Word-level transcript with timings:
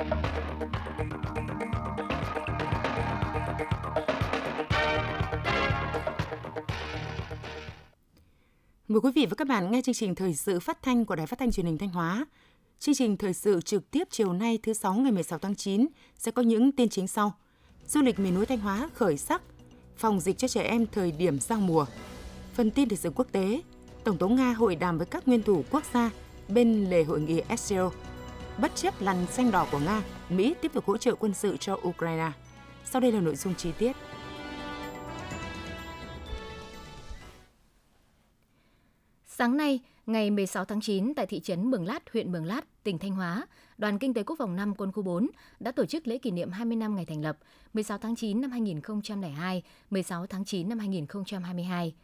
Mời 0.00 0.10
quý 9.02 9.10
vị 9.14 9.26
và 9.26 9.34
các 9.36 9.48
bạn 9.48 9.70
nghe 9.70 9.82
chương 9.82 9.94
trình 9.94 10.14
thời 10.14 10.34
sự 10.34 10.60
phát 10.60 10.82
thanh 10.82 11.04
của 11.04 11.16
Đài 11.16 11.26
Phát 11.26 11.38
thanh 11.38 11.52
Truyền 11.52 11.66
hình 11.66 11.78
Thanh 11.78 11.88
Hóa. 11.88 12.26
Chương 12.78 12.94
trình 12.94 13.16
thời 13.16 13.34
sự 13.34 13.60
trực 13.60 13.90
tiếp 13.90 14.08
chiều 14.10 14.32
nay 14.32 14.58
thứ 14.62 14.72
sáu 14.72 14.94
ngày 14.94 15.12
16 15.12 15.38
tháng 15.38 15.54
9 15.54 15.86
sẽ 16.18 16.30
có 16.30 16.42
những 16.42 16.72
tin 16.72 16.88
chính 16.88 17.08
sau. 17.08 17.32
Du 17.86 18.02
lịch 18.02 18.18
miền 18.18 18.34
núi 18.34 18.46
Thanh 18.46 18.58
Hóa 18.58 18.90
khởi 18.94 19.16
sắc, 19.16 19.42
phòng 19.96 20.20
dịch 20.20 20.38
cho 20.38 20.48
trẻ 20.48 20.62
em 20.62 20.86
thời 20.92 21.12
điểm 21.12 21.38
giao 21.40 21.60
mùa. 21.60 21.86
Phần 22.54 22.70
tin 22.70 22.88
thời 22.88 22.98
sự 22.98 23.10
quốc 23.14 23.26
tế, 23.32 23.62
Tổng 24.04 24.18
thống 24.18 24.36
Nga 24.36 24.52
hội 24.52 24.76
đàm 24.76 24.98
với 24.98 25.06
các 25.06 25.28
nguyên 25.28 25.42
thủ 25.42 25.64
quốc 25.70 25.82
gia 25.94 26.10
bên 26.48 26.90
lề 26.90 27.04
hội 27.04 27.20
nghị 27.20 27.42
SCO. 27.56 27.90
Bất 28.60 28.72
chấp 28.74 28.94
lằn 29.00 29.26
xanh 29.26 29.50
đỏ 29.50 29.66
của 29.72 29.78
Nga, 29.78 30.02
Mỹ 30.28 30.54
tiếp 30.60 30.72
tục 30.74 30.84
hỗ 30.86 30.96
trợ 30.96 31.14
quân 31.14 31.34
sự 31.34 31.56
cho 31.56 31.78
Ukraine. 31.88 32.32
Sau 32.84 33.00
đây 33.00 33.12
là 33.12 33.20
nội 33.20 33.36
dung 33.36 33.54
chi 33.54 33.72
tiết. 33.78 33.96
Sáng 39.26 39.56
nay, 39.56 39.80
ngày 40.06 40.30
16 40.30 40.64
tháng 40.64 40.80
9 40.80 41.14
tại 41.14 41.26
thị 41.26 41.40
trấn 41.40 41.70
Mường 41.70 41.86
Lát, 41.86 42.12
huyện 42.12 42.32
Mường 42.32 42.44
Lát, 42.44 42.84
tỉnh 42.84 42.98
Thanh 42.98 43.10
Hóa, 43.10 43.46
Đoàn 43.78 43.98
Kinh 43.98 44.14
tế 44.14 44.22
Quốc 44.22 44.36
phòng 44.38 44.56
5 44.56 44.74
Quân 44.74 44.92
khu 44.92 45.02
4 45.02 45.26
đã 45.60 45.72
tổ 45.72 45.86
chức 45.86 46.06
lễ 46.06 46.18
kỷ 46.18 46.30
niệm 46.30 46.50
20 46.50 46.76
năm 46.76 46.96
ngày 46.96 47.04
thành 47.04 47.22
lập 47.22 47.38
16 47.72 47.98
tháng 47.98 48.16
9 48.16 48.40
năm 48.40 48.50
2002, 48.50 49.62
16 49.90 50.26
tháng 50.26 50.44
9 50.44 50.68
năm 50.68 50.78
2022. 50.78 51.94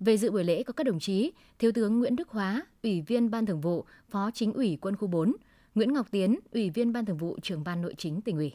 Về 0.00 0.16
dự 0.16 0.30
buổi 0.30 0.44
lễ 0.44 0.62
có 0.62 0.72
các 0.72 0.84
đồng 0.84 1.00
chí 1.00 1.32
Thiếu 1.58 1.72
tướng 1.72 1.98
Nguyễn 1.98 2.16
Đức 2.16 2.28
Hóa, 2.28 2.62
Ủy 2.82 3.00
viên 3.00 3.30
Ban 3.30 3.46
Thường 3.46 3.60
vụ, 3.60 3.84
Phó 4.10 4.30
Chính 4.34 4.52
ủy 4.52 4.78
Quân 4.80 4.96
khu 4.96 5.08
4, 5.08 5.32
Nguyễn 5.74 5.92
Ngọc 5.92 6.06
Tiến, 6.10 6.38
Ủy 6.52 6.70
viên 6.70 6.92
Ban 6.92 7.04
Thường 7.04 7.16
vụ, 7.16 7.38
Trưởng 7.42 7.64
ban 7.64 7.82
Nội 7.82 7.94
chính 7.98 8.20
tỉnh 8.20 8.36
ủy. 8.36 8.52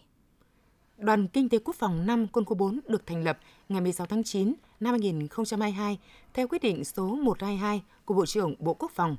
Đoàn 0.98 1.28
Kinh 1.28 1.50
tế 1.50 1.60
Quốc 1.60 1.76
phòng 1.76 2.06
5 2.06 2.28
Quân 2.28 2.46
khu 2.46 2.56
4 2.56 2.80
được 2.88 3.06
thành 3.06 3.24
lập 3.24 3.40
ngày 3.70 3.82
16 3.82 4.08
tháng 4.08 4.24
9 4.24 4.54
năm 4.80 4.94
2022 4.94 6.00
theo 6.34 6.48
quyết 6.48 6.62
định 6.62 6.86
số 6.86 7.16
122 7.16 7.84
của 8.06 8.14
Bộ 8.14 8.26
trưởng 8.26 8.56
Bộ 8.60 8.74
Quốc 8.74 8.92
phòng. 8.96 9.18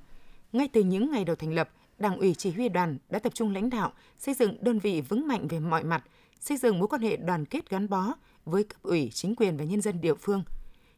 Ngay 0.53 0.69
từ 0.69 0.83
những 0.83 1.11
ngày 1.11 1.25
đầu 1.25 1.37
thành 1.37 1.55
lập, 1.55 1.71
Đảng 1.99 2.19
ủy 2.19 2.35
chỉ 2.35 2.51
huy 2.51 2.69
đoàn 2.69 2.99
đã 3.11 3.19
tập 3.19 3.35
trung 3.35 3.55
lãnh 3.55 3.71
đạo 3.71 3.93
xây 4.19 4.35
dựng 4.35 4.57
đơn 4.61 4.79
vị 4.79 5.01
vững 5.01 5.29
mạnh 5.29 5.49
về 5.49 5.61
mọi 5.61 5.85
mặt, 5.85 6.05
xây 6.41 6.57
dựng 6.57 6.79
mối 6.79 6.89
quan 6.89 7.03
hệ 7.03 7.17
đoàn 7.17 7.45
kết 7.45 7.71
gắn 7.71 7.89
bó 7.89 8.15
với 8.45 8.65
cấp 8.65 8.83
ủy, 8.83 9.11
chính 9.13 9.35
quyền 9.37 9.57
và 9.57 9.65
nhân 9.65 9.81
dân 9.81 10.01
địa 10.01 10.15
phương. 10.15 10.43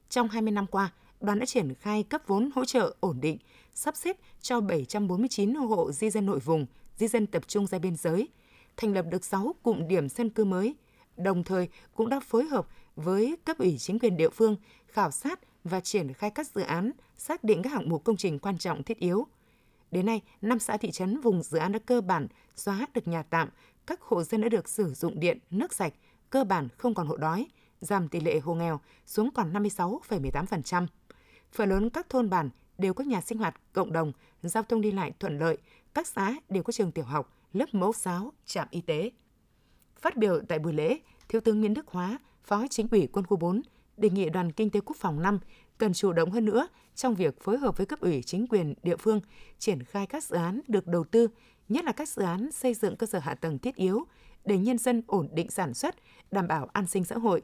Trong 0.08 0.28
20 0.28 0.52
năm 0.52 0.66
qua, 0.66 0.92
đoàn 1.20 1.38
đã 1.38 1.46
triển 1.46 1.74
khai 1.74 2.02
cấp 2.02 2.22
vốn 2.26 2.50
hỗ 2.54 2.64
trợ 2.64 2.94
ổn 3.00 3.20
định, 3.20 3.38
sắp 3.74 3.96
xếp 3.96 4.16
cho 4.40 4.60
749 4.60 5.54
hộ 5.54 5.92
di 5.92 6.10
dân 6.10 6.26
nội 6.26 6.38
vùng, 6.38 6.66
di 7.02 7.08
dân 7.08 7.26
tập 7.26 7.42
trung 7.48 7.66
ra 7.66 7.78
biên 7.78 7.96
giới, 7.96 8.28
thành 8.76 8.94
lập 8.94 9.04
được 9.10 9.24
6 9.24 9.54
cụm 9.62 9.88
điểm 9.88 10.08
dân 10.08 10.30
cư 10.30 10.44
mới, 10.44 10.74
đồng 11.16 11.44
thời 11.44 11.68
cũng 11.94 12.08
đã 12.08 12.20
phối 12.20 12.44
hợp 12.44 12.68
với 12.96 13.36
cấp 13.44 13.58
ủy 13.58 13.78
chính 13.78 13.98
quyền 13.98 14.16
địa 14.16 14.28
phương 14.28 14.56
khảo 14.86 15.10
sát 15.10 15.40
và 15.64 15.80
triển 15.80 16.12
khai 16.12 16.30
các 16.30 16.46
dự 16.54 16.60
án, 16.60 16.90
xác 17.16 17.44
định 17.44 17.62
các 17.62 17.72
hạng 17.72 17.88
mục 17.88 18.04
công 18.04 18.16
trình 18.16 18.38
quan 18.38 18.58
trọng 18.58 18.82
thiết 18.82 18.98
yếu. 18.98 19.26
Đến 19.90 20.06
nay, 20.06 20.20
năm 20.42 20.58
xã 20.58 20.76
thị 20.76 20.90
trấn 20.90 21.20
vùng 21.20 21.42
dự 21.42 21.58
án 21.58 21.72
đã 21.72 21.78
cơ 21.78 22.00
bản 22.00 22.26
xóa 22.56 22.86
được 22.94 23.08
nhà 23.08 23.22
tạm, 23.22 23.48
các 23.86 24.00
hộ 24.00 24.22
dân 24.22 24.40
đã 24.40 24.48
được 24.48 24.68
sử 24.68 24.94
dụng 24.94 25.20
điện, 25.20 25.38
nước 25.50 25.72
sạch, 25.72 25.92
cơ 26.30 26.44
bản 26.44 26.68
không 26.78 26.94
còn 26.94 27.06
hộ 27.06 27.16
đói, 27.16 27.46
giảm 27.80 28.08
tỷ 28.08 28.20
lệ 28.20 28.40
hộ 28.40 28.54
nghèo 28.54 28.80
xuống 29.06 29.30
còn 29.34 29.52
56,18%. 29.52 30.86
Phần 31.52 31.68
lớn 31.68 31.90
các 31.90 32.08
thôn 32.08 32.30
bản 32.30 32.50
đều 32.78 32.94
có 32.94 33.04
nhà 33.04 33.20
sinh 33.20 33.38
hoạt 33.38 33.60
cộng 33.72 33.92
đồng, 33.92 34.12
giao 34.42 34.62
thông 34.62 34.80
đi 34.80 34.92
lại 34.92 35.12
thuận 35.18 35.38
lợi, 35.38 35.58
các 35.94 36.06
xã 36.06 36.34
đều 36.48 36.62
có 36.62 36.72
trường 36.72 36.92
tiểu 36.92 37.04
học, 37.04 37.34
lớp 37.52 37.66
mẫu 37.72 37.92
giáo, 37.92 38.32
trạm 38.46 38.68
y 38.70 38.80
tế. 38.80 39.10
Phát 40.00 40.16
biểu 40.16 40.40
tại 40.48 40.58
buổi 40.58 40.72
lễ, 40.72 40.98
Thiếu 41.28 41.40
tướng 41.40 41.60
Nguyễn 41.60 41.74
Đức 41.74 41.88
Hóa, 41.88 42.18
Phó 42.44 42.66
Chính 42.70 42.88
ủy 42.90 43.08
Quân 43.12 43.26
khu 43.26 43.36
4, 43.36 43.62
đề 43.96 44.10
nghị 44.10 44.30
Đoàn 44.30 44.52
Kinh 44.52 44.70
tế 44.70 44.80
Quốc 44.80 44.96
phòng 44.96 45.22
5 45.22 45.38
cần 45.78 45.92
chủ 45.92 46.12
động 46.12 46.30
hơn 46.30 46.44
nữa 46.44 46.68
trong 46.94 47.14
việc 47.14 47.40
phối 47.40 47.58
hợp 47.58 47.76
với 47.76 47.86
cấp 47.86 48.00
ủy 48.00 48.22
chính 48.22 48.46
quyền 48.46 48.74
địa 48.82 48.96
phương 48.96 49.20
triển 49.58 49.82
khai 49.82 50.06
các 50.06 50.24
dự 50.24 50.36
án 50.36 50.60
được 50.68 50.86
đầu 50.86 51.04
tư, 51.04 51.28
nhất 51.68 51.84
là 51.84 51.92
các 51.92 52.08
dự 52.08 52.22
án 52.22 52.52
xây 52.52 52.74
dựng 52.74 52.96
cơ 52.96 53.06
sở 53.06 53.18
hạ 53.18 53.34
tầng 53.34 53.58
thiết 53.58 53.76
yếu 53.76 54.04
để 54.44 54.58
nhân 54.58 54.78
dân 54.78 55.02
ổn 55.06 55.28
định 55.32 55.50
sản 55.50 55.74
xuất, 55.74 55.96
đảm 56.30 56.48
bảo 56.48 56.68
an 56.72 56.86
sinh 56.86 57.04
xã 57.04 57.18
hội, 57.18 57.42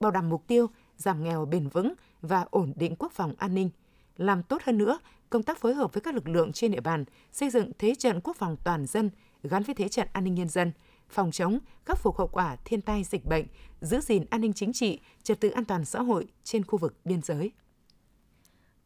bảo 0.00 0.10
đảm 0.10 0.28
mục 0.28 0.46
tiêu 0.46 0.66
giảm 0.96 1.24
nghèo 1.24 1.44
bền 1.44 1.68
vững 1.68 1.94
và 2.22 2.46
ổn 2.50 2.72
định 2.76 2.96
quốc 2.98 3.12
phòng 3.12 3.34
an 3.38 3.54
ninh, 3.54 3.70
làm 4.18 4.42
tốt 4.42 4.62
hơn 4.64 4.78
nữa 4.78 4.98
công 5.30 5.42
tác 5.42 5.58
phối 5.58 5.74
hợp 5.74 5.92
với 5.92 6.00
các 6.00 6.14
lực 6.14 6.28
lượng 6.28 6.52
trên 6.52 6.70
địa 6.70 6.80
bàn, 6.80 7.04
xây 7.32 7.50
dựng 7.50 7.72
thế 7.78 7.94
trận 7.94 8.20
quốc 8.20 8.36
phòng 8.36 8.56
toàn 8.64 8.86
dân 8.86 9.10
gắn 9.42 9.62
với 9.62 9.74
thế 9.74 9.88
trận 9.88 10.08
an 10.12 10.24
ninh 10.24 10.34
nhân 10.34 10.48
dân– 10.48 10.72
phòng 11.10 11.30
chống, 11.30 11.58
khắc 11.84 11.98
phục 11.98 12.18
hậu 12.18 12.28
quả 12.28 12.56
thiên 12.64 12.80
tai 12.80 13.04
dịch 13.04 13.24
bệnh, 13.24 13.46
giữ 13.80 14.00
gìn 14.00 14.24
an 14.30 14.40
ninh 14.40 14.52
chính 14.52 14.72
trị, 14.72 15.00
trật 15.22 15.40
tự 15.40 15.50
an 15.50 15.64
toàn 15.64 15.84
xã 15.84 16.02
hội 16.02 16.26
trên 16.44 16.64
khu 16.64 16.78
vực 16.78 16.94
biên 17.04 17.22
giới. 17.22 17.50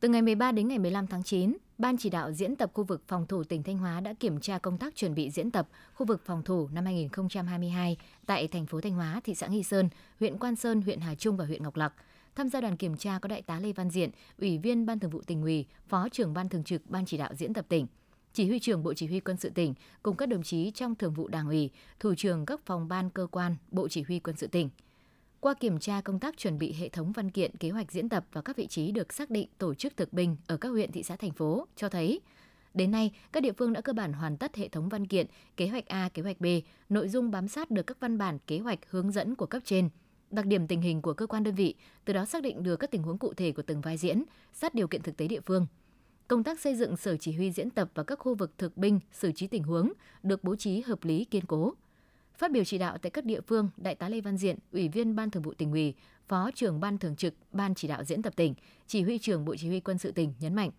Từ 0.01 0.09
ngày 0.09 0.23
13 0.23 0.53
đến 0.53 0.69
ngày 0.69 0.79
15 0.79 1.07
tháng 1.07 1.23
9, 1.23 1.57
Ban 1.79 1.97
chỉ 1.99 2.11
đạo 2.11 2.33
diễn 2.33 2.57
tập 2.57 2.71
khu 2.75 2.85
vực 2.85 3.03
phòng 3.09 3.27
thủ 3.27 3.45
tỉnh 3.45 3.63
Thanh 3.63 3.79
Hóa 3.79 4.01
đã 4.01 4.15
kiểm 4.21 4.41
tra 4.41 4.59
công 4.59 4.79
tác 4.79 4.97
chuẩn 4.97 5.15
bị 5.15 5.31
diễn 5.31 5.51
tập 5.51 5.69
khu 5.95 6.07
vực 6.07 6.23
phòng 6.25 6.43
thủ 6.43 6.69
năm 6.73 6.85
2022 6.85 7.97
tại 8.27 8.49
thành 8.49 8.67
phố 8.67 8.81
Thanh 8.81 8.93
Hóa, 8.93 9.21
thị 9.25 9.35
xã 9.35 9.47
Nghi 9.47 9.63
Sơn, 9.63 9.89
huyện 10.21 10.39
Quan 10.39 10.57
Sơn, 10.57 10.83
huyện 10.83 11.01
Hà 11.01 11.15
Trung 11.15 11.37
và 11.37 11.45
huyện 11.45 11.63
Ngọc 11.63 11.77
Lặc. 11.77 11.93
Tham 12.35 12.49
gia 12.49 12.61
đoàn 12.61 12.77
kiểm 12.77 12.97
tra 12.97 13.19
có 13.19 13.29
đại 13.29 13.43
tá 13.43 13.61
Lê 13.61 13.73
Văn 13.73 13.91
Diện, 13.91 14.11
Ủy 14.39 14.59
viên 14.59 14.87
Ban 14.87 14.99
Thường 14.99 15.11
vụ 15.11 15.23
tỉnh 15.27 15.43
ủy, 15.43 15.67
Phó 15.89 16.09
trưởng 16.09 16.35
Ban 16.35 16.49
Thường 16.49 16.65
trực 16.65 16.91
Ban 16.91 17.07
chỉ 17.07 17.17
đạo 17.17 17.35
diễn 17.35 17.55
tập 17.55 17.65
tỉnh. 17.69 17.87
Chỉ 18.33 18.49
huy 18.49 18.59
trưởng 18.59 18.83
Bộ 18.83 18.95
Chỉ 18.95 19.07
huy 19.07 19.21
Quân 19.21 19.37
sự 19.37 19.51
tỉnh 19.51 19.75
cùng 20.03 20.17
các 20.17 20.27
đồng 20.27 20.43
chí 20.43 20.71
trong 20.71 20.95
Thường 20.95 21.15
vụ 21.15 21.29
Đảng 21.29 21.49
ủy, 21.49 21.71
thủ 22.01 22.15
trưởng 22.15 22.47
các 22.47 22.61
phòng 22.67 22.89
ban 22.89 23.11
cơ 23.11 23.27
quan 23.31 23.57
Bộ 23.71 23.89
Chỉ 23.89 24.03
huy 24.03 24.19
Quân 24.19 24.37
sự 24.37 24.47
tỉnh. 24.47 24.71
Qua 25.41 25.55
kiểm 25.55 25.79
tra 25.79 26.01
công 26.01 26.19
tác 26.19 26.37
chuẩn 26.37 26.59
bị 26.59 26.73
hệ 26.73 26.89
thống 26.89 27.13
văn 27.13 27.31
kiện 27.31 27.57
kế 27.57 27.71
hoạch 27.71 27.93
diễn 27.93 28.09
tập 28.09 28.25
và 28.33 28.43
các 28.43 28.57
vị 28.57 28.67
trí 28.67 28.93
được 28.93 29.13
xác 29.13 29.31
định 29.31 29.49
tổ 29.59 29.75
chức 29.75 29.97
thực 29.97 30.13
binh 30.13 30.37
ở 30.47 30.57
các 30.57 30.69
huyện, 30.69 30.93
thị 30.93 31.03
xã, 31.03 31.17
thành 31.17 31.33
phố 31.33 31.67
cho 31.77 31.89
thấy 31.89 32.21
Đến 32.75 32.91
nay, 32.91 33.13
các 33.33 33.43
địa 33.43 33.53
phương 33.53 33.73
đã 33.73 33.81
cơ 33.81 33.93
bản 33.93 34.13
hoàn 34.13 34.37
tất 34.37 34.57
hệ 34.57 34.69
thống 34.69 34.89
văn 34.89 35.07
kiện, 35.07 35.27
kế 35.57 35.69
hoạch 35.69 35.87
A, 35.87 36.09
kế 36.15 36.23
hoạch 36.23 36.41
B, 36.41 36.47
nội 36.89 37.09
dung 37.09 37.31
bám 37.31 37.49
sát 37.49 37.71
được 37.71 37.83
các 37.83 38.01
văn 38.01 38.19
bản 38.19 38.39
kế 38.47 38.59
hoạch 38.59 38.79
hướng 38.91 39.11
dẫn 39.11 39.35
của 39.35 39.47
cấp 39.47 39.63
trên, 39.65 39.89
đặc 40.33 40.47
điểm 40.47 40.67
tình 40.67 40.81
hình 40.81 41.03
của 41.03 41.13
cơ 41.13 41.27
quan 41.27 41.43
đơn 41.43 41.55
vị, 41.55 41.75
từ 42.05 42.13
đó 42.13 42.25
xác 42.25 42.43
định 42.43 42.63
được 42.63 42.77
các 42.77 42.91
tình 42.91 43.03
huống 43.03 43.19
cụ 43.19 43.35
thể 43.35 43.53
của 43.53 43.63
từng 43.63 43.81
vai 43.81 43.97
diễn, 43.97 44.25
sát 44.53 44.75
điều 44.75 44.89
kiện 44.89 45.03
thực 45.03 45.17
tế 45.17 45.29
địa 45.29 45.41
phương– 45.41 45.67
công 46.33 46.45
tác 46.45 46.61
xây 46.61 46.75
dựng 46.75 46.97
sở 46.97 47.17
chỉ 47.17 47.33
huy 47.33 47.51
diễn 47.53 47.71
tập 47.71 47.91
và 47.95 48.03
các 48.03 48.19
khu 48.19 48.35
vực 48.35 48.59
thực 48.59 48.77
binh, 48.77 49.01
xử 49.13 49.33
trí 49.33 49.47
tình 49.47 49.63
huống 49.63 49.93
được 50.23 50.45
bố 50.45 50.57
trí 50.57 50.81
hợp 50.81 51.05
lý 51.05 51.25
kiên 51.25 51.45
cố. 51.47 51.75
Phát 52.39 52.51
biểu 52.53 52.65
chỉ 52.65 52.79
đạo 52.79 52.99
tại 52.99 53.11
các 53.11 53.25
địa 53.25 53.41
phương, 53.41 53.69
Đại 53.77 53.95
tá 53.95 54.09
Lê 54.09 54.21
Văn 54.21 54.37
Diện, 54.37 54.59
Ủy 54.73 54.89
viên 54.89 55.17
Ban 55.17 55.31
Thường 55.31 55.43
vụ 55.43 55.55
tỉnh 55.55 55.73
ủy, 55.73 55.95
Phó 56.29 56.51
trưởng 56.55 56.81
Ban 56.81 56.99
Thường 56.99 57.17
trực 57.17 57.35
Ban 57.53 57.75
chỉ 57.75 57.89
đạo 57.89 58.05
diễn 58.05 58.23
tập 58.23 58.33
tỉnh, 58.37 58.55
Chỉ 58.87 59.03
huy 59.03 59.19
trưởng 59.19 59.45
Bộ 59.45 59.57
Chỉ 59.57 59.69
huy 59.69 59.81
Quân 59.81 59.99
sự 59.99 60.13
tỉnh 60.13 60.35
nhấn 60.41 60.55
mạnh, 60.55 60.71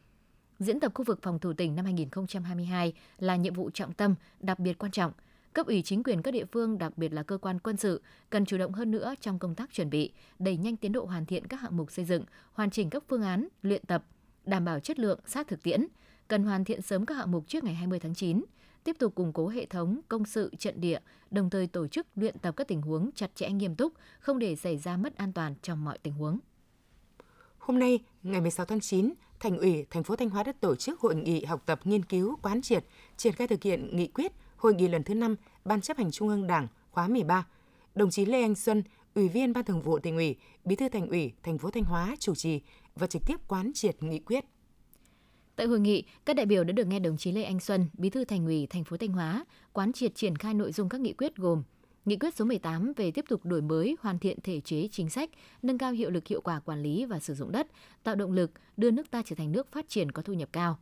diễn 0.59 0.79
tập 0.79 0.91
khu 0.95 1.03
vực 1.03 1.19
phòng 1.21 1.39
thủ 1.39 1.53
tỉnh 1.53 1.75
năm 1.75 1.85
2022 1.85 2.93
là 3.19 3.35
nhiệm 3.35 3.53
vụ 3.53 3.69
trọng 3.69 3.93
tâm, 3.93 4.15
đặc 4.39 4.59
biệt 4.59 4.77
quan 4.77 4.91
trọng. 4.91 5.11
Cấp 5.53 5.67
ủy 5.67 5.81
chính 5.81 6.03
quyền 6.03 6.21
các 6.21 6.31
địa 6.31 6.45
phương, 6.45 6.77
đặc 6.77 6.97
biệt 6.97 7.13
là 7.13 7.23
cơ 7.23 7.37
quan 7.37 7.59
quân 7.59 7.77
sự, 7.77 8.01
cần 8.29 8.45
chủ 8.45 8.57
động 8.57 8.73
hơn 8.73 8.91
nữa 8.91 9.13
trong 9.21 9.39
công 9.39 9.55
tác 9.55 9.73
chuẩn 9.73 9.89
bị, 9.89 10.11
đẩy 10.39 10.57
nhanh 10.57 10.77
tiến 10.77 10.91
độ 10.91 11.05
hoàn 11.05 11.25
thiện 11.25 11.47
các 11.47 11.61
hạng 11.61 11.77
mục 11.77 11.91
xây 11.91 12.05
dựng, 12.05 12.23
hoàn 12.53 12.69
chỉnh 12.69 12.89
các 12.89 13.03
phương 13.07 13.21
án, 13.21 13.47
luyện 13.61 13.85
tập, 13.85 14.05
đảm 14.45 14.65
bảo 14.65 14.79
chất 14.79 14.99
lượng 14.99 15.19
sát 15.25 15.47
thực 15.47 15.63
tiễn, 15.63 15.87
cần 16.27 16.43
hoàn 16.43 16.63
thiện 16.63 16.81
sớm 16.81 17.05
các 17.05 17.15
hạng 17.15 17.31
mục 17.31 17.43
trước 17.47 17.63
ngày 17.63 17.73
20 17.73 17.99
tháng 17.99 18.15
9, 18.15 18.43
tiếp 18.83 18.95
tục 18.99 19.15
củng 19.15 19.33
cố 19.33 19.47
hệ 19.47 19.65
thống 19.65 19.99
công 20.07 20.25
sự 20.25 20.51
trận 20.59 20.81
địa, 20.81 20.99
đồng 21.31 21.49
thời 21.49 21.67
tổ 21.67 21.87
chức 21.87 22.07
luyện 22.15 22.39
tập 22.39 22.53
các 22.57 22.67
tình 22.67 22.81
huống 22.81 23.09
chặt 23.15 23.35
chẽ 23.35 23.49
nghiêm 23.49 23.75
túc, 23.75 23.93
không 24.19 24.39
để 24.39 24.55
xảy 24.55 24.77
ra 24.77 24.97
mất 24.97 25.17
an 25.17 25.33
toàn 25.33 25.55
trong 25.61 25.85
mọi 25.85 25.97
tình 25.97 26.13
huống. 26.13 26.39
Hôm 27.57 27.79
nay, 27.79 27.99
ngày 28.23 28.41
16 28.41 28.65
tháng 28.65 28.79
9, 28.79 29.13
Thành 29.39 29.57
ủy 29.57 29.85
thành 29.89 30.03
phố 30.03 30.15
Thanh 30.15 30.29
Hóa 30.29 30.43
đã 30.43 30.51
tổ 30.59 30.75
chức 30.75 30.99
hội 30.99 31.15
nghị 31.15 31.45
học 31.45 31.63
tập 31.65 31.79
nghiên 31.83 32.05
cứu 32.05 32.35
quán 32.41 32.61
triệt 32.61 32.85
triển 33.17 33.33
khai 33.33 33.47
thực 33.47 33.63
hiện 33.63 33.95
nghị 33.95 34.07
quyết 34.07 34.31
hội 34.63 34.73
nghị 34.75 34.87
lần 34.87 35.03
thứ 35.03 35.13
5 35.13 35.35
Ban 35.65 35.81
chấp 35.81 35.97
hành 35.97 36.11
Trung 36.11 36.27
ương 36.27 36.47
Đảng 36.47 36.67
khóa 36.91 37.07
13. 37.07 37.47
Đồng 37.95 38.09
chí 38.11 38.25
Lê 38.25 38.41
Anh 38.41 38.55
Xuân, 38.55 38.83
Ủy 39.15 39.27
viên 39.27 39.53
Ban 39.53 39.63
Thường 39.63 39.81
vụ 39.81 39.99
Tỉnh 39.99 40.15
ủy, 40.15 40.35
Bí 40.65 40.75
thư 40.75 40.89
Thành 40.89 41.07
ủy 41.07 41.33
thành 41.43 41.57
phố 41.57 41.69
Thanh 41.69 41.83
Hóa 41.83 42.15
chủ 42.19 42.35
trì 42.35 42.61
và 42.95 43.07
trực 43.07 43.21
tiếp 43.25 43.35
quán 43.47 43.71
triệt 43.73 44.03
nghị 44.03 44.19
quyết. 44.19 44.45
Tại 45.55 45.67
hội 45.67 45.79
nghị, 45.79 46.03
các 46.25 46.35
đại 46.35 46.45
biểu 46.45 46.63
đã 46.63 46.71
được 46.71 46.87
nghe 46.87 46.99
đồng 46.99 47.17
chí 47.17 47.31
Lê 47.31 47.43
Anh 47.43 47.59
Xuân, 47.59 47.89
Bí 47.93 48.09
thư 48.09 48.25
Thành 48.25 48.45
ủy 48.45 48.67
thành 48.69 48.83
phố 48.83 48.97
Thanh 48.97 49.11
Hóa, 49.11 49.45
quán 49.73 49.93
triệt 49.93 50.15
triển 50.15 50.35
khai 50.35 50.53
nội 50.53 50.71
dung 50.71 50.89
các 50.89 51.01
nghị 51.01 51.13
quyết 51.13 51.35
gồm 51.35 51.63
Nghị 52.05 52.17
quyết 52.17 52.35
số 52.35 52.45
18 52.45 52.93
về 52.93 53.11
tiếp 53.11 53.25
tục 53.29 53.45
đổi 53.45 53.61
mới, 53.61 53.97
hoàn 54.01 54.19
thiện 54.19 54.37
thể 54.43 54.61
chế 54.61 54.87
chính 54.91 55.09
sách, 55.09 55.29
nâng 55.61 55.77
cao 55.77 55.91
hiệu 55.91 56.09
lực 56.09 56.27
hiệu 56.27 56.41
quả 56.41 56.59
quản 56.59 56.81
lý 56.81 57.05
và 57.05 57.19
sử 57.19 57.33
dụng 57.33 57.51
đất, 57.51 57.67
tạo 58.03 58.15
động 58.15 58.31
lực 58.31 58.51
đưa 58.77 58.91
nước 58.91 59.11
ta 59.11 59.21
trở 59.25 59.35
thành 59.35 59.51
nước 59.51 59.71
phát 59.71 59.89
triển 59.89 60.11
có 60.11 60.21
thu 60.21 60.33
nhập 60.33 60.49
cao. 60.51 60.77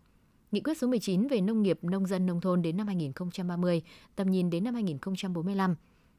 Nghị 0.52 0.62
quyết 0.62 0.78
số 0.78 0.88
19 0.88 1.28
về 1.28 1.42
nông 1.42 1.62
nghiệp, 1.62 1.80
nông 1.82 2.06
dân, 2.06 2.26
nông 2.26 2.42
thôn 2.42 2.62
đến 2.62 2.78
năm 2.78 2.88
2030, 2.88 3.82
tầm 4.16 4.32
nhìn 4.32 4.50
đến 4.50 4.64
năm 4.64 4.74
2045. 4.74 5.76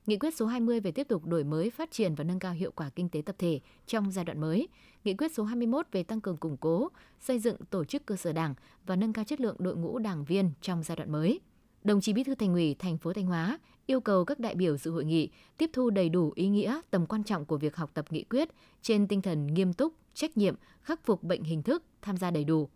Nghị 0.06 0.18
quyết 0.18 0.34
số 0.36 0.46
20 0.46 0.80
về 0.80 0.90
tiếp 0.92 1.08
tục 1.08 1.26
đổi 1.26 1.44
mới, 1.44 1.70
phát 1.70 1.90
triển 1.90 2.14
và 2.14 2.24
nâng 2.24 2.38
cao 2.38 2.52
hiệu 2.52 2.72
quả 2.76 2.90
kinh 2.90 3.08
tế 3.08 3.22
tập 3.26 3.36
thể 3.38 3.60
trong 3.86 4.12
giai 4.12 4.24
đoạn 4.24 4.40
mới. 4.40 4.68
Nghị 5.04 5.14
quyết 5.14 5.34
số 5.34 5.44
21 5.44 5.86
về 5.92 6.02
tăng 6.02 6.20
cường 6.20 6.36
củng 6.36 6.56
cố, 6.56 6.88
xây 7.20 7.38
dựng 7.38 7.56
tổ 7.70 7.84
chức 7.84 8.06
cơ 8.06 8.16
sở 8.16 8.32
đảng 8.32 8.54
và 8.86 8.96
nâng 8.96 9.12
cao 9.12 9.24
chất 9.24 9.40
lượng 9.40 9.56
đội 9.58 9.76
ngũ 9.76 9.98
đảng 9.98 10.24
viên 10.24 10.50
trong 10.60 10.82
giai 10.82 10.96
đoạn 10.96 11.12
mới. 11.12 11.40
Đồng 11.84 12.00
chí 12.00 12.12
Bí 12.12 12.24
thư 12.24 12.34
Thành 12.34 12.52
ủy 12.52 12.74
thành 12.78 12.98
phố 12.98 13.12
Thanh 13.12 13.26
Hóa 13.26 13.58
yêu 13.86 14.00
cầu 14.00 14.24
các 14.24 14.38
đại 14.38 14.54
biểu 14.54 14.76
dự 14.76 14.90
hội 14.90 15.04
nghị 15.04 15.30
tiếp 15.58 15.70
thu 15.72 15.90
đầy 15.90 16.08
đủ 16.08 16.32
ý 16.34 16.48
nghĩa, 16.48 16.80
tầm 16.90 17.06
quan 17.06 17.24
trọng 17.24 17.44
của 17.44 17.58
việc 17.58 17.76
học 17.76 17.90
tập 17.94 18.04
nghị 18.10 18.24
quyết 18.24 18.48
trên 18.82 19.08
tinh 19.08 19.22
thần 19.22 19.46
nghiêm 19.46 19.72
túc, 19.72 19.94
trách 20.14 20.36
nhiệm, 20.36 20.54
khắc 20.82 21.04
phục 21.04 21.22
bệnh 21.22 21.42
hình 21.42 21.62
thức, 21.62 21.84
tham 22.02 22.16
gia 22.16 22.30
đầy 22.30 22.44
đủ. 22.44 22.68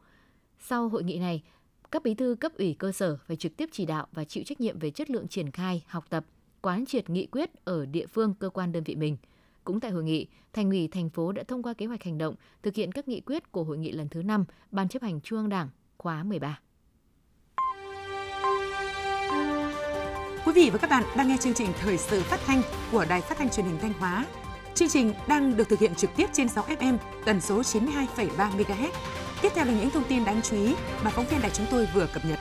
Sau 0.61 0.89
hội 0.89 1.05
nghị 1.05 1.19
này, 1.19 1.43
các 1.91 2.03
bí 2.03 2.15
thư 2.15 2.37
cấp 2.41 2.53
ủy 2.59 2.77
cơ 2.79 2.93
sở 2.93 3.19
phải 3.27 3.37
trực 3.37 3.57
tiếp 3.57 3.69
chỉ 3.73 3.87
đạo 3.87 4.07
và 4.13 4.25
chịu 4.25 4.45
trách 4.47 4.61
nhiệm 4.61 4.79
về 4.79 4.91
chất 4.91 5.11
lượng 5.11 5.29
triển 5.29 5.51
khai, 5.51 5.85
học 5.87 6.05
tập, 6.11 6.25
quán 6.61 6.87
triệt 6.87 7.11
nghị 7.11 7.27
quyết 7.27 7.65
ở 7.65 7.87
địa 7.87 8.07
phương 8.07 8.35
cơ 8.35 8.49
quan 8.49 8.73
đơn 8.73 8.85
vị 8.85 8.95
mình. 8.95 9.17
Cũng 9.65 9.81
tại 9.81 9.91
hội 9.91 10.05
nghị, 10.05 10.27
Thành 10.57 10.71
ủy 10.71 10.89
thành 10.89 11.11
phố 11.11 11.33
đã 11.33 11.43
thông 11.43 11.63
qua 11.63 11.75
kế 11.75 11.87
hoạch 11.87 12.03
hành 12.03 12.19
động 12.19 12.35
thực 12.63 12.75
hiện 12.75 12.93
các 12.93 13.09
nghị 13.09 13.21
quyết 13.21 13.53
của 13.53 13.65
hội 13.65 13.79
nghị 13.79 13.93
lần 13.93 14.09
thứ 14.09 14.23
5 14.23 14.45
Ban 14.71 14.89
chấp 14.89 15.03
hành 15.03 15.21
Trung 15.21 15.39
ương 15.39 15.49
Đảng 15.49 15.69
khóa 15.99 16.23
13. 16.23 16.61
Quý 20.47 20.53
vị 20.55 20.71
và 20.73 20.79
các 20.79 20.91
bạn 20.91 21.05
đang 21.17 21.29
nghe 21.29 21.37
chương 21.41 21.55
trình 21.55 21.69
thời 21.81 21.99
sự 21.99 22.23
phát 22.23 22.41
thanh 22.47 22.63
của 22.93 23.05
Đài 23.09 23.21
Phát 23.21 23.39
thanh 23.39 23.51
Truyền 23.51 23.67
hình 23.67 23.79
Thanh 23.81 23.93
Hóa. 23.93 24.27
Chương 24.75 24.89
trình 24.89 25.13
đang 25.29 25.57
được 25.57 25.69
thực 25.69 25.79
hiện 25.79 25.95
trực 25.95 26.11
tiếp 26.17 26.27
trên 26.33 26.49
6 26.49 26.65
FM 26.65 26.99
tần 27.25 27.41
số 27.41 27.61
92,3 27.61 28.29
MHz. 28.37 28.91
Tiếp 29.43 29.49
theo 29.55 29.65
là 29.65 29.73
những 29.81 29.91
thông 29.91 30.05
tin 30.09 30.25
đáng 30.25 30.41
chú 30.43 30.57
ý 30.57 30.75
mà 31.05 31.11
phóng 31.11 31.27
viên 31.27 31.41
đài 31.41 31.51
chúng 31.51 31.67
tôi 31.71 31.89
vừa 31.95 32.07
cập 32.15 32.23
nhật. 32.25 32.39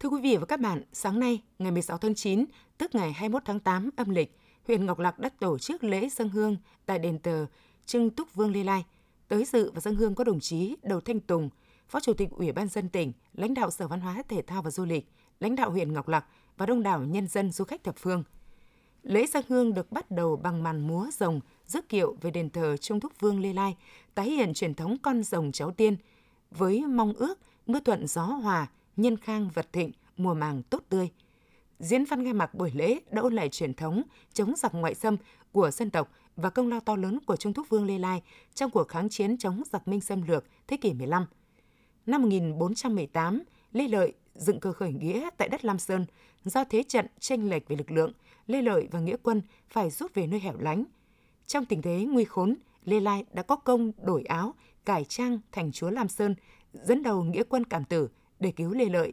Thưa 0.00 0.08
quý 0.08 0.20
vị 0.22 0.36
và 0.36 0.46
các 0.46 0.60
bạn, 0.60 0.82
sáng 0.92 1.20
nay, 1.20 1.42
ngày 1.58 1.72
16 1.72 1.98
tháng 1.98 2.14
9, 2.14 2.44
tức 2.78 2.94
ngày 2.94 3.12
21 3.12 3.42
tháng 3.44 3.60
8 3.60 3.90
âm 3.96 4.10
lịch, 4.10 4.38
huyện 4.66 4.86
Ngọc 4.86 4.98
Lặc 4.98 5.18
đã 5.18 5.28
tổ 5.40 5.58
chức 5.58 5.84
lễ 5.84 6.08
dân 6.08 6.28
hương 6.28 6.56
tại 6.86 6.98
đền 6.98 7.18
thờ 7.22 7.46
Trưng 7.86 8.10
Túc 8.10 8.34
Vương 8.34 8.52
Lê 8.52 8.64
Lai. 8.64 8.84
Tới 9.28 9.44
dự 9.44 9.70
và 9.74 9.80
dân 9.80 9.96
hương 9.96 10.14
có 10.14 10.24
đồng 10.24 10.40
chí 10.40 10.76
Đầu 10.82 11.00
Thanh 11.00 11.20
Tùng, 11.20 11.50
Phó 11.88 12.00
Chủ 12.00 12.12
tịch 12.14 12.30
Ủy 12.30 12.52
ban 12.52 12.68
dân 12.68 12.88
tỉnh, 12.88 13.12
lãnh 13.34 13.54
đạo 13.54 13.70
Sở 13.70 13.88
Văn 13.88 14.00
hóa 14.00 14.22
Thể 14.28 14.42
thao 14.42 14.62
và 14.62 14.70
Du 14.70 14.84
lịch, 14.84 15.08
lãnh 15.40 15.56
đạo 15.56 15.70
huyện 15.70 15.92
Ngọc 15.92 16.08
Lặc 16.08 16.24
và 16.56 16.66
đông 16.66 16.82
đảo 16.82 17.04
nhân 17.04 17.28
dân 17.28 17.52
du 17.52 17.64
khách 17.64 17.84
thập 17.84 17.96
phương. 17.98 18.24
Lễ 19.02 19.26
dân 19.26 19.44
hương 19.48 19.74
được 19.74 19.92
bắt 19.92 20.10
đầu 20.10 20.36
bằng 20.36 20.62
màn 20.62 20.86
múa 20.88 21.06
rồng 21.18 21.40
rước 21.66 21.88
kiệu 21.88 22.16
về 22.20 22.30
đền 22.30 22.50
thờ 22.50 22.76
Trung 22.76 23.00
Thúc 23.00 23.12
Vương 23.20 23.40
Lê 23.40 23.52
Lai, 23.52 23.76
tái 24.14 24.30
hiện 24.30 24.54
truyền 24.54 24.74
thống 24.74 24.96
con 25.02 25.22
rồng 25.22 25.52
cháu 25.52 25.70
tiên, 25.70 25.96
với 26.50 26.80
mong 26.80 27.12
ước 27.12 27.38
mưa 27.66 27.80
thuận 27.80 28.06
gió 28.06 28.22
hòa, 28.22 28.66
nhân 28.96 29.16
khang 29.16 29.50
vật 29.54 29.72
thịnh, 29.72 29.92
mùa 30.16 30.34
màng 30.34 30.62
tốt 30.62 30.82
tươi. 30.88 31.10
Diễn 31.78 32.04
văn 32.04 32.24
khai 32.24 32.32
mạc 32.32 32.54
buổi 32.54 32.70
lễ 32.74 33.00
đã 33.10 33.22
ôn 33.22 33.34
lại 33.34 33.48
truyền 33.48 33.74
thống 33.74 34.02
chống 34.32 34.54
giặc 34.56 34.74
ngoại 34.74 34.94
xâm 34.94 35.16
của 35.52 35.70
dân 35.70 35.90
tộc 35.90 36.10
và 36.36 36.50
công 36.50 36.68
lao 36.68 36.80
to 36.80 36.96
lớn 36.96 37.18
của 37.26 37.36
Trung 37.36 37.52
Thúc 37.52 37.68
Vương 37.68 37.86
Lê 37.86 37.98
Lai 37.98 38.22
trong 38.54 38.70
cuộc 38.70 38.88
kháng 38.88 39.08
chiến 39.08 39.38
chống 39.38 39.62
giặc 39.72 39.88
Minh 39.88 40.00
xâm 40.00 40.22
lược 40.22 40.44
thế 40.66 40.76
kỷ 40.76 40.92
15. 40.92 41.26
Năm 42.06 42.22
1418, 42.22 43.42
Lê 43.72 43.88
Lợi 43.88 44.12
dựng 44.34 44.60
cơ 44.60 44.72
khởi 44.72 44.92
nghĩa 44.92 45.30
tại 45.36 45.48
đất 45.48 45.64
Lam 45.64 45.78
Sơn. 45.78 46.06
Do 46.44 46.64
thế 46.64 46.82
trận 46.82 47.06
tranh 47.20 47.48
lệch 47.48 47.68
về 47.68 47.76
lực 47.76 47.90
lượng, 47.90 48.12
Lê 48.46 48.62
Lợi 48.62 48.88
và 48.90 49.00
Nghĩa 49.00 49.16
quân 49.22 49.42
phải 49.68 49.90
rút 49.90 50.14
về 50.14 50.26
nơi 50.26 50.40
hẻo 50.40 50.54
lánh. 50.58 50.84
Trong 51.46 51.64
tình 51.64 51.82
thế 51.82 52.06
nguy 52.10 52.24
khốn, 52.24 52.56
Lê 52.84 53.00
Lai 53.00 53.24
đã 53.32 53.42
có 53.42 53.56
công 53.56 53.92
đổi 54.02 54.22
áo, 54.24 54.54
cải 54.84 55.04
trang 55.04 55.40
thành 55.52 55.72
chúa 55.72 55.90
Lam 55.90 56.08
Sơn, 56.08 56.34
dẫn 56.72 57.02
đầu 57.02 57.24
Nghĩa 57.24 57.42
quân 57.48 57.64
cảm 57.64 57.84
tử 57.84 58.08
để 58.40 58.52
cứu 58.56 58.74
Lê 58.74 58.84
Lợi. 58.84 59.12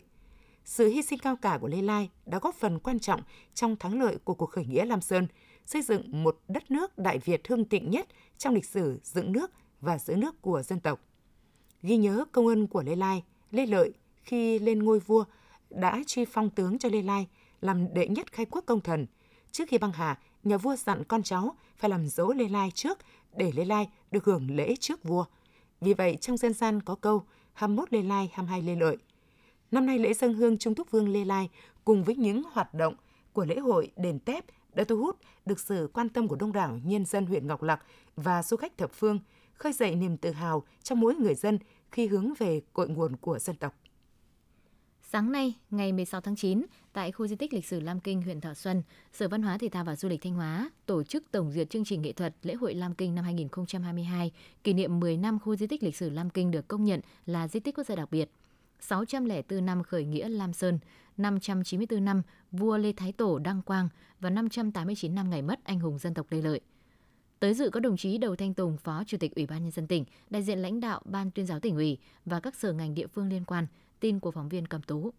Sự 0.66 0.88
hy 0.88 1.02
sinh 1.02 1.20
cao 1.20 1.36
cả 1.36 1.58
của 1.62 1.68
Lê 1.68 1.82
Lai 1.82 2.10
đã 2.26 2.40
góp 2.40 2.56
phần 2.56 2.80
quan 2.80 3.00
trọng 3.00 3.22
trong 3.54 3.76
thắng 3.76 4.02
lợi 4.02 4.18
của 4.24 4.34
cuộc 4.34 4.50
khởi 4.50 4.66
nghĩa 4.66 4.86
Lam 4.86 5.02
Sơn, 5.02 5.28
xây 5.66 5.82
dựng 5.82 6.24
một 6.24 6.40
đất 6.48 6.72
nước 6.72 6.98
Đại 6.98 7.20
Việt 7.20 7.48
hương 7.48 7.66
tịnh 7.66 7.92
nhất 7.92 8.08
trong 8.38 8.54
lịch 8.54 8.66
sử 8.66 9.00
dựng 9.04 9.32
nước 9.32 9.52
và 9.82 9.98
giữ 9.98 10.16
nước 10.16 10.42
của 10.42 10.62
dân 10.62 10.80
tộc 10.80 11.00
ghi 11.84 11.98
nhớ 11.98 12.26
công 12.32 12.48
ơn 12.48 12.68
của 12.68 12.84
Lê 12.84 12.96
Lai, 12.96 13.24
Lê 13.52 13.66
Lợi 13.66 13.94
khi 14.24 14.60
lên 14.60 14.84
ngôi 14.84 15.00
vua 15.00 15.24
đã 15.70 16.04
truy 16.08 16.26
phong 16.26 16.50
tướng 16.50 16.78
cho 16.78 16.90
Lê 16.90 17.02
Lai 17.02 17.28
làm 17.62 17.94
đệ 17.94 18.08
nhất 18.08 18.32
khai 18.32 18.46
quốc 18.46 18.64
công 18.66 18.82
thần. 18.82 19.06
Trước 19.52 19.70
khi 19.70 19.78
băng 19.78 19.92
hà, 19.92 20.20
nhà 20.44 20.58
vua 20.58 20.76
dặn 20.76 21.04
con 21.04 21.24
cháu 21.24 21.56
phải 21.78 21.90
làm 21.90 22.08
dỗ 22.08 22.34
Lê 22.34 22.50
Lai 22.50 22.72
trước 22.72 22.98
để 23.36 23.52
Lê 23.56 23.66
Lai 23.66 23.90
được 24.12 24.26
hưởng 24.26 24.56
lễ 24.56 24.76
trước 24.80 25.04
vua. 25.04 25.26
Vì 25.82 25.94
vậy, 25.94 26.18
trong 26.22 26.38
dân 26.38 26.54
gian 26.54 26.82
có 26.82 26.96
câu 26.96 27.24
21 27.54 27.94
Lê 27.94 28.02
Lai, 28.02 28.32
22 28.34 28.62
Lê 28.62 28.76
Lợi. 28.76 28.98
Năm 29.72 29.86
nay 29.86 30.00
lễ 30.00 30.14
dân 30.14 30.34
hương 30.34 30.58
Trung 30.58 30.76
Thúc 30.76 30.92
Vương 30.92 31.10
Lê 31.10 31.26
Lai 31.26 31.50
cùng 31.86 32.04
với 32.04 32.16
những 32.16 32.44
hoạt 32.52 32.74
động 32.74 32.96
của 33.34 33.46
lễ 33.46 33.60
hội 33.60 33.92
đền 33.96 34.20
Tép 34.20 34.46
đã 34.74 34.84
thu 34.84 34.98
hút 34.98 35.18
được 35.46 35.60
sự 35.60 35.90
quan 35.94 36.10
tâm 36.10 36.28
của 36.28 36.36
đông 36.36 36.54
đảo 36.54 36.80
nhân 36.84 37.06
dân 37.06 37.26
huyện 37.26 37.48
Ngọc 37.48 37.64
Lặc 37.64 37.84
và 38.16 38.44
du 38.44 38.58
khách 38.58 38.78
thập 38.78 38.92
phương– 38.94 39.20
khơi 39.64 39.74
dậy 39.74 39.96
niềm 39.96 40.18
tự 40.18 40.32
hào 40.32 40.64
trong 40.84 41.00
mỗi 41.00 41.16
người 41.16 41.36
dân 41.36 41.60
khi 41.92 42.08
hướng 42.08 42.34
về 42.38 42.62
cội 42.74 42.90
nguồn 42.90 43.16
của 43.16 43.40
dân 43.40 43.56
tộc. 43.56 43.74
Sáng 45.14 45.32
nay, 45.32 45.54
ngày 45.72 45.94
16 45.94 46.22
tháng 46.22 46.36
9, 46.36 46.66
tại 46.94 47.12
khu 47.12 47.28
di 47.28 47.36
tích 47.36 47.54
lịch 47.54 47.66
sử 47.66 47.80
Lam 47.80 48.00
Kinh, 48.00 48.22
huyện 48.22 48.42
Thọ 48.42 48.54
Xuân, 48.54 48.84
Sở 49.14 49.28
Văn 49.28 49.42
hóa 49.42 49.58
Thể 49.58 49.70
thao 49.70 49.84
và 49.84 49.96
Du 49.96 50.10
lịch 50.10 50.22
Thanh 50.22 50.34
Hóa 50.34 50.70
tổ 50.86 51.04
chức 51.04 51.24
tổng 51.32 51.52
duyệt 51.52 51.70
chương 51.70 51.86
trình 51.86 52.02
nghệ 52.02 52.14
thuật 52.14 52.34
lễ 52.44 52.54
hội 52.54 52.74
Lam 52.74 52.96
Kinh 52.96 53.16
năm 53.16 53.26
2022, 53.26 54.32
kỷ 54.64 54.74
niệm 54.74 55.00
10 55.00 55.18
năm 55.18 55.40
khu 55.40 55.56
di 55.56 55.68
tích 55.68 55.84
lịch 55.84 55.96
sử 55.96 56.10
Lam 56.10 56.30
Kinh 56.30 56.52
được 56.52 56.68
công 56.68 56.84
nhận 56.84 57.00
là 57.26 57.48
di 57.48 57.60
tích 57.60 57.78
quốc 57.78 57.84
gia 57.84 57.96
đặc 57.96 58.12
biệt. 58.12 58.30
604 58.80 59.66
năm 59.66 59.84
khởi 59.84 60.06
nghĩa 60.06 60.30
Lam 60.30 60.54
Sơn, 60.54 60.80
594 61.18 62.06
năm 62.06 62.22
vua 62.52 62.78
Lê 62.78 62.94
Thái 62.94 63.12
Tổ 63.12 63.40
đăng 63.40 63.62
quang 63.62 63.90
và 64.20 64.30
589 64.30 65.16
năm 65.16 65.30
ngày 65.30 65.42
mất 65.42 65.60
anh 65.64 65.80
hùng 65.80 65.98
dân 65.98 66.14
tộc 66.14 66.26
Lê 66.30 66.42
Lợi– 66.42 66.62
Tới 67.44 67.54
dự 67.54 67.70
có 67.70 67.80
đồng 67.80 67.98
chí 67.98 68.18
Đầu 68.18 68.36
Thanh 68.36 68.54
Tùng, 68.54 68.78
Phó 68.78 69.04
Chủ 69.08 69.18
tịch 69.18 69.36
Ủy 69.36 69.46
ban 69.46 69.64
nhân 69.64 69.72
dân 69.72 69.88
tỉnh, 69.88 70.06
đại 70.30 70.44
diện 70.44 70.60
lãnh 70.60 70.80
đạo 70.80 71.02
Ban 71.06 71.32
tuyên 71.32 71.46
giáo 71.46 71.60
tỉnh 71.60 71.76
ủy 71.76 71.98
và 72.26 72.40
các 72.40 72.56
sở 72.56 72.74
ngành 72.74 72.94
địa 72.94 73.08
phương 73.08 73.30
liên 73.30 73.46
quan. 73.46 73.68
Tin 74.04 74.20
của 74.20 74.32
phóng 74.32 74.50
viên 74.50 74.68
Cầm 74.68 74.82
Tú. 74.82 75.14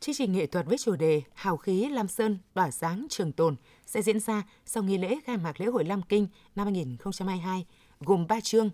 Chương 0.00 0.14
trình 0.14 0.32
nghệ 0.32 0.46
thuật 0.46 0.66
với 0.66 0.78
chủ 0.78 0.96
đề 0.96 1.22
Hào 1.34 1.56
khí 1.56 1.88
Lam 1.88 2.08
Sơn 2.08 2.38
tỏa 2.54 2.70
sáng 2.70 3.06
trường 3.10 3.32
tồn 3.32 3.56
sẽ 3.86 4.02
diễn 4.02 4.20
ra 4.20 4.42
sau 4.66 4.82
nghi 4.82 4.98
lễ 4.98 5.18
khai 5.24 5.36
mạc 5.36 5.60
lễ 5.60 5.66
hội 5.66 5.84
Lam 5.84 6.02
Kinh 6.02 6.26
năm 6.56 6.66
2022, 6.66 7.66
gồm 8.00 8.26
3 8.26 8.40
chương. 8.40 8.70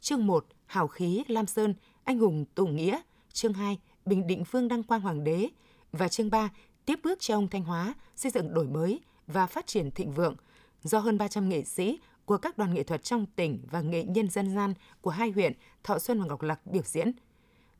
Chương 0.00 0.26
1, 0.26 0.46
Hào 0.66 0.88
khí 0.88 1.24
Lam 1.28 1.46
Sơn, 1.46 1.74
anh 2.04 2.18
hùng 2.18 2.44
tùng 2.54 2.76
nghĩa. 2.76 3.00
Chương 3.32 3.52
2, 3.52 3.78
Bình 4.04 4.26
Định 4.26 4.44
Phương 4.44 4.68
Đăng 4.68 4.82
Quang 4.82 5.00
Hoàng 5.00 5.24
đế. 5.24 5.48
Và 5.92 6.08
chương 6.08 6.30
3, 6.30 6.48
Tiếp 6.84 7.00
bước 7.02 7.20
cho 7.20 7.36
ông 7.36 7.48
Thanh 7.48 7.64
Hóa, 7.64 7.94
xây 8.16 8.32
dựng 8.32 8.54
đổi 8.54 8.66
mới 8.66 9.00
và 9.26 9.46
phát 9.46 9.66
triển 9.66 9.90
thịnh 9.90 10.12
vượng– 10.12 10.36
do 10.82 10.98
hơn 10.98 11.18
300 11.18 11.48
nghệ 11.48 11.64
sĩ 11.64 11.98
của 12.24 12.36
các 12.36 12.58
đoàn 12.58 12.74
nghệ 12.74 12.82
thuật 12.82 13.04
trong 13.04 13.26
tỉnh 13.26 13.58
và 13.70 13.80
nghệ 13.80 14.04
nhân 14.04 14.30
dân 14.30 14.54
gian 14.54 14.74
của 15.00 15.10
hai 15.10 15.30
huyện 15.30 15.52
Thọ 15.84 15.98
Xuân 15.98 16.20
và 16.20 16.26
Ngọc 16.26 16.42
Lặc 16.42 16.66
biểu 16.66 16.82
diễn. 16.84 17.12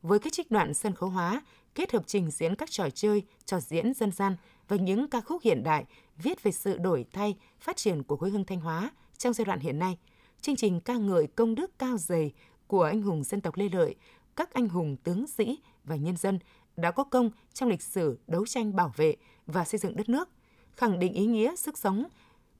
Với 0.01 0.19
các 0.19 0.33
trích 0.33 0.51
đoạn 0.51 0.73
sân 0.73 0.95
khấu 0.95 1.09
hóa, 1.09 1.41
kết 1.75 1.91
hợp 1.91 2.03
trình 2.07 2.31
diễn 2.31 2.55
các 2.55 2.71
trò 2.71 2.89
chơi, 2.89 3.23
trò 3.45 3.59
diễn 3.59 3.93
dân 3.93 4.11
gian 4.11 4.35
và 4.67 4.75
những 4.75 5.07
ca 5.07 5.21
khúc 5.21 5.41
hiện 5.43 5.63
đại 5.63 5.85
viết 6.17 6.43
về 6.43 6.51
sự 6.51 6.77
đổi 6.77 7.05
thay, 7.13 7.35
phát 7.59 7.77
triển 7.77 8.03
của 8.03 8.17
quê 8.17 8.29
hương 8.29 8.45
Thanh 8.45 8.59
Hóa 8.59 8.91
trong 9.17 9.33
giai 9.33 9.45
đoạn 9.45 9.59
hiện 9.59 9.79
nay. 9.79 9.97
Chương 10.41 10.55
trình 10.55 10.79
ca 10.79 10.93
ngợi 10.93 11.27
công 11.27 11.55
đức 11.55 11.79
cao 11.79 11.97
dày 11.97 12.33
của 12.67 12.83
anh 12.83 13.01
hùng 13.01 13.23
dân 13.23 13.41
tộc 13.41 13.57
Lê 13.57 13.69
Lợi, 13.69 13.95
các 14.35 14.53
anh 14.53 14.69
hùng 14.69 14.95
tướng 15.03 15.27
sĩ 15.27 15.59
và 15.83 15.95
nhân 15.95 16.17
dân 16.17 16.39
đã 16.77 16.91
có 16.91 17.03
công 17.03 17.31
trong 17.53 17.69
lịch 17.69 17.81
sử 17.81 18.19
đấu 18.27 18.45
tranh 18.45 18.75
bảo 18.75 18.93
vệ 18.95 19.15
và 19.45 19.65
xây 19.65 19.79
dựng 19.79 19.95
đất 19.95 20.09
nước, 20.09 20.29
khẳng 20.71 20.99
định 20.99 21.13
ý 21.13 21.25
nghĩa 21.25 21.55
sức 21.55 21.77
sống 21.77 22.07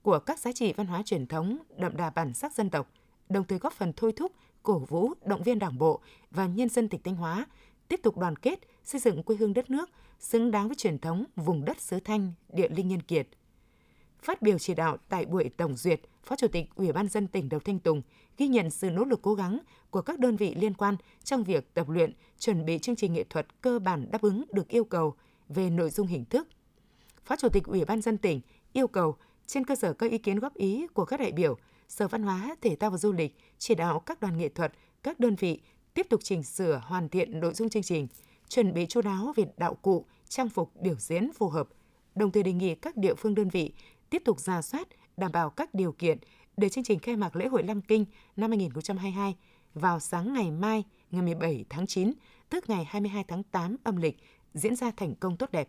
của 0.02 0.18
các 0.18 0.38
giá 0.38 0.52
trị 0.52 0.72
văn 0.72 0.86
hóa 0.86 1.02
truyền 1.02 1.26
thống 1.26 1.58
đậm 1.78 1.96
đà 1.96 2.10
bản 2.10 2.34
sắc 2.34 2.54
dân 2.54 2.70
tộc, 2.70 2.90
đồng 3.28 3.44
thời 3.44 3.58
góp 3.58 3.72
phần 3.72 3.92
thôi 3.96 4.12
thúc, 4.12 4.32
cổ 4.62 4.78
vũ, 4.78 5.12
động 5.24 5.42
viên 5.42 5.58
Đảng 5.58 5.78
bộ 5.78 6.00
và 6.30 6.46
nhân 6.46 6.68
dân 6.68 6.88
tỉnh 6.88 7.02
Thanh 7.02 7.16
Hóa 7.16 7.46
tiếp 7.88 8.00
tục 8.02 8.18
đoàn 8.18 8.36
kết, 8.36 8.60
xây 8.84 9.00
dựng 9.00 9.22
quê 9.22 9.36
hương 9.36 9.54
đất 9.54 9.70
nước 9.70 9.90
xứng 10.18 10.50
đáng 10.50 10.68
với 10.68 10.74
truyền 10.74 10.98
thống 10.98 11.24
vùng 11.36 11.64
đất 11.64 11.80
xứ 11.80 12.00
Thanh, 12.00 12.32
địa 12.52 12.68
linh 12.68 12.88
nhân 12.88 13.02
kiệt. 13.02 13.28
Phát 14.22 14.42
biểu 14.42 14.58
chỉ 14.58 14.74
đạo 14.74 14.96
tại 15.08 15.26
buổi 15.26 15.50
tổng 15.56 15.76
duyệt, 15.76 16.00
Phó 16.24 16.36
Chủ 16.36 16.48
tịch 16.48 16.66
Ủy 16.74 16.92
ban 16.92 17.08
dân 17.08 17.28
tỉnh 17.28 17.48
Đầu 17.48 17.60
Thanh 17.60 17.78
Tùng 17.78 18.02
ghi 18.38 18.48
nhận 18.48 18.70
sự 18.70 18.90
nỗ 18.90 19.04
lực 19.04 19.22
cố 19.22 19.34
gắng 19.34 19.58
của 19.90 20.02
các 20.02 20.18
đơn 20.18 20.36
vị 20.36 20.54
liên 20.54 20.74
quan 20.74 20.96
trong 21.24 21.44
việc 21.44 21.74
tập 21.74 21.88
luyện, 21.88 22.12
chuẩn 22.38 22.64
bị 22.64 22.78
chương 22.78 22.96
trình 22.96 23.12
nghệ 23.12 23.24
thuật 23.24 23.60
cơ 23.60 23.78
bản 23.78 24.10
đáp 24.10 24.22
ứng 24.22 24.44
được 24.52 24.68
yêu 24.68 24.84
cầu 24.84 25.14
về 25.48 25.70
nội 25.70 25.90
dung 25.90 26.06
hình 26.06 26.24
thức. 26.24 26.48
Phó 27.24 27.36
Chủ 27.36 27.48
tịch 27.48 27.64
Ủy 27.64 27.84
ban 27.84 28.00
dân 28.00 28.18
tỉnh 28.18 28.40
yêu 28.72 28.86
cầu 28.86 29.16
trên 29.46 29.64
cơ 29.64 29.76
sở 29.76 29.92
các 29.92 30.10
ý 30.10 30.18
kiến 30.18 30.38
góp 30.38 30.54
ý 30.54 30.86
của 30.94 31.04
các 31.04 31.20
đại 31.20 31.32
biểu, 31.32 31.56
Sở 31.92 32.08
Văn 32.08 32.22
hóa, 32.22 32.56
Thể 32.60 32.76
thao 32.76 32.90
và 32.90 32.98
Du 32.98 33.12
lịch 33.12 33.36
chỉ 33.58 33.74
đạo 33.74 34.00
các 34.00 34.20
đoàn 34.20 34.38
nghệ 34.38 34.48
thuật, 34.48 34.72
các 35.02 35.20
đơn 35.20 35.36
vị 35.36 35.60
tiếp 35.94 36.06
tục 36.10 36.20
chỉnh 36.24 36.42
sửa 36.42 36.82
hoàn 36.84 37.08
thiện 37.08 37.40
nội 37.40 37.54
dung 37.54 37.68
chương 37.68 37.82
trình, 37.82 38.08
chuẩn 38.48 38.74
bị 38.74 38.86
chú 38.88 39.02
đáo 39.02 39.32
về 39.36 39.44
đạo 39.56 39.74
cụ, 39.74 40.06
trang 40.28 40.48
phục 40.48 40.80
biểu 40.80 40.94
diễn 40.98 41.32
phù 41.32 41.48
hợp, 41.48 41.68
đồng 42.14 42.30
thời 42.30 42.42
đề 42.42 42.52
nghị 42.52 42.74
các 42.74 42.96
địa 42.96 43.14
phương 43.14 43.34
đơn 43.34 43.48
vị 43.48 43.72
tiếp 44.10 44.22
tục 44.24 44.40
ra 44.40 44.62
soát, 44.62 44.88
đảm 45.16 45.32
bảo 45.32 45.50
các 45.50 45.74
điều 45.74 45.92
kiện 45.92 46.18
để 46.56 46.68
chương 46.68 46.84
trình 46.84 46.98
khai 46.98 47.16
mạc 47.16 47.36
lễ 47.36 47.46
hội 47.46 47.62
Lam 47.62 47.80
Kinh 47.80 48.04
năm 48.36 48.50
2022 48.50 49.36
vào 49.74 50.00
sáng 50.00 50.32
ngày 50.32 50.50
mai, 50.50 50.84
ngày 51.10 51.22
17 51.22 51.64
tháng 51.70 51.86
9, 51.86 52.12
tức 52.48 52.70
ngày 52.70 52.84
22 52.84 53.24
tháng 53.28 53.42
8 53.42 53.76
âm 53.84 53.96
lịch, 53.96 54.16
diễn 54.54 54.76
ra 54.76 54.90
thành 54.96 55.14
công 55.14 55.36
tốt 55.36 55.52
đẹp. 55.52 55.68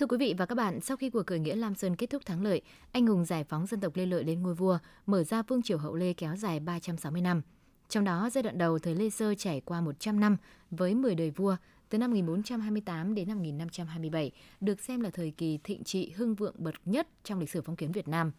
Thưa 0.00 0.06
quý 0.06 0.16
vị 0.16 0.34
và 0.38 0.46
các 0.46 0.54
bạn, 0.54 0.80
sau 0.80 0.96
khi 0.96 1.10
cuộc 1.10 1.26
khởi 1.26 1.38
nghĩa 1.38 1.56
Lam 1.56 1.74
Sơn 1.74 1.96
kết 1.96 2.10
thúc 2.10 2.26
thắng 2.26 2.42
lợi, 2.42 2.62
anh 2.92 3.06
hùng 3.06 3.24
giải 3.24 3.44
phóng 3.44 3.66
dân 3.66 3.80
tộc 3.80 3.96
Lê 3.96 4.06
Lợi 4.06 4.24
lên 4.24 4.42
ngôi 4.42 4.54
vua, 4.54 4.78
mở 5.06 5.24
ra 5.24 5.42
vương 5.42 5.62
triều 5.62 5.78
hậu 5.78 5.94
Lê 5.94 6.12
kéo 6.12 6.36
dài 6.36 6.60
360 6.60 7.22
năm. 7.22 7.42
Trong 7.88 8.04
đó, 8.04 8.30
giai 8.32 8.42
đoạn 8.42 8.58
đầu 8.58 8.78
thời 8.78 8.94
Lê 8.94 9.10
Sơ 9.10 9.34
trải 9.34 9.60
qua 9.60 9.80
100 9.80 10.20
năm 10.20 10.36
với 10.70 10.94
10 10.94 11.14
đời 11.14 11.30
vua, 11.30 11.56
từ 11.88 11.98
năm 11.98 12.10
1428 12.10 13.14
đến 13.14 13.28
năm 13.28 13.38
1527, 13.38 14.30
được 14.60 14.80
xem 14.80 15.00
là 15.00 15.10
thời 15.10 15.30
kỳ 15.30 15.58
thịnh 15.64 15.84
trị 15.84 16.12
hưng 16.16 16.34
vượng 16.34 16.54
bậc 16.58 16.74
nhất 16.84 17.08
trong 17.24 17.38
lịch 17.38 17.50
sử 17.50 17.62
phong 17.62 17.76
kiến 17.76 17.92
Việt 17.92 18.08
Nam. 18.08 18.32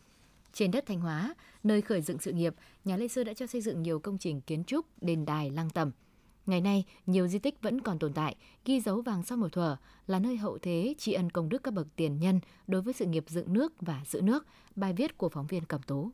Trên 0.54 0.72
đất 0.72 0.86
Thanh 0.88 1.00
Hóa, 1.00 1.36
nơi 1.64 1.82
khởi 1.82 2.02
dựng 2.02 2.20
sự 2.20 2.32
nghiệp, 2.32 2.56
nhà 2.86 2.98
Lê 2.98 3.08
Sơ 3.08 3.24
đã 3.24 3.34
cho 3.34 3.48
xây 3.48 3.62
dựng 3.62 3.82
nhiều 3.82 4.00
công 4.00 4.18
trình 4.18 4.42
kiến 4.42 4.64
trúc, 4.64 4.86
đền 5.02 5.26
đài, 5.26 5.50
lăng 5.50 5.70
tẩm. 5.70 5.92
Ngày 6.46 6.62
nay, 6.62 6.86
nhiều 7.06 7.28
di 7.28 7.40
tích 7.40 7.62
vẫn 7.62 7.82
còn 7.82 8.00
tồn 8.00 8.14
tại, 8.14 8.36
ghi 8.66 8.82
dấu 8.82 9.02
vàng 9.02 9.24
sau 9.24 9.38
một 9.38 9.52
thuở, 9.52 9.78
là 10.08 10.20
nơi 10.20 10.38
hậu 10.38 10.58
thế 10.58 10.96
tri 10.98 11.14
ân 11.14 11.30
công 11.30 11.50
đức 11.50 11.64
các 11.64 11.74
bậc 11.74 11.88
tiền 11.96 12.20
nhân 12.20 12.40
đối 12.68 12.82
với 12.82 12.94
sự 12.94 13.06
nghiệp 13.06 13.26
dựng 13.28 13.54
nước 13.54 13.74
và 13.80 14.02
giữ 14.06 14.22
nước. 14.22 14.46
Bài 14.76 14.94
viết 14.94 15.18
của 15.18 15.30
phóng 15.30 15.48
viên 15.48 15.66
Cẩm 15.66 15.82
tú 15.82 16.12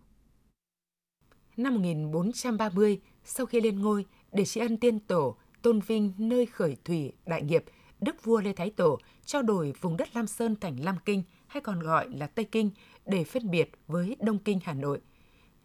Năm 1.58 1.76
1430, 1.76 3.00
sau 3.24 3.46
khi 3.46 3.62
lên 3.62 3.80
ngôi, 3.80 4.06
để 4.32 4.46
tri 4.46 4.62
ân 4.62 4.78
tiên 4.78 5.00
tổ, 5.00 5.36
tôn 5.62 5.80
vinh 5.80 6.14
nơi 6.18 6.46
khởi 6.46 6.78
thủy 6.84 7.12
đại 7.26 7.42
nghiệp, 7.42 7.64
Đức 8.02 8.24
vua 8.24 8.42
Lê 8.42 8.54
Thái 8.54 8.70
Tổ 8.70 8.98
trao 9.26 9.42
đổi 9.42 9.74
vùng 9.82 9.98
đất 9.98 10.16
Lam 10.16 10.28
Sơn 10.28 10.56
thành 10.62 10.84
Lam 10.84 10.96
Kinh 11.06 11.24
hay 11.48 11.62
còn 11.62 11.80
gọi 11.80 12.10
là 12.10 12.28
Tây 12.28 12.46
Kinh 12.46 12.72
để 13.06 13.24
phân 13.24 13.52
biệt 13.52 13.72
với 13.88 14.16
Đông 14.20 14.40
Kinh 14.40 14.60
Hà 14.64 14.74
Nội. 14.74 15.02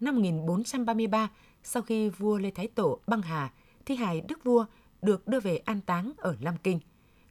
Năm 0.01 0.15
1433, 0.15 1.31
sau 1.63 1.83
khi 1.83 2.09
vua 2.09 2.39
Lê 2.39 2.51
Thái 2.51 2.69
Tổ 2.69 2.99
băng 3.07 3.23
hà, 3.23 3.53
thi 3.87 3.95
hài 3.95 4.21
đức 4.21 4.45
vua 4.45 4.67
được 5.03 5.29
đưa 5.29 5.41
về 5.41 5.57
an 5.57 5.81
táng 5.81 6.13
ở 6.17 6.37
Lam 6.41 6.57
Kinh. 6.57 6.81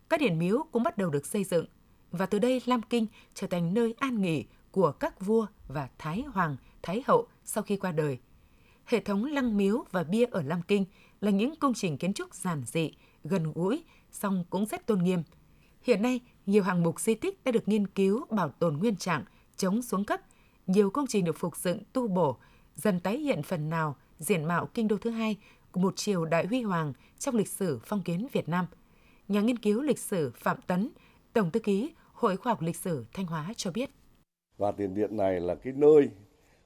Các 0.09 0.19
điện 0.19 0.39
miếu 0.39 0.63
cũng 0.71 0.83
bắt 0.83 0.97
đầu 0.97 1.09
được 1.09 1.25
xây 1.25 1.43
dựng 1.43 1.65
và 2.11 2.25
từ 2.25 2.39
đây 2.39 2.61
Lam 2.65 2.81
Kinh 2.81 3.07
trở 3.33 3.47
thành 3.47 3.73
nơi 3.73 3.93
an 3.97 4.21
nghỉ 4.21 4.45
của 4.71 4.91
các 4.91 5.21
vua 5.21 5.45
và 5.67 5.89
thái 5.97 6.21
hoàng, 6.21 6.55
thái 6.81 7.03
hậu 7.07 7.27
sau 7.43 7.63
khi 7.63 7.77
qua 7.77 7.91
đời. 7.91 8.19
Hệ 8.85 8.99
thống 8.99 9.25
lăng 9.25 9.57
miếu 9.57 9.85
và 9.91 10.03
bia 10.03 10.25
ở 10.25 10.41
Lam 10.41 10.61
Kinh 10.61 10.85
là 11.21 11.31
những 11.31 11.55
công 11.55 11.73
trình 11.73 11.97
kiến 11.97 12.13
trúc 12.13 12.33
giản 12.33 12.63
dị, 12.65 12.91
gần 13.23 13.53
gũi, 13.53 13.83
song 14.11 14.43
cũng 14.49 14.65
rất 14.65 14.85
tôn 14.85 15.03
nghiêm. 15.03 15.23
Hiện 15.83 16.01
nay, 16.01 16.19
nhiều 16.45 16.63
hạng 16.63 16.83
mục 16.83 16.99
di 16.99 17.15
tích 17.15 17.43
đã 17.43 17.51
được 17.51 17.67
nghiên 17.67 17.87
cứu 17.87 18.25
bảo 18.29 18.49
tồn 18.49 18.77
nguyên 18.77 18.95
trạng, 18.95 19.23
chống 19.57 19.81
xuống 19.81 20.05
cấp. 20.05 20.21
Nhiều 20.67 20.89
công 20.89 21.07
trình 21.07 21.25
được 21.25 21.37
phục 21.39 21.57
dựng, 21.57 21.79
tu 21.93 22.07
bổ, 22.07 22.37
dần 22.75 22.99
tái 22.99 23.17
hiện 23.17 23.43
phần 23.43 23.69
nào 23.69 23.95
diện 24.19 24.45
mạo 24.45 24.69
kinh 24.73 24.87
đô 24.87 24.97
thứ 24.97 25.09
hai 25.09 25.37
của 25.71 25.79
một 25.79 25.95
triều 25.95 26.25
đại 26.25 26.45
huy 26.47 26.61
hoàng 26.61 26.93
trong 27.19 27.35
lịch 27.35 27.47
sử 27.47 27.79
phong 27.83 28.01
kiến 28.01 28.27
Việt 28.31 28.49
Nam. 28.49 28.65
Nhà 29.27 29.41
nghiên 29.41 29.57
cứu 29.57 29.81
lịch 29.81 29.99
sử 29.99 30.31
Phạm 30.35 30.57
Tấn, 30.67 30.89
Tổng 31.33 31.51
thư 31.51 31.59
ký 31.59 31.93
Hội 32.13 32.37
Khoa 32.37 32.51
học 32.51 32.61
Lịch 32.61 32.75
sử 32.75 33.05
Thanh 33.13 33.25
Hóa 33.25 33.53
cho 33.57 33.71
biết. 33.71 33.89
Và 34.57 34.71
tiền 34.71 34.93
điện 34.93 35.17
này 35.17 35.39
là 35.39 35.55
cái 35.55 35.73
nơi 35.73 36.09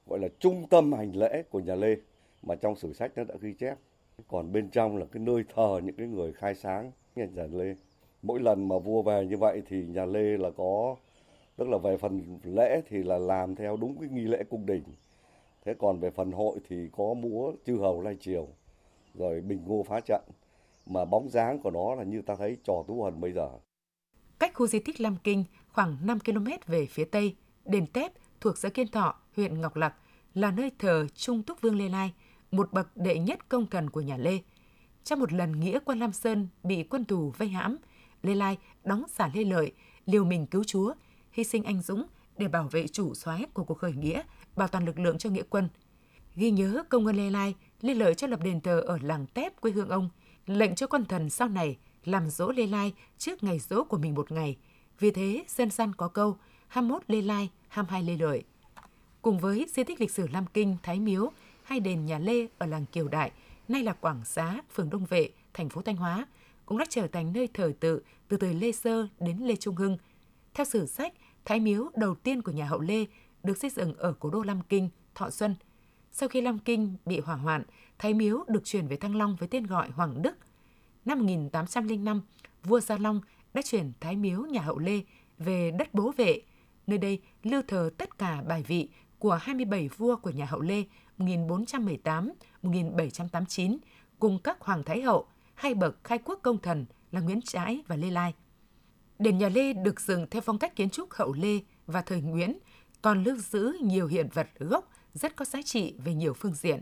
gọi 0.06 0.18
là 0.18 0.28
trung 0.38 0.68
tâm 0.68 0.92
hành 0.92 1.16
lễ 1.16 1.42
của 1.50 1.60
nhà 1.60 1.74
Lê 1.74 1.96
mà 2.42 2.54
trong 2.54 2.76
sử 2.76 2.92
sách 2.92 3.12
nó 3.16 3.24
đã 3.24 3.34
ghi 3.40 3.54
chép. 3.58 3.78
Còn 4.28 4.52
bên 4.52 4.70
trong 4.70 4.96
là 4.96 5.06
cái 5.12 5.22
nơi 5.22 5.44
thờ 5.54 5.80
những 5.84 5.96
cái 5.96 6.06
người 6.06 6.32
khai 6.32 6.54
sáng 6.54 6.92
nhà 7.14 7.46
Lê. 7.52 7.74
Mỗi 8.22 8.40
lần 8.40 8.68
mà 8.68 8.78
vua 8.78 9.02
về 9.02 9.26
như 9.26 9.36
vậy 9.36 9.62
thì 9.68 9.86
nhà 9.86 10.04
Lê 10.04 10.36
là 10.36 10.50
có 10.56 10.96
tức 11.56 11.68
là 11.68 11.78
về 11.78 11.96
phần 11.96 12.38
lễ 12.44 12.80
thì 12.88 13.02
là 13.02 13.18
làm 13.18 13.54
theo 13.54 13.76
đúng 13.76 13.96
cái 14.00 14.08
nghi 14.08 14.24
lễ 14.24 14.44
cung 14.50 14.66
đình 14.66 14.82
thế 15.64 15.74
còn 15.78 16.00
về 16.00 16.10
phần 16.10 16.32
hội 16.32 16.58
thì 16.68 16.88
có 16.92 17.14
múa 17.14 17.52
chư 17.66 17.76
hầu 17.76 18.00
lai 18.00 18.16
triều 18.20 18.48
rồi 19.18 19.40
bình 19.40 19.64
ngô 19.66 19.84
phá 19.88 20.00
trận. 20.00 20.22
Mà 20.86 21.04
bóng 21.04 21.30
dáng 21.30 21.58
của 21.58 21.70
nó 21.70 21.94
là 21.94 22.04
như 22.04 22.22
ta 22.22 22.34
thấy 22.36 22.56
trò 22.64 22.84
tú 22.88 23.02
hần 23.02 23.20
bây 23.20 23.32
giờ. 23.32 23.48
Cách 24.38 24.54
khu 24.54 24.66
di 24.66 24.78
tích 24.78 25.00
Lam 25.00 25.16
Kinh 25.24 25.44
khoảng 25.68 25.96
5 26.02 26.18
km 26.20 26.46
về 26.66 26.86
phía 26.86 27.04
tây 27.04 27.36
đền 27.64 27.86
Tép 27.86 28.12
thuộc 28.40 28.58
xã 28.58 28.68
Kiên 28.68 28.88
Thọ 28.88 29.14
huyện 29.36 29.60
Ngọc 29.60 29.76
Lặc 29.76 29.94
là 30.34 30.50
nơi 30.50 30.70
thờ 30.78 31.06
Trung 31.14 31.42
Túc 31.42 31.60
Vương 31.60 31.78
Lê 31.78 31.88
Lai 31.88 32.12
một 32.50 32.72
bậc 32.72 32.96
đệ 32.96 33.18
nhất 33.18 33.48
công 33.48 33.66
thần 33.66 33.90
của 33.90 34.00
nhà 34.00 34.16
Lê. 34.16 34.38
Trong 35.04 35.20
một 35.20 35.32
lần 35.32 35.60
nghĩa 35.60 35.78
quân 35.84 35.98
Lam 35.98 36.12
Sơn 36.12 36.48
bị 36.62 36.82
quân 36.82 37.04
tù 37.04 37.32
vây 37.38 37.48
hãm 37.48 37.76
Lê 38.22 38.34
Lai 38.34 38.58
đóng 38.84 39.02
giả 39.08 39.30
Lê 39.34 39.44
Lợi 39.44 39.72
liều 40.06 40.24
mình 40.24 40.46
cứu 40.46 40.64
chúa 40.64 40.94
hy 41.32 41.44
sinh 41.44 41.64
anh 41.64 41.82
dũng 41.82 42.06
để 42.38 42.48
bảo 42.48 42.68
vệ 42.70 42.86
chủ 42.86 43.14
soái 43.14 43.46
của 43.54 43.64
cuộc 43.64 43.78
khởi 43.78 43.92
nghĩa, 43.92 44.22
bảo 44.56 44.68
toàn 44.68 44.84
lực 44.84 44.98
lượng 44.98 45.18
cho 45.18 45.30
nghĩa 45.30 45.42
quân. 45.50 45.68
Ghi 46.34 46.50
nhớ 46.50 46.82
công 46.88 47.06
ơn 47.06 47.16
Lê 47.16 47.30
Lai, 47.30 47.54
Lê 47.80 47.94
Lợi 47.94 48.14
cho 48.14 48.26
lập 48.26 48.40
đền 48.42 48.60
thờ 48.60 48.80
ở 48.80 48.98
làng 49.02 49.26
Tép 49.26 49.60
quê 49.60 49.72
hương 49.72 49.88
ông, 49.88 50.08
lệnh 50.46 50.74
cho 50.74 50.86
quân 50.86 51.04
thần 51.04 51.30
sau 51.30 51.48
này 51.48 51.78
làm 52.04 52.30
dỗ 52.30 52.52
Lê 52.52 52.66
Lai 52.66 52.92
trước 53.18 53.42
ngày 53.42 53.58
dỗ 53.58 53.84
của 53.84 53.98
mình 53.98 54.14
một 54.14 54.32
ngày. 54.32 54.56
Vì 54.98 55.10
thế, 55.10 55.44
dân 55.48 55.70
gian 55.70 55.92
có 55.94 56.08
câu 56.08 56.36
21 56.68 57.02
Lê 57.06 57.22
Lai, 57.22 57.50
22 57.68 58.02
Lê 58.02 58.24
Lợi. 58.24 58.44
Cùng 59.22 59.38
với 59.38 59.66
di 59.74 59.84
tích 59.84 60.00
lịch 60.00 60.10
sử 60.10 60.26
Lam 60.32 60.46
Kinh, 60.54 60.76
Thái 60.82 61.00
Miếu 61.00 61.30
hay 61.62 61.80
đền 61.80 62.06
nhà 62.06 62.18
Lê 62.18 62.46
ở 62.58 62.66
làng 62.66 62.86
Kiều 62.86 63.08
Đại, 63.08 63.32
nay 63.68 63.82
là 63.82 63.92
Quảng 63.92 64.24
Xá, 64.24 64.60
phường 64.74 64.90
Đông 64.90 65.04
Vệ, 65.04 65.30
thành 65.54 65.68
phố 65.68 65.82
Thanh 65.82 65.96
Hóa, 65.96 66.26
cũng 66.66 66.78
đã 66.78 66.84
trở 66.88 67.06
thành 67.06 67.32
nơi 67.32 67.48
thờ 67.54 67.72
tự 67.80 68.02
từ 68.28 68.36
thời 68.36 68.54
Lê 68.54 68.72
Sơ 68.72 69.06
đến 69.20 69.38
Lê 69.38 69.56
Trung 69.56 69.76
Hưng. 69.76 69.98
Theo 70.54 70.64
sử 70.64 70.86
sách, 70.86 71.12
Thái 71.44 71.60
miếu 71.60 71.90
đầu 71.96 72.14
tiên 72.14 72.42
của 72.42 72.52
nhà 72.52 72.66
hậu 72.66 72.80
Lê 72.80 73.04
được 73.42 73.58
xây 73.58 73.70
dựng 73.70 73.94
ở 73.94 74.14
cố 74.20 74.30
đô 74.30 74.42
Lam 74.42 74.60
Kinh, 74.68 74.88
Thọ 75.14 75.30
Xuân. 75.30 75.54
Sau 76.18 76.28
khi 76.28 76.40
Lam 76.40 76.58
Kinh 76.58 76.96
bị 77.06 77.20
hỏa 77.20 77.36
hoạn, 77.36 77.62
Thái 77.98 78.14
miếu 78.14 78.44
được 78.48 78.64
chuyển 78.64 78.86
về 78.86 78.96
Thăng 78.96 79.16
Long 79.16 79.36
với 79.36 79.48
tên 79.48 79.66
gọi 79.66 79.90
Hoàng 79.90 80.22
Đức. 80.22 80.36
Năm 81.04 81.18
1805, 81.18 82.22
vua 82.64 82.80
Gia 82.80 82.98
Long 82.98 83.20
đã 83.54 83.62
chuyển 83.62 83.92
Thái 84.00 84.16
miếu 84.16 84.40
nhà 84.40 84.60
hậu 84.60 84.78
Lê 84.78 85.00
về 85.38 85.70
đất 85.70 85.94
bố 85.94 86.12
vệ. 86.16 86.40
Nơi 86.86 86.98
đây 86.98 87.20
lưu 87.42 87.62
thờ 87.68 87.90
tất 87.98 88.18
cả 88.18 88.42
bài 88.48 88.62
vị 88.62 88.88
của 89.18 89.34
27 89.34 89.88
vua 89.88 90.16
của 90.16 90.30
nhà 90.30 90.46
hậu 90.46 90.60
Lê 90.60 90.84
1418-1789 91.18 93.76
cùng 94.18 94.38
các 94.38 94.60
hoàng 94.60 94.82
thái 94.82 95.02
hậu, 95.02 95.26
hai 95.54 95.74
bậc 95.74 96.04
khai 96.04 96.18
quốc 96.24 96.40
công 96.42 96.58
thần 96.58 96.86
là 97.12 97.20
Nguyễn 97.20 97.42
Trãi 97.42 97.82
và 97.86 97.96
Lê 97.96 98.10
Lai. 98.10 98.34
Đền 99.18 99.38
nhà 99.38 99.48
Lê 99.48 99.72
được 99.72 100.00
dựng 100.00 100.26
theo 100.30 100.42
phong 100.42 100.58
cách 100.58 100.76
kiến 100.76 100.90
trúc 100.90 101.12
hậu 101.12 101.32
Lê 101.32 101.58
và 101.86 102.02
thời 102.02 102.20
Nguyễn, 102.20 102.58
còn 103.02 103.24
lưu 103.24 103.36
giữ 103.36 103.72
nhiều 103.82 104.06
hiện 104.06 104.28
vật 104.34 104.48
gốc 104.58 104.90
rất 105.16 105.36
có 105.36 105.44
giá 105.44 105.62
trị 105.62 105.94
về 106.04 106.14
nhiều 106.14 106.34
phương 106.34 106.54
diện. 106.54 106.80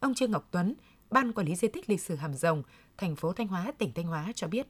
Ông 0.00 0.14
Trương 0.14 0.30
Ngọc 0.30 0.48
Tuấn, 0.50 0.74
Ban 1.10 1.32
Quản 1.32 1.46
lý 1.46 1.54
Di 1.54 1.68
tích 1.68 1.90
Lịch 1.90 2.00
sử 2.00 2.14
Hàm 2.14 2.34
Rồng, 2.34 2.62
thành 2.96 3.16
phố 3.16 3.32
Thanh 3.32 3.48
Hóa, 3.48 3.72
tỉnh 3.78 3.92
Thanh 3.94 4.06
Hóa 4.06 4.32
cho 4.34 4.46
biết. 4.46 4.66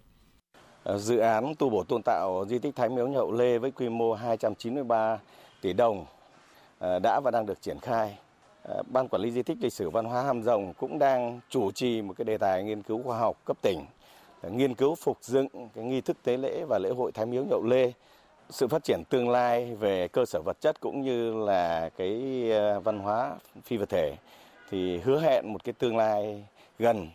Ờ, 0.83 0.99
dự 0.99 1.19
án 1.19 1.55
tu 1.59 1.71
bổ 1.71 1.85
tôn 1.85 2.03
tạo 2.03 2.45
di 2.49 2.59
tích 2.59 2.77
Thái 2.77 2.89
Miếu 2.89 3.09
Nhậu 3.09 3.33
Lê 3.33 3.59
với 3.59 3.71
quy 3.71 3.89
mô 3.89 4.15
293 4.15 5.19
tỷ 5.61 5.73
đồng 5.73 6.07
ờ, 6.79 6.99
đã 6.99 7.21
và 7.25 7.31
đang 7.31 7.47
được 7.47 7.63
triển 7.63 7.79
khai. 7.79 8.19
Ờ, 8.63 8.83
Ban 8.93 9.09
Quản 9.09 9.23
lý 9.23 9.31
Di 9.31 9.43
tích 9.43 9.59
Lịch 9.61 9.73
sử 9.73 9.91
Văn 9.91 10.05
hóa 10.05 10.23
Hàm 10.23 10.43
Rồng 10.43 10.73
cũng 10.75 10.99
đang 10.99 11.41
chủ 11.51 11.71
trì 11.71 12.03
một 12.03 12.15
cái 12.17 12.25
đề 12.25 12.39
tài 12.39 12.65
nghiên 12.65 12.83
cứu 12.83 13.03
khoa 13.03 13.19
học 13.19 13.37
cấp 13.45 13.57
tỉnh 13.63 13.85
nghiên 14.43 14.75
cứu 14.75 14.95
phục 14.95 15.19
dựng 15.23 15.49
cái 15.75 15.85
nghi 15.85 16.01
thức 16.01 16.17
tế 16.23 16.37
lễ 16.37 16.65
và 16.69 16.79
lễ 16.79 16.91
hội 16.91 17.13
Thái 17.13 17.27
Miếu 17.27 17.45
Nhậu 17.45 17.63
Lê 17.65 17.93
sự 18.51 18.69
phát 18.69 18.85
triển 18.85 19.03
tương 19.09 19.29
lai 19.29 19.75
về 19.75 20.09
cơ 20.09 20.27
sở 20.27 20.43
vật 20.43 20.61
chất 20.61 20.81
cũng 20.81 21.03
như 21.03 21.45
là 21.45 21.91
cái 21.97 22.43
ờ, 22.51 22.81
văn 22.81 22.99
hóa 22.99 23.37
phi 23.65 23.77
vật 23.77 23.89
thể 23.89 24.17
thì 24.71 24.99
hứa 24.99 25.21
hẹn 25.21 25.53
một 25.53 25.65
cái 25.65 25.73
tương 25.73 25.97
lai 25.97 26.45
gần 26.79 27.09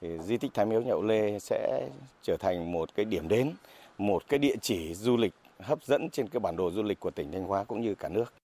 thì 0.00 0.18
di 0.18 0.36
tích 0.36 0.54
Thái 0.54 0.66
Miếu 0.66 0.82
Nhậu 0.82 1.02
Lê 1.02 1.38
sẽ 1.38 1.88
trở 2.22 2.36
thành 2.36 2.72
một 2.72 2.94
cái 2.94 3.04
điểm 3.04 3.28
đến, 3.28 3.52
một 3.98 4.28
cái 4.28 4.38
địa 4.38 4.56
chỉ 4.60 4.94
du 4.94 5.16
lịch 5.16 5.34
hấp 5.60 5.84
dẫn 5.84 6.10
trên 6.10 6.28
cái 6.28 6.40
bản 6.40 6.56
đồ 6.56 6.70
du 6.70 6.82
lịch 6.82 7.00
của 7.00 7.10
tỉnh 7.10 7.32
Thanh 7.32 7.44
Hóa 7.44 7.64
cũng 7.64 7.80
như 7.80 7.94
cả 7.94 8.08
nước. 8.08 8.34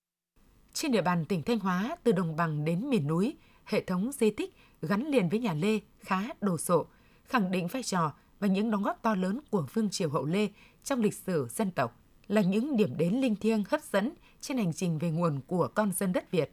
Trên 0.72 0.92
địa 0.92 1.02
bàn 1.02 1.24
tỉnh 1.24 1.42
Thanh 1.42 1.58
Hóa, 1.58 1.96
từ 2.02 2.12
đồng 2.12 2.36
bằng 2.36 2.64
đến 2.64 2.90
miền 2.90 3.06
núi, 3.06 3.36
hệ 3.64 3.80
thống 3.80 4.10
di 4.12 4.30
tích 4.30 4.54
gắn 4.82 5.06
liền 5.06 5.28
với 5.28 5.38
nhà 5.38 5.54
Lê 5.54 5.78
khá 6.00 6.22
đồ 6.40 6.58
sộ, 6.58 6.86
khẳng 7.24 7.50
định 7.50 7.66
vai 7.66 7.82
trò 7.82 8.12
và 8.40 8.48
những 8.48 8.70
đóng 8.70 8.82
góp 8.82 9.02
to 9.02 9.14
lớn 9.14 9.40
của 9.50 9.66
Vương 9.72 9.90
triều 9.90 10.10
Hậu 10.10 10.24
Lê 10.24 10.48
trong 10.84 11.00
lịch 11.00 11.14
sử 11.14 11.46
dân 11.50 11.70
tộc 11.70 12.01
là 12.32 12.42
những 12.42 12.76
điểm 12.76 12.96
đến 12.96 13.14
linh 13.14 13.36
thiêng 13.36 13.64
hấp 13.68 13.80
dẫn 13.92 14.12
trên 14.40 14.56
hành 14.56 14.72
trình 14.72 14.98
về 14.98 15.10
nguồn 15.10 15.40
của 15.46 15.68
con 15.74 15.92
dân 15.92 16.12
đất 16.12 16.30
Việt. 16.30 16.50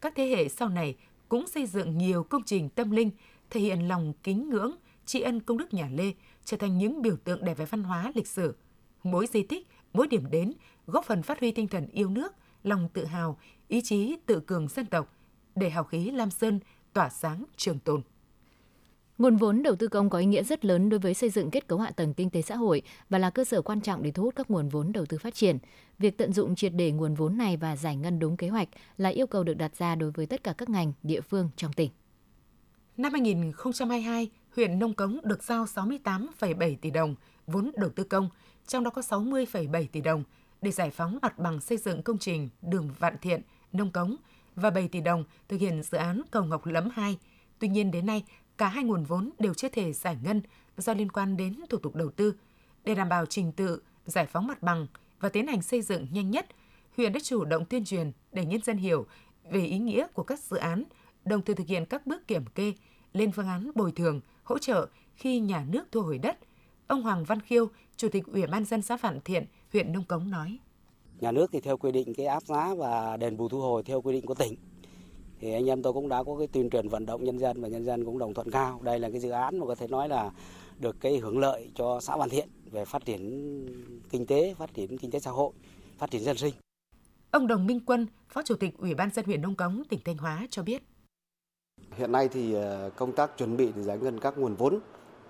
Các 0.00 0.12
thế 0.16 0.26
hệ 0.26 0.48
sau 0.48 0.68
này 0.68 0.96
cũng 1.28 1.46
xây 1.46 1.66
dựng 1.66 1.98
nhiều 1.98 2.22
công 2.22 2.42
trình 2.42 2.68
tâm 2.68 2.90
linh 2.90 3.10
thể 3.50 3.60
hiện 3.60 3.88
lòng 3.88 4.12
kính 4.22 4.50
ngưỡng, 4.50 4.76
tri 5.06 5.20
ân 5.20 5.40
công 5.40 5.58
đức 5.58 5.74
nhà 5.74 5.88
Lê 5.92 6.12
trở 6.44 6.56
thành 6.56 6.78
những 6.78 7.02
biểu 7.02 7.16
tượng 7.24 7.44
đẹp 7.44 7.54
về 7.54 7.64
văn 7.64 7.82
hóa 7.82 8.12
lịch 8.14 8.26
sử. 8.26 8.54
Mỗi 9.02 9.26
di 9.26 9.42
tích, 9.42 9.68
mỗi 9.92 10.06
điểm 10.06 10.30
đến 10.30 10.52
góp 10.86 11.04
phần 11.04 11.22
phát 11.22 11.40
huy 11.40 11.52
tinh 11.52 11.68
thần 11.68 11.86
yêu 11.86 12.10
nước, 12.10 12.32
lòng 12.64 12.88
tự 12.92 13.04
hào, 13.04 13.38
ý 13.68 13.80
chí 13.80 14.16
tự 14.26 14.40
cường 14.40 14.68
dân 14.68 14.86
tộc 14.86 15.16
để 15.54 15.70
hào 15.70 15.84
khí 15.84 16.10
Lam 16.10 16.30
Sơn 16.30 16.60
tỏa 16.92 17.08
sáng 17.08 17.44
trường 17.56 17.78
tồn. 17.78 18.02
Nguồn 19.22 19.36
vốn 19.36 19.62
đầu 19.62 19.76
tư 19.76 19.88
công 19.88 20.10
có 20.10 20.18
ý 20.18 20.26
nghĩa 20.26 20.42
rất 20.42 20.64
lớn 20.64 20.88
đối 20.88 21.00
với 21.00 21.14
xây 21.14 21.30
dựng 21.30 21.50
kết 21.50 21.68
cấu 21.68 21.78
hạ 21.78 21.90
tầng 21.90 22.14
kinh 22.14 22.30
tế 22.30 22.42
xã 22.42 22.56
hội 22.56 22.82
và 23.08 23.18
là 23.18 23.30
cơ 23.30 23.44
sở 23.44 23.62
quan 23.62 23.80
trọng 23.80 24.02
để 24.02 24.10
thu 24.10 24.22
hút 24.22 24.36
các 24.36 24.50
nguồn 24.50 24.68
vốn 24.68 24.92
đầu 24.92 25.06
tư 25.06 25.18
phát 25.18 25.34
triển. 25.34 25.58
Việc 25.98 26.18
tận 26.18 26.32
dụng 26.32 26.54
triệt 26.54 26.72
để 26.74 26.92
nguồn 26.92 27.14
vốn 27.14 27.38
này 27.38 27.56
và 27.56 27.76
giải 27.76 27.96
ngân 27.96 28.18
đúng 28.18 28.36
kế 28.36 28.48
hoạch 28.48 28.68
là 28.96 29.08
yêu 29.08 29.26
cầu 29.26 29.44
được 29.44 29.54
đặt 29.54 29.76
ra 29.76 29.94
đối 29.94 30.10
với 30.10 30.26
tất 30.26 30.44
cả 30.44 30.52
các 30.58 30.68
ngành, 30.68 30.92
địa 31.02 31.20
phương 31.20 31.50
trong 31.56 31.72
tỉnh. 31.72 31.90
Năm 32.96 33.12
2022, 33.12 34.30
huyện 34.56 34.78
Nông 34.78 34.94
Cống 34.94 35.20
được 35.24 35.42
giao 35.42 35.64
68,7 35.64 36.76
tỷ 36.80 36.90
đồng 36.90 37.14
vốn 37.46 37.70
đầu 37.76 37.90
tư 37.90 38.04
công, 38.04 38.28
trong 38.66 38.84
đó 38.84 38.90
có 38.90 39.02
60,7 39.02 39.86
tỷ 39.92 40.00
đồng 40.00 40.24
để 40.62 40.70
giải 40.70 40.90
phóng 40.90 41.18
mặt 41.22 41.38
bằng 41.38 41.60
xây 41.60 41.78
dựng 41.78 42.02
công 42.02 42.18
trình 42.18 42.48
đường 42.62 42.90
Vạn 42.98 43.16
Thiện, 43.20 43.42
Nông 43.72 43.90
Cống 43.90 44.16
và 44.56 44.70
7 44.70 44.88
tỷ 44.88 45.00
đồng 45.00 45.24
thực 45.48 45.60
hiện 45.60 45.82
dự 45.82 45.98
án 45.98 46.22
cầu 46.30 46.44
Ngọc 46.44 46.66
Lẫm 46.66 46.88
2. 46.92 47.18
Tuy 47.58 47.68
nhiên 47.68 47.90
đến 47.90 48.06
nay, 48.06 48.24
cả 48.62 48.68
hai 48.68 48.84
nguồn 48.84 49.04
vốn 49.04 49.30
đều 49.38 49.54
chưa 49.54 49.68
thể 49.68 49.92
giải 49.92 50.16
ngân 50.22 50.42
do 50.76 50.94
liên 50.94 51.12
quan 51.12 51.36
đến 51.36 51.54
thủ 51.68 51.78
tục 51.78 51.94
đầu 51.94 52.10
tư. 52.10 52.34
Để 52.84 52.94
đảm 52.94 53.08
bảo 53.08 53.26
trình 53.26 53.52
tự, 53.52 53.82
giải 54.06 54.26
phóng 54.26 54.46
mặt 54.46 54.62
bằng 54.62 54.86
và 55.20 55.28
tiến 55.28 55.46
hành 55.46 55.62
xây 55.62 55.82
dựng 55.82 56.06
nhanh 56.12 56.30
nhất, 56.30 56.46
huyện 56.96 57.12
đã 57.12 57.20
chủ 57.22 57.44
động 57.44 57.64
tuyên 57.64 57.84
truyền 57.84 58.12
để 58.32 58.44
nhân 58.44 58.62
dân 58.62 58.76
hiểu 58.76 59.06
về 59.50 59.60
ý 59.60 59.78
nghĩa 59.78 60.06
của 60.14 60.22
các 60.22 60.40
dự 60.40 60.56
án, 60.56 60.84
đồng 61.24 61.42
thời 61.42 61.54
thực 61.54 61.66
hiện 61.66 61.86
các 61.86 62.06
bước 62.06 62.28
kiểm 62.28 62.44
kê, 62.54 62.72
lên 63.12 63.32
phương 63.32 63.46
án 63.46 63.70
bồi 63.74 63.92
thường, 63.92 64.20
hỗ 64.44 64.58
trợ 64.58 64.88
khi 65.14 65.40
nhà 65.40 65.66
nước 65.68 65.84
thu 65.92 66.02
hồi 66.02 66.18
đất. 66.18 66.38
Ông 66.86 67.02
Hoàng 67.02 67.24
Văn 67.24 67.40
Khiêu, 67.40 67.66
Chủ 67.96 68.08
tịch 68.08 68.24
Ủy 68.26 68.46
ban 68.46 68.64
dân 68.64 68.82
xã 68.82 68.96
phản 68.96 69.20
Thiện, 69.24 69.46
huyện 69.72 69.92
Nông 69.92 70.04
Cống 70.04 70.30
nói. 70.30 70.58
Nhà 71.20 71.32
nước 71.32 71.50
thì 71.52 71.60
theo 71.60 71.76
quy 71.76 71.92
định 71.92 72.14
cái 72.14 72.26
áp 72.26 72.42
giá 72.42 72.74
và 72.74 73.16
đền 73.16 73.36
bù 73.36 73.48
thu 73.48 73.60
hồi 73.60 73.82
theo 73.82 74.02
quy 74.02 74.12
định 74.12 74.26
của 74.26 74.34
tỉnh. 74.34 74.56
Thì 75.42 75.52
anh 75.52 75.66
em 75.66 75.82
tôi 75.82 75.92
cũng 75.92 76.08
đã 76.08 76.22
có 76.22 76.36
cái 76.38 76.46
tuyên 76.46 76.70
truyền 76.70 76.88
vận 76.88 77.06
động 77.06 77.24
nhân 77.24 77.38
dân 77.38 77.62
và 77.62 77.68
nhân 77.68 77.84
dân 77.84 78.04
cũng 78.04 78.18
đồng 78.18 78.34
thuận 78.34 78.50
cao. 78.50 78.80
Đây 78.82 78.98
là 78.98 79.10
cái 79.10 79.20
dự 79.20 79.30
án 79.30 79.58
mà 79.58 79.66
có 79.66 79.74
thể 79.74 79.88
nói 79.88 80.08
là 80.08 80.30
được 80.78 80.96
cái 81.00 81.18
hưởng 81.18 81.38
lợi 81.38 81.70
cho 81.74 82.00
xã 82.00 82.16
Vạn 82.16 82.28
Thiện 82.28 82.48
về 82.70 82.84
phát 82.84 83.04
triển 83.04 83.20
kinh 84.10 84.26
tế, 84.26 84.54
phát 84.58 84.74
triển 84.74 84.98
kinh 84.98 85.10
tế 85.10 85.20
xã 85.20 85.30
hội, 85.30 85.52
phát 85.98 86.10
triển 86.10 86.22
dân 86.22 86.36
sinh. 86.36 86.54
Ông 87.30 87.46
Đồng 87.46 87.66
Minh 87.66 87.80
Quân, 87.86 88.06
Phó 88.28 88.42
Chủ 88.42 88.54
tịch 88.54 88.78
Ủy 88.78 88.94
ban 88.94 89.10
dân 89.10 89.24
huyện 89.24 89.42
Nông 89.42 89.54
Cống, 89.54 89.82
tỉnh 89.88 90.00
Thanh 90.04 90.16
Hóa 90.16 90.46
cho 90.50 90.62
biết. 90.62 90.82
Hiện 91.96 92.12
nay 92.12 92.28
thì 92.28 92.54
ờ, 92.54 92.90
công 92.96 93.12
tác 93.12 93.38
chuẩn 93.38 93.56
bị 93.56 93.68
để 93.76 93.82
giải 93.82 93.98
ngân 93.98 94.20
các 94.20 94.38
nguồn 94.38 94.54
vốn 94.54 94.78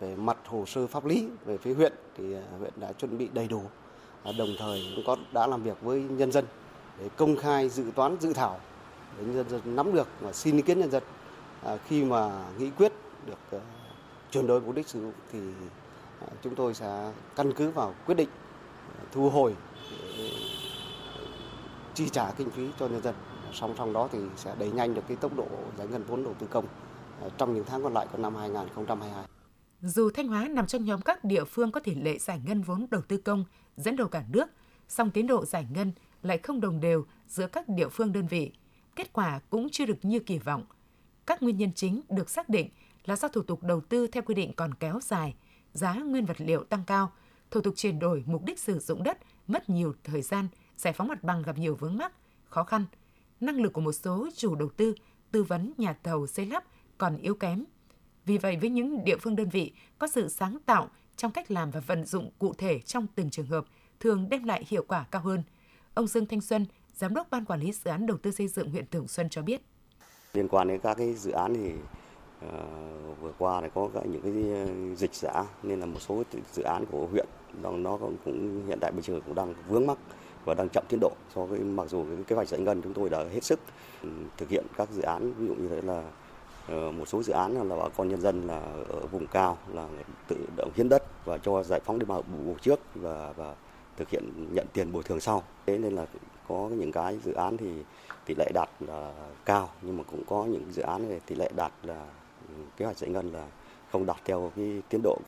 về 0.00 0.16
mặt 0.16 0.38
hồ 0.46 0.66
sơ 0.66 0.86
pháp 0.86 1.04
lý 1.04 1.28
về 1.44 1.58
phía 1.58 1.74
huyện 1.74 1.92
thì 2.16 2.32
ờ, 2.32 2.42
huyện 2.58 2.72
đã 2.76 2.92
chuẩn 2.92 3.18
bị 3.18 3.28
đầy 3.32 3.48
đủ 3.48 3.62
đồng 4.38 4.48
thời 4.58 4.82
cũng 4.96 5.04
có 5.06 5.16
đã 5.32 5.46
làm 5.46 5.62
việc 5.62 5.82
với 5.82 6.02
nhân 6.02 6.32
dân 6.32 6.44
để 6.98 7.08
công 7.16 7.36
khai 7.36 7.68
dự 7.68 7.84
toán 7.94 8.16
dự 8.20 8.32
thảo 8.32 8.60
để 9.18 9.24
nhân 9.24 9.48
dân 9.48 9.76
nắm 9.76 9.92
được 9.92 10.08
và 10.20 10.32
xin 10.32 10.56
ý 10.56 10.62
kiến 10.62 10.80
nhân 10.80 10.90
dân 10.90 11.02
à, 11.62 11.76
khi 11.88 12.04
mà 12.04 12.44
nghị 12.58 12.70
quyết 12.70 12.92
được 13.26 13.38
ờ, 13.50 13.60
chuyển 14.30 14.46
đổi 14.46 14.60
mục 14.60 14.74
đích 14.74 14.88
sử 14.88 15.00
dụng 15.00 15.12
thì 15.32 15.38
ờ, 16.20 16.26
chúng 16.42 16.54
tôi 16.54 16.74
sẽ 16.74 17.12
căn 17.36 17.52
cứ 17.52 17.70
vào 17.70 17.94
quyết 18.06 18.14
định 18.14 18.28
ờ, 18.98 19.04
thu 19.12 19.30
hồi 19.30 19.54
chi 21.94 22.08
trả 22.08 22.30
kinh 22.30 22.50
phí 22.50 22.68
cho 22.78 22.88
nhân 22.88 23.02
dân 23.02 23.14
song 23.52 23.74
song 23.78 23.92
đó 23.92 24.08
thì 24.12 24.18
sẽ 24.36 24.54
đẩy 24.58 24.70
nhanh 24.70 24.94
được 24.94 25.02
cái 25.08 25.16
tốc 25.16 25.36
độ 25.36 25.46
giải 25.78 25.86
ngân 25.86 26.04
vốn 26.04 26.24
đầu 26.24 26.34
tư 26.38 26.46
công 26.50 26.66
trong 27.38 27.54
những 27.54 27.64
tháng 27.66 27.82
còn 27.82 27.94
lại 27.94 28.06
của 28.12 28.18
năm 28.18 28.34
2022. 28.34 29.24
Dù 29.80 30.10
Thanh 30.10 30.28
Hóa 30.28 30.48
nằm 30.48 30.66
trong 30.66 30.84
nhóm 30.84 31.00
các 31.00 31.24
địa 31.24 31.44
phương 31.44 31.72
có 31.72 31.80
tỷ 31.80 31.94
lệ 31.94 32.18
giải 32.18 32.40
ngân 32.46 32.62
vốn 32.62 32.86
đầu 32.90 33.02
tư 33.08 33.16
công 33.16 33.44
dẫn 33.76 33.96
đầu 33.96 34.08
cả 34.08 34.24
nước, 34.28 34.46
song 34.88 35.10
tiến 35.10 35.26
độ 35.26 35.44
giải 35.44 35.66
ngân 35.74 35.92
lại 36.22 36.38
không 36.38 36.60
đồng 36.60 36.80
đều 36.80 37.04
giữa 37.28 37.46
các 37.46 37.68
địa 37.68 37.88
phương 37.88 38.12
đơn 38.12 38.26
vị. 38.26 38.52
Kết 38.96 39.12
quả 39.12 39.40
cũng 39.50 39.68
chưa 39.70 39.86
được 39.86 39.98
như 40.04 40.18
kỳ 40.18 40.38
vọng. 40.38 40.64
Các 41.26 41.42
nguyên 41.42 41.56
nhân 41.56 41.72
chính 41.74 42.00
được 42.08 42.30
xác 42.30 42.48
định 42.48 42.68
là 43.04 43.16
do 43.16 43.28
thủ 43.28 43.42
tục 43.42 43.62
đầu 43.62 43.80
tư 43.80 44.06
theo 44.06 44.22
quy 44.22 44.34
định 44.34 44.52
còn 44.56 44.74
kéo 44.74 45.00
dài, 45.02 45.34
giá 45.72 45.94
nguyên 45.94 46.26
vật 46.26 46.40
liệu 46.40 46.64
tăng 46.64 46.84
cao, 46.86 47.12
thủ 47.50 47.60
tục 47.60 47.74
chuyển 47.76 47.98
đổi 47.98 48.24
mục 48.26 48.44
đích 48.44 48.58
sử 48.58 48.78
dụng 48.78 49.02
đất 49.02 49.18
mất 49.46 49.70
nhiều 49.70 49.94
thời 50.04 50.22
gian, 50.22 50.48
giải 50.76 50.92
phóng 50.92 51.08
mặt 51.08 51.24
bằng 51.24 51.42
gặp 51.42 51.58
nhiều 51.58 51.74
vướng 51.74 51.96
mắc, 51.96 52.12
khó 52.44 52.64
khăn. 52.64 52.84
Năng 53.40 53.60
lực 53.60 53.72
của 53.72 53.80
một 53.80 53.92
số 53.92 54.28
chủ 54.36 54.54
đầu 54.54 54.68
tư, 54.76 54.94
tư 55.30 55.42
vấn 55.42 55.72
nhà 55.78 55.96
thầu 56.02 56.26
xây 56.26 56.46
lắp 56.46 56.64
còn 56.98 57.16
yếu 57.16 57.34
kém. 57.34 57.64
Vì 58.24 58.38
vậy, 58.38 58.56
với 58.60 58.70
những 58.70 59.04
địa 59.04 59.16
phương 59.16 59.36
đơn 59.36 59.48
vị 59.48 59.72
có 59.98 60.06
sự 60.06 60.28
sáng 60.28 60.58
tạo 60.66 60.88
trong 61.16 61.32
cách 61.32 61.50
làm 61.50 61.70
và 61.70 61.80
vận 61.80 62.04
dụng 62.04 62.30
cụ 62.38 62.54
thể 62.54 62.80
trong 62.80 63.06
từng 63.14 63.30
trường 63.30 63.46
hợp 63.46 63.64
thường 64.00 64.28
đem 64.28 64.44
lại 64.44 64.64
hiệu 64.68 64.84
quả 64.88 65.04
cao 65.10 65.22
hơn. 65.22 65.42
Ông 65.94 66.06
Dương 66.06 66.26
Thanh 66.26 66.40
Xuân, 66.40 66.66
Giám 66.94 67.14
đốc 67.14 67.30
Ban 67.30 67.44
Quản 67.44 67.60
lý 67.60 67.72
Dự 67.72 67.90
án 67.90 68.06
Đầu 68.06 68.16
tư 68.16 68.30
xây 68.30 68.48
dựng 68.48 68.70
huyện 68.70 68.86
Thường 68.86 69.08
Xuân 69.08 69.28
cho 69.28 69.42
biết. 69.42 69.62
Liên 70.32 70.48
quan 70.48 70.68
đến 70.68 70.80
các 70.80 70.94
cái 70.94 71.14
dự 71.14 71.30
án 71.30 71.54
thì 71.54 71.72
uh, 72.46 73.20
vừa 73.20 73.32
qua 73.38 73.60
thì 73.60 73.68
có 73.74 73.88
những 74.04 74.22
cái 74.22 74.32
ờ, 74.52 74.94
dịch 74.96 75.14
giả 75.14 75.44
nên 75.62 75.80
là 75.80 75.86
một 75.86 76.00
số 76.00 76.22
dự 76.52 76.62
án 76.62 76.84
của 76.90 77.06
huyện 77.06 77.26
nó 77.62 77.96
cũng, 77.96 78.16
cũng 78.24 78.66
hiện 78.66 78.78
tại 78.80 78.92
bây 78.92 79.02
giờ 79.02 79.20
cũng 79.26 79.34
đang 79.34 79.54
vướng 79.68 79.86
mắc 79.86 79.98
và 80.44 80.54
đang 80.54 80.68
chậm 80.68 80.84
tiến 80.88 81.00
độ 81.00 81.12
so 81.34 81.44
với 81.44 81.58
mặc 81.58 81.86
dù 81.88 82.04
cái 82.04 82.24
kế 82.26 82.36
hoạch 82.36 82.48
giải 82.48 82.60
ngân 82.60 82.82
chúng 82.82 82.94
tôi 82.94 83.08
đã 83.08 83.24
hết 83.32 83.44
sức 83.44 83.60
ừ, 84.02 84.08
thực 84.36 84.48
hiện 84.48 84.66
các 84.76 84.90
dự 84.90 85.02
án 85.02 85.32
ví 85.38 85.46
dụ 85.46 85.54
như 85.54 85.68
thế 85.68 85.82
là 85.82 86.02
ờ, 86.68 86.92
một 86.92 87.08
số 87.08 87.22
dự 87.22 87.32
án 87.32 87.68
là 87.68 87.76
bà 87.76 87.88
con 87.96 88.08
nhân 88.08 88.20
dân 88.20 88.46
là 88.46 88.60
ở 88.88 89.06
vùng 89.06 89.26
cao 89.26 89.58
là 89.72 89.88
tự 90.28 90.36
động 90.56 90.70
hiến 90.74 90.88
đất 90.88 91.02
và 91.24 91.38
cho 91.38 91.62
giải 91.62 91.80
phóng 91.84 91.98
đi 91.98 92.06
bù 92.06 92.22
bù 92.46 92.54
trước 92.60 92.80
và 92.94 93.32
và 93.36 93.54
thực 93.96 94.10
hiện 94.10 94.54
nhận 94.54 94.66
tiền 94.72 94.92
bồi 94.92 95.02
thường 95.02 95.20
sau 95.20 95.42
thế 95.66 95.78
nên 95.78 95.92
là 95.92 96.06
có 96.52 96.68
những 96.76 96.92
cái 96.92 97.18
dự 97.24 97.32
án 97.32 97.56
thì 97.56 97.70
tỷ 98.26 98.34
lệ 98.38 98.50
đạt 98.54 98.70
là 98.80 99.12
cao 99.44 99.70
nhưng 99.82 99.96
mà 99.96 100.02
cũng 100.04 100.24
có 100.26 100.44
những 100.44 100.72
dự 100.72 100.82
án 100.82 101.04
thì 101.08 101.18
tỷ 101.26 101.34
lệ 101.34 101.50
đạt 101.56 101.72
là 101.82 102.06
ừ, 102.48 102.54
kế 102.76 102.84
hoạch 102.84 102.98
giải 102.98 103.10
ngân 103.10 103.32
là 103.32 103.46
không 103.90 104.06
đạt 104.06 104.16
theo 104.24 104.52
cái 104.56 104.82
tiến 104.88 105.00
độ 105.04 105.18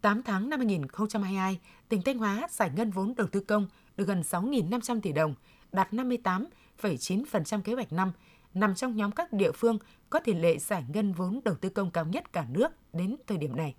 8 0.00 0.22
tháng 0.22 0.50
năm 0.50 0.60
2022, 0.60 1.60
tỉnh 1.88 2.02
Thanh 2.02 2.18
Hóa 2.18 2.48
giải 2.50 2.70
ngân 2.76 2.90
vốn 2.90 3.14
đầu 3.16 3.26
tư 3.26 3.40
công 3.40 3.66
được 3.96 4.08
gần 4.08 4.20
6.500 4.20 5.00
tỷ 5.00 5.12
đồng, 5.12 5.34
đạt 5.72 5.92
58,9% 5.92 7.60
kế 7.62 7.74
hoạch 7.74 7.92
năm, 7.92 8.12
nằm 8.54 8.74
trong 8.74 8.96
nhóm 8.96 9.10
các 9.10 9.32
địa 9.32 9.52
phương 9.52 9.78
có 10.10 10.20
tỷ 10.20 10.34
lệ 10.34 10.58
giải 10.58 10.84
ngân 10.94 11.12
vốn 11.12 11.40
đầu 11.44 11.54
tư 11.54 11.68
công 11.68 11.90
cao 11.90 12.04
nhất 12.04 12.32
cả 12.32 12.46
nước 12.50 12.68
đến 12.92 13.16
thời 13.26 13.38
điểm 13.38 13.56
này. 13.56 13.74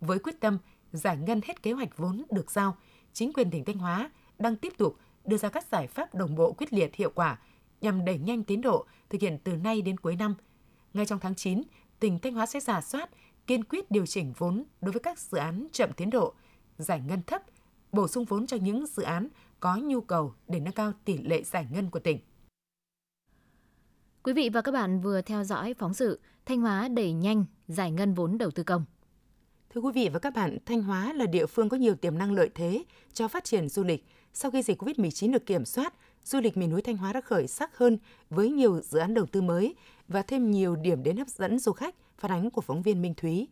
Với 0.00 0.18
quyết 0.18 0.40
tâm 0.40 0.58
giải 0.92 1.16
ngân 1.16 1.40
hết 1.44 1.62
kế 1.62 1.72
hoạch 1.72 1.96
vốn 1.96 2.22
được 2.30 2.50
giao, 2.50 2.76
chính 3.12 3.32
quyền 3.32 3.50
tỉnh 3.50 3.64
Thanh 3.64 3.78
Hóa 3.78 4.10
đang 4.38 4.56
tiếp 4.56 4.72
tục 4.78 4.96
đưa 5.24 5.36
ra 5.36 5.48
các 5.48 5.66
giải 5.72 5.86
pháp 5.86 6.14
đồng 6.14 6.34
bộ 6.34 6.52
quyết 6.52 6.72
liệt 6.72 6.94
hiệu 6.94 7.10
quả 7.14 7.38
nhằm 7.80 8.04
đẩy 8.04 8.18
nhanh 8.18 8.44
tiến 8.44 8.60
độ 8.60 8.86
thực 9.10 9.20
hiện 9.20 9.38
từ 9.44 9.56
nay 9.56 9.82
đến 9.82 9.98
cuối 9.98 10.16
năm. 10.16 10.34
Ngay 10.94 11.06
trong 11.06 11.18
tháng 11.18 11.34
9, 11.34 11.62
tỉnh 12.00 12.18
Thanh 12.18 12.34
Hóa 12.34 12.46
sẽ 12.46 12.60
giả 12.60 12.80
soát, 12.80 13.10
kiên 13.46 13.64
quyết 13.64 13.90
điều 13.90 14.06
chỉnh 14.06 14.32
vốn 14.38 14.64
đối 14.80 14.92
với 14.92 15.00
các 15.00 15.18
dự 15.18 15.38
án 15.38 15.66
chậm 15.72 15.92
tiến 15.92 16.10
độ, 16.10 16.34
giải 16.78 17.00
ngân 17.08 17.22
thấp, 17.22 17.42
bổ 17.92 18.08
sung 18.08 18.24
vốn 18.24 18.46
cho 18.46 18.56
những 18.56 18.86
dự 18.86 19.02
án 19.02 19.28
có 19.60 19.76
nhu 19.76 20.00
cầu 20.00 20.34
để 20.48 20.60
nâng 20.60 20.74
cao 20.74 20.92
tỷ 21.04 21.18
lệ 21.18 21.42
giải 21.42 21.66
ngân 21.72 21.90
của 21.90 22.00
tỉnh. 22.00 22.18
Quý 24.22 24.32
vị 24.32 24.48
và 24.48 24.60
các 24.60 24.72
bạn 24.72 25.00
vừa 25.00 25.22
theo 25.22 25.44
dõi 25.44 25.74
phóng 25.74 25.94
sự 25.94 26.20
Thanh 26.46 26.60
Hóa 26.60 26.88
đẩy 26.88 27.12
nhanh 27.12 27.44
giải 27.68 27.90
ngân 27.90 28.14
vốn 28.14 28.38
đầu 28.38 28.50
tư 28.50 28.62
công. 28.62 28.84
Thưa 29.74 29.80
quý 29.80 29.92
vị 29.94 30.08
và 30.12 30.18
các 30.18 30.34
bạn, 30.34 30.58
Thanh 30.66 30.82
Hóa 30.82 31.12
là 31.12 31.26
địa 31.26 31.46
phương 31.46 31.68
có 31.68 31.76
nhiều 31.76 31.94
tiềm 31.94 32.18
năng 32.18 32.32
lợi 32.32 32.50
thế 32.54 32.84
cho 33.12 33.28
phát 33.28 33.44
triển 33.44 33.68
du 33.68 33.84
lịch. 33.84 34.06
Sau 34.34 34.50
khi 34.50 34.62
dịch 34.62 34.82
COVID-19 34.82 35.32
được 35.32 35.46
kiểm 35.46 35.64
soát, 35.64 35.94
du 36.24 36.40
lịch 36.40 36.56
miền 36.56 36.70
núi 36.70 36.82
Thanh 36.82 36.96
Hóa 36.96 37.12
đã 37.12 37.20
khởi 37.20 37.46
sắc 37.46 37.78
hơn 37.78 37.98
với 38.30 38.50
nhiều 38.50 38.80
dự 38.80 38.98
án 38.98 39.14
đầu 39.14 39.26
tư 39.26 39.42
mới 39.42 39.74
và 40.08 40.22
thêm 40.22 40.50
nhiều 40.50 40.76
điểm 40.76 41.02
đến 41.02 41.16
hấp 41.16 41.28
dẫn 41.28 41.58
du 41.58 41.72
khách, 41.72 41.94
phản 42.18 42.30
ánh 42.30 42.50
của 42.50 42.60
phóng 42.60 42.82
viên 42.82 43.02
Minh 43.02 43.14
Thúy. 43.14 43.48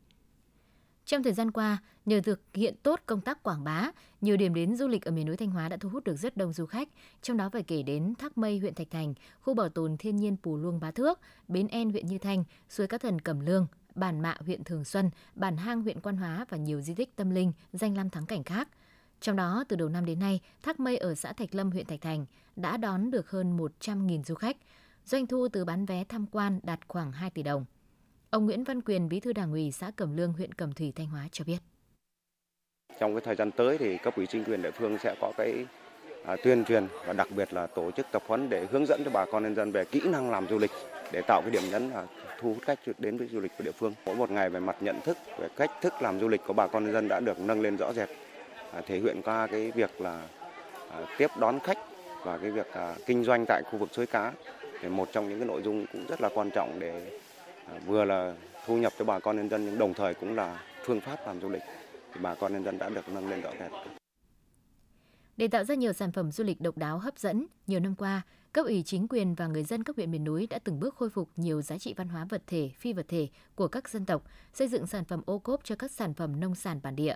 Trong 1.05 1.23
thời 1.23 1.33
gian 1.33 1.51
qua, 1.51 1.79
nhờ 2.07 2.21
thực 2.21 2.41
hiện 2.55 2.75
tốt 2.83 3.01
công 3.07 3.21
tác 3.21 3.43
quảng 3.43 3.65
bá, 3.65 3.91
nhiều 4.21 4.37
điểm 4.37 4.55
đến 4.55 4.77
du 4.77 4.89
lịch 4.89 5.05
ở 5.05 5.11
miền 5.11 5.27
núi 5.27 5.37
Thanh 5.37 5.51
Hóa 5.51 5.69
đã 5.69 5.77
thu 5.77 5.89
hút 5.89 6.05
được 6.05 6.17
rất 6.17 6.37
đông 6.37 6.53
du 6.53 6.67
khách, 6.67 6.89
trong 7.23 7.37
đó 7.37 7.49
phải 7.53 7.63
kể 7.63 7.83
đến 7.83 8.15
Thác 8.19 8.39
Mây 8.39 8.59
huyện 8.59 8.75
Thạch 8.75 8.91
Thành, 8.91 9.15
khu 9.41 9.55
bảo 9.55 9.69
tồn 9.69 9.97
thiên 9.97 10.17
nhiên 10.17 10.37
Pù 10.43 10.57
Luông 10.57 10.81
Bá 10.81 10.91
Thước, 10.91 11.21
Bến 11.49 11.69
En 11.69 11.91
huyện 11.91 12.07
Như 12.07 12.19
Thanh, 12.19 12.45
suối 12.69 12.87
Cá 12.87 12.99
Thần 12.99 13.21
Cẩm 13.21 13.41
Lương, 13.41 13.67
Bản 13.95 14.21
Mạ 14.21 14.37
huyện 14.41 14.65
Thường 14.65 14.85
Xuân, 14.85 15.11
Bản 15.35 15.57
Hang 15.57 15.83
huyện 15.83 16.01
Quan 16.01 16.17
Hóa 16.17 16.47
và 16.49 16.57
nhiều 16.57 16.81
di 16.81 16.95
tích 16.95 17.17
tâm 17.17 17.31
linh, 17.31 17.53
danh 17.73 17.97
lam 17.97 18.11
thắng 18.11 18.27
cảnh 18.27 18.45
khác. 18.45 18.69
Trong 19.21 19.37
đó, 19.37 19.65
từ 19.69 19.77
đầu 19.77 19.89
năm 19.89 20.05
đến 20.05 20.19
nay, 20.19 20.41
Thác 20.63 20.81
Mây 20.81 20.97
ở 20.97 21.15
xã 21.15 21.33
Thạch 21.33 21.55
Lâm, 21.55 21.71
huyện 21.71 21.87
Thạch 21.87 22.01
Thành 22.01 22.27
đã 22.57 22.77
đón 22.77 23.11
được 23.11 23.31
hơn 23.31 23.57
100.000 23.57 24.23
du 24.23 24.35
khách. 24.35 24.57
Doanh 25.05 25.27
thu 25.27 25.49
từ 25.49 25.65
bán 25.65 25.87
vé 25.87 26.05
tham 26.05 26.27
quan 26.33 26.61
đạt 26.63 26.81
khoảng 26.89 27.13
2 27.13 27.31
tỷ 27.31 27.43
đồng. 27.43 27.65
Ông 28.31 28.47
Nguyễn 28.47 28.65
Văn 28.65 28.83
Quyền, 28.83 29.09
Bí 29.09 29.21
thư 29.21 29.33
Đảng 29.33 29.53
ủy 29.53 29.73
xã 29.73 29.91
Cẩm 29.97 30.17
Lương, 30.17 30.33
huyện 30.33 30.53
Cẩm 30.53 30.73
Thủy, 30.73 30.93
Thanh 30.97 31.07
Hóa 31.07 31.29
cho 31.33 31.45
biết. 31.45 31.59
Trong 33.01 33.15
cái 33.15 33.21
thời 33.25 33.37
gian 33.37 33.51
tới 33.51 33.79
thì 33.79 33.99
cấp 33.99 34.15
ủy 34.17 34.27
chính 34.27 34.45
quyền 34.45 34.63
địa 34.63 34.71
phương 34.71 34.99
sẽ 34.99 35.15
có 35.21 35.33
cái 35.37 35.67
à, 36.25 36.37
tuyên 36.45 36.65
truyền 36.65 36.87
và 37.07 37.13
đặc 37.13 37.29
biệt 37.37 37.53
là 37.53 37.67
tổ 37.67 37.91
chức 37.91 38.07
tập 38.13 38.23
huấn 38.27 38.51
để 38.51 38.67
hướng 38.71 38.87
dẫn 38.87 39.03
cho 39.05 39.11
bà 39.11 39.27
con 39.33 39.43
nhân 39.43 39.55
dân 39.55 39.73
về 39.73 39.85
kỹ 39.85 40.01
năng 40.05 40.31
làm 40.31 40.49
du 40.49 40.59
lịch 40.59 40.71
để 41.13 41.23
tạo 41.29 41.43
cái 41.43 41.51
điểm 41.51 41.63
nhấn 41.71 41.91
là 41.91 42.07
thu 42.41 42.55
hút 42.55 42.63
khách 42.63 42.79
đến 42.99 43.19
với 43.19 43.29
du 43.29 43.41
lịch 43.41 43.53
của 43.59 43.65
địa 43.65 43.73
phương. 43.73 43.95
Mỗi 44.07 44.17
một 44.17 44.31
ngày 44.31 44.51
về 44.51 44.61
mặt 44.61 44.77
nhận 44.81 45.01
thức 45.01 45.17
về 45.39 45.49
cách 45.57 45.71
thức 45.81 45.93
làm 46.01 46.21
du 46.21 46.29
lịch 46.29 46.41
của 46.47 46.53
bà 46.53 46.67
con 46.67 46.85
nhân 46.85 46.93
dân 46.93 47.09
đã 47.09 47.21
được 47.21 47.41
nâng 47.41 47.61
lên 47.61 47.77
rõ 47.77 47.93
rệt, 47.93 48.09
À, 48.73 48.81
thể 48.87 48.99
hiện 48.99 49.23
qua 49.23 49.47
cái 49.47 49.71
việc 49.71 50.01
là 50.01 50.29
à, 50.91 51.07
tiếp 51.19 51.31
đón 51.41 51.59
khách 51.61 51.79
và 52.25 52.39
cái 52.39 52.51
việc 52.51 52.73
à, 52.73 52.95
kinh 53.07 53.25
doanh 53.25 53.45
tại 53.49 53.63
khu 53.71 53.79
vực 53.79 53.89
suối 53.93 54.07
cá 54.07 54.33
thì 54.81 54.89
một 54.89 55.09
trong 55.13 55.29
những 55.29 55.39
cái 55.39 55.49
nội 55.49 55.63
dung 55.63 55.87
cũng 55.93 56.07
rất 56.07 56.21
là 56.21 56.29
quan 56.35 56.51
trọng 56.51 56.81
để 56.81 57.21
vừa 57.87 58.05
là 58.05 58.35
thu 58.67 58.77
nhập 58.77 58.93
cho 58.99 59.05
bà 59.05 59.19
con 59.19 59.37
nhân 59.37 59.49
dân 59.49 59.65
nhưng 59.65 59.79
đồng 59.79 59.95
thời 59.95 60.15
cũng 60.15 60.37
là 60.37 60.63
phương 60.85 61.01
pháp 61.01 61.27
làm 61.27 61.41
du 61.41 61.49
lịch 61.49 61.63
thì 62.15 62.21
bà 62.23 62.35
con 62.35 62.53
nhân 62.53 62.65
dân 62.65 62.79
đã 62.79 62.89
được 62.89 63.09
nâng 63.09 63.29
lên 63.29 63.41
rõ 63.41 63.51
rệt. 63.61 63.71
Để 65.37 65.49
tạo 65.49 65.65
ra 65.65 65.75
nhiều 65.75 65.93
sản 65.93 66.13
phẩm 66.13 66.33
du 66.33 66.45
lịch 66.45 66.61
độc 66.61 66.77
đáo 66.77 66.99
hấp 66.99 67.19
dẫn, 67.19 67.47
nhiều 67.67 67.81
năm 67.81 67.95
qua, 67.95 68.23
cấp 68.53 68.67
ủy 68.67 68.83
chính 68.87 69.09
quyền 69.09 69.35
và 69.35 69.47
người 69.47 69.65
dân 69.65 69.85
các 69.85 69.97
huyện 69.97 70.11
miền 70.11 70.25
núi 70.25 70.47
đã 70.47 70.59
từng 70.65 70.81
bước 70.81 70.95
khôi 70.95 71.11
phục 71.11 71.29
nhiều 71.37 71.63
giá 71.63 71.79
trị 71.79 71.95
văn 71.97 72.09
hóa 72.09 72.27
vật 72.29 72.43
thể, 72.47 72.71
phi 72.79 72.93
vật 72.93 73.07
thể 73.09 73.29
của 73.55 73.69
các 73.69 73.89
dân 73.89 74.07
tộc, 74.07 74.23
xây 74.55 74.69
dựng 74.69 74.87
sản 74.87 75.05
phẩm 75.05 75.23
ô 75.27 75.39
cốp 75.39 75.65
cho 75.65 75.77
các 75.77 75.91
sản 75.91 76.15
phẩm 76.15 76.41
nông 76.41 76.55
sản 76.55 76.81
bản 76.83 76.97
địa. 76.97 77.15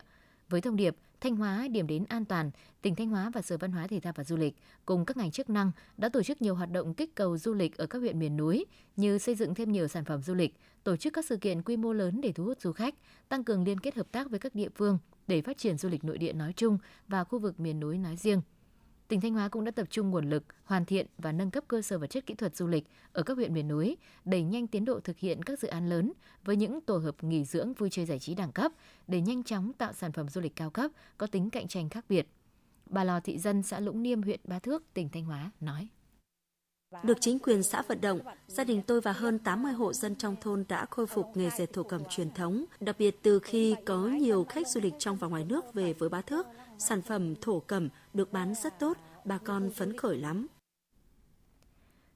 Với 0.48 0.60
thông 0.60 0.76
điệp 0.76 0.96
Thanh 1.24 1.37
Hóa 1.37 1.68
điểm 1.68 1.87
đến 1.87 2.04
an 2.08 2.24
toàn, 2.24 2.50
tỉnh 2.82 2.94
Thanh 2.94 3.08
Hóa 3.08 3.30
và 3.34 3.42
Sở 3.42 3.56
Văn 3.56 3.72
hóa 3.72 3.87
Thể 3.87 4.00
thao 4.00 4.12
và 4.16 4.24
Du 4.24 4.37
lịch 4.37 4.54
cùng 4.87 5.04
các 5.04 5.16
ngành 5.16 5.30
chức 5.30 5.50
năng 5.50 5.70
đã 5.96 6.08
tổ 6.08 6.22
chức 6.22 6.42
nhiều 6.42 6.54
hoạt 6.54 6.70
động 6.70 6.94
kích 6.94 7.14
cầu 7.14 7.38
du 7.38 7.54
lịch 7.54 7.76
ở 7.76 7.87
các 7.87 7.98
huyện 7.98 8.18
miền 8.18 8.37
núi 8.37 8.64
như 8.96 9.18
xây 9.18 9.34
dựng 9.34 9.54
thêm 9.54 9.72
nhiều 9.72 9.88
sản 9.88 10.04
phẩm 10.04 10.22
du 10.22 10.34
lịch, 10.34 10.56
tổ 10.84 10.96
chức 10.96 11.12
các 11.12 11.24
sự 11.24 11.37
kiện 11.37 11.62
quy 11.62 11.76
mô 11.76 11.92
lớn 11.92 12.20
để 12.20 12.32
thu 12.32 12.44
hút 12.44 12.60
du 12.60 12.72
khách, 12.72 12.94
tăng 13.28 13.44
cường 13.44 13.64
liên 13.64 13.80
kết 13.80 13.94
hợp 13.94 14.06
tác 14.12 14.30
với 14.30 14.38
các 14.38 14.54
địa 14.54 14.68
phương 14.74 14.98
để 15.26 15.42
phát 15.42 15.58
triển 15.58 15.78
du 15.78 15.88
lịch 15.88 16.04
nội 16.04 16.18
địa 16.18 16.32
nói 16.32 16.52
chung 16.56 16.78
và 17.08 17.24
khu 17.24 17.38
vực 17.38 17.60
miền 17.60 17.80
núi 17.80 17.98
nói 17.98 18.16
riêng 18.16 18.40
tỉnh 19.08 19.20
Thanh 19.20 19.34
Hóa 19.34 19.48
cũng 19.48 19.64
đã 19.64 19.70
tập 19.70 19.86
trung 19.90 20.10
nguồn 20.10 20.30
lực, 20.30 20.44
hoàn 20.64 20.84
thiện 20.84 21.06
và 21.18 21.32
nâng 21.32 21.50
cấp 21.50 21.64
cơ 21.68 21.82
sở 21.82 21.98
vật 21.98 22.06
chất 22.06 22.26
kỹ 22.26 22.34
thuật 22.34 22.56
du 22.56 22.66
lịch 22.66 22.84
ở 23.12 23.22
các 23.22 23.36
huyện 23.36 23.54
miền 23.54 23.68
núi, 23.68 23.96
đẩy 24.24 24.42
nhanh 24.42 24.66
tiến 24.66 24.84
độ 24.84 25.00
thực 25.00 25.18
hiện 25.18 25.42
các 25.42 25.58
dự 25.58 25.68
án 25.68 25.88
lớn 25.88 26.12
với 26.44 26.56
những 26.56 26.80
tổ 26.80 26.98
hợp 26.98 27.24
nghỉ 27.24 27.44
dưỡng 27.44 27.74
vui 27.74 27.90
chơi 27.90 28.06
giải 28.06 28.18
trí 28.18 28.34
đẳng 28.34 28.52
cấp 28.52 28.72
để 29.06 29.20
nhanh 29.20 29.42
chóng 29.42 29.72
tạo 29.72 29.92
sản 29.92 30.12
phẩm 30.12 30.28
du 30.28 30.40
lịch 30.40 30.56
cao 30.56 30.70
cấp 30.70 30.90
có 31.18 31.26
tính 31.26 31.50
cạnh 31.50 31.68
tranh 31.68 31.88
khác 31.88 32.04
biệt. 32.08 32.26
Bà 32.86 33.04
Lò 33.04 33.20
Thị 33.20 33.38
Dân, 33.38 33.62
xã 33.62 33.80
Lũng 33.80 34.02
Niêm, 34.02 34.22
huyện 34.22 34.40
Ba 34.44 34.58
Thước, 34.58 34.82
tỉnh 34.94 35.08
Thanh 35.08 35.24
Hóa 35.24 35.50
nói. 35.60 35.88
Được 37.02 37.20
chính 37.20 37.38
quyền 37.38 37.62
xã 37.62 37.83
vận 37.83 38.00
động, 38.00 38.20
gia 38.48 38.64
đình 38.64 38.83
tôi 38.83 39.00
và 39.00 39.12
hơn 39.12 39.38
80 39.38 39.72
hộ 39.72 39.92
dân 39.92 40.16
trong 40.16 40.37
thôn 40.40 40.64
đã 40.68 40.87
khôi 40.90 41.07
phục 41.07 41.26
nghề 41.35 41.50
dệt 41.50 41.72
thổ 41.72 41.83
cẩm 41.83 42.02
truyền 42.11 42.30
thống, 42.30 42.64
đặc 42.80 42.96
biệt 42.98 43.22
từ 43.22 43.38
khi 43.38 43.76
có 43.87 43.98
nhiều 43.98 44.46
khách 44.48 44.68
du 44.68 44.80
lịch 44.80 44.94
trong 44.98 45.16
và 45.16 45.28
ngoài 45.28 45.44
nước 45.44 45.74
về 45.74 45.92
với 45.92 46.09
Bá 46.09 46.20
Thước, 46.20 46.46
sản 46.78 47.02
phẩm 47.02 47.35
thổ 47.40 47.61
cẩm 47.61 47.88
được 48.14 48.33
bán 48.33 48.54
rất 48.62 48.78
tốt, 48.80 48.96
bà 49.24 49.38
con 49.38 49.70
phấn 49.70 49.96
khởi 49.96 50.16
lắm. 50.16 50.46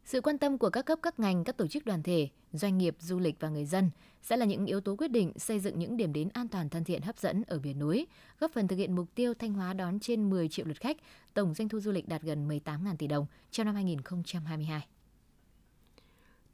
Sự 0.09 0.21
quan 0.21 0.39
tâm 0.39 0.59
của 0.59 0.71
các 0.71 0.83
cấp 0.83 0.99
các 1.03 1.21
ngành, 1.21 1.45
các 1.45 1.57
tổ 1.57 1.67
chức 1.67 1.85
đoàn 1.85 2.03
thể, 2.03 2.29
doanh 2.53 2.79
nghiệp, 2.79 2.97
du 3.01 3.19
lịch 3.19 3.41
và 3.41 3.49
người 3.49 3.65
dân 3.65 3.91
sẽ 4.23 4.37
là 4.37 4.45
những 4.47 4.67
yếu 4.67 4.81
tố 4.81 4.97
quyết 4.97 5.11
định 5.11 5.33
xây 5.37 5.61
dựng 5.61 5.79
những 5.79 5.97
điểm 5.97 6.13
đến 6.13 6.29
an 6.33 6.49
toàn 6.49 6.69
thân 6.69 6.85
thiện 6.85 7.03
hấp 7.03 7.19
dẫn 7.19 7.43
ở 7.47 7.61
miền 7.63 7.79
núi, 7.79 8.07
góp 8.41 8.51
phần 8.53 8.69
thực 8.69 8.77
hiện 8.77 8.97
mục 8.97 9.07
tiêu 9.15 9.35
Thanh 9.35 9.53
Hóa 9.53 9.73
đón 9.73 10.01
trên 10.01 10.31
10 10.31 10.49
triệu 10.49 10.67
lượt 10.67 10.81
khách, 10.81 10.97
tổng 11.35 11.55
doanh 11.55 11.69
thu 11.69 11.81
du 11.81 11.91
lịch 11.93 12.09
đạt 12.09 12.23
gần 12.23 12.49
18.000 12.49 12.97
tỷ 12.97 13.07
đồng 13.07 13.27
trong 13.51 13.67
năm 13.67 13.75
2022. 13.75 14.87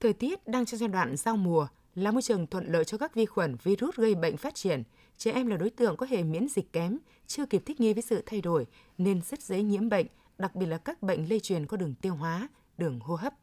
Thời 0.01 0.13
tiết 0.13 0.49
đang 0.49 0.67
trong 0.67 0.79
giai 0.79 0.89
đoạn 0.89 1.17
giao 1.17 1.37
mùa 1.37 1.67
là 1.95 2.11
môi 2.11 2.23
trường 2.23 2.47
thuận 2.47 2.73
lợi 2.73 2.85
cho 2.85 2.99
các 2.99 3.15
vi 3.15 3.27
khuẩn, 3.27 3.57
virus 3.63 3.95
gây 3.97 4.15
bệnh 4.15 4.37
phát 4.37 4.55
triển. 4.55 4.83
Trẻ 5.17 5.33
em 5.33 5.47
là 5.47 5.57
đối 5.57 5.71
tượng 5.71 5.97
có 5.97 6.07
hệ 6.11 6.23
miễn 6.23 6.49
dịch 6.49 6.73
kém, 6.73 6.99
chưa 7.27 7.47
kịp 7.47 7.63
thích 7.67 7.81
nghi 7.81 7.93
với 7.93 8.03
sự 8.03 8.23
thay 8.27 8.41
đổi 8.41 8.67
nên 8.99 9.21
rất 9.23 9.43
dễ 9.43 9.63
nhiễm 9.63 9.89
bệnh, 9.89 10.07
đặc 10.39 10.55
biệt 10.55 10.67
là 10.67 10.79
các 10.79 11.03
bệnh 11.03 11.29
lây 11.29 11.41
truyền 11.41 11.67
qua 11.67 11.77
đường 11.77 11.95
tiêu 11.95 12.15
hóa, 12.15 12.49
đường 12.79 13.01
hô 13.01 13.17
hấp. 13.17 13.35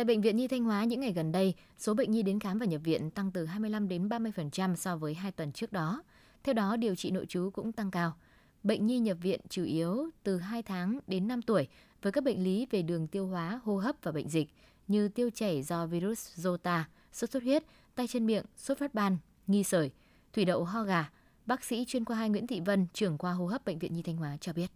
Tại 0.00 0.04
Bệnh 0.04 0.20
viện 0.20 0.36
Nhi 0.36 0.48
Thanh 0.48 0.64
Hóa 0.64 0.84
những 0.84 1.00
ngày 1.00 1.12
gần 1.12 1.32
đây, 1.32 1.54
số 1.78 1.94
bệnh 1.94 2.10
nhi 2.10 2.22
đến 2.22 2.40
khám 2.40 2.58
và 2.58 2.66
nhập 2.66 2.80
viện 2.84 3.10
tăng 3.10 3.30
từ 3.30 3.46
25 3.46 3.88
đến 3.88 4.08
30% 4.08 4.76
so 4.76 4.96
với 4.96 5.14
2 5.14 5.32
tuần 5.32 5.52
trước 5.52 5.72
đó. 5.72 6.02
Theo 6.44 6.52
đó, 6.52 6.76
điều 6.76 6.94
trị 6.94 7.10
nội 7.10 7.26
trú 7.26 7.50
cũng 7.52 7.72
tăng 7.72 7.90
cao. 7.90 8.16
Bệnh 8.62 8.86
nhi 8.86 8.98
nhập 8.98 9.16
viện 9.22 9.40
chủ 9.48 9.64
yếu 9.64 10.10
từ 10.22 10.38
2 10.38 10.62
tháng 10.62 10.98
đến 11.06 11.28
5 11.28 11.42
tuổi 11.42 11.68
với 12.02 12.12
các 12.12 12.24
bệnh 12.24 12.44
lý 12.44 12.66
về 12.70 12.82
đường 12.82 13.06
tiêu 13.06 13.26
hóa, 13.26 13.60
hô 13.64 13.76
hấp 13.76 13.96
và 14.02 14.12
bệnh 14.12 14.28
dịch 14.28 14.48
như 14.88 15.08
tiêu 15.08 15.30
chảy 15.34 15.62
do 15.62 15.86
virus 15.86 16.28
Rota, 16.34 16.88
sốt 17.12 17.30
xuất 17.30 17.42
huyết, 17.42 17.64
tay 17.94 18.06
chân 18.06 18.26
miệng, 18.26 18.44
sốt 18.56 18.78
phát 18.78 18.94
ban, 18.94 19.16
nghi 19.46 19.64
sởi, 19.64 19.90
thủy 20.32 20.44
đậu 20.44 20.64
ho 20.64 20.82
gà. 20.82 21.10
Bác 21.46 21.64
sĩ 21.64 21.84
chuyên 21.88 22.04
khoa 22.04 22.16
2 22.16 22.30
Nguyễn 22.30 22.46
Thị 22.46 22.60
Vân, 22.60 22.86
trưởng 22.92 23.18
khoa 23.18 23.32
hô 23.32 23.46
hấp 23.46 23.64
Bệnh 23.64 23.78
viện 23.78 23.94
Nhi 23.94 24.02
Thanh 24.02 24.16
Hóa 24.16 24.36
cho 24.40 24.52
biết. 24.52 24.70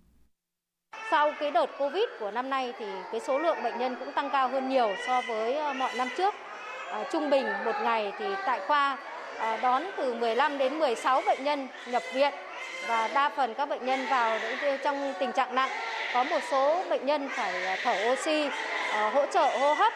Sau 1.10 1.32
cái 1.40 1.50
đợt 1.50 1.66
Covid 1.78 2.04
của 2.20 2.30
năm 2.30 2.50
nay 2.50 2.72
thì 2.78 2.86
cái 3.12 3.20
số 3.20 3.38
lượng 3.38 3.62
bệnh 3.62 3.78
nhân 3.78 3.96
cũng 4.00 4.12
tăng 4.12 4.30
cao 4.30 4.48
hơn 4.48 4.68
nhiều 4.68 4.94
so 5.06 5.22
với 5.28 5.54
ờ, 5.54 5.72
mọi 5.72 5.94
năm 5.96 6.08
trước. 6.16 6.34
À, 6.90 7.04
trung 7.12 7.30
bình 7.30 7.46
một 7.64 7.74
ngày 7.84 8.12
thì 8.18 8.24
tại 8.46 8.60
khoa 8.66 8.98
à, 9.38 9.58
đón 9.62 9.82
từ 9.96 10.14
15 10.14 10.58
đến 10.58 10.78
16 10.78 11.22
bệnh 11.26 11.44
nhân 11.44 11.68
nhập 11.90 12.02
viện 12.14 12.34
và 12.88 13.08
đa 13.14 13.28
phần 13.36 13.54
các 13.54 13.68
bệnh 13.68 13.86
nhân 13.86 14.00
vào 14.10 14.38
trong 14.84 15.12
tình 15.20 15.32
trạng 15.32 15.54
nặng. 15.54 15.70
Có 16.14 16.24
một 16.24 16.40
số 16.50 16.84
bệnh 16.90 17.06
nhân 17.06 17.28
phải 17.30 17.78
thở 17.82 18.12
oxy, 18.12 18.48
à, 18.92 19.10
hỗ 19.14 19.26
trợ 19.26 19.58
hô 19.58 19.74
hấp. 19.74 19.92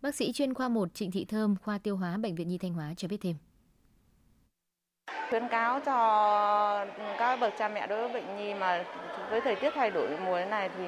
Bác 0.00 0.14
sĩ 0.14 0.32
chuyên 0.32 0.54
khoa 0.54 0.68
1 0.68 0.88
Trịnh 0.94 1.10
Thị 1.10 1.24
Thơm, 1.24 1.56
khoa 1.62 1.78
tiêu 1.78 1.96
hóa 1.96 2.16
Bệnh 2.16 2.34
viện 2.34 2.48
Nhi 2.48 2.58
Thanh 2.58 2.74
Hóa 2.74 2.94
cho 2.96 3.08
biết 3.08 3.18
thêm. 3.20 3.34
Khuyến 5.30 5.48
cáo 5.48 5.80
cho 5.80 6.86
các 7.18 7.40
bậc 7.40 7.52
cha 7.58 7.68
mẹ 7.68 7.86
đối 7.86 7.98
với 7.98 8.08
bệnh 8.08 8.36
nhi 8.36 8.54
mà 8.54 8.84
với 9.30 9.40
thời 9.40 9.54
tiết 9.54 9.70
thay 9.74 9.90
đổi 9.90 10.08
mùa 10.26 10.40
này 10.50 10.70
thì 10.78 10.84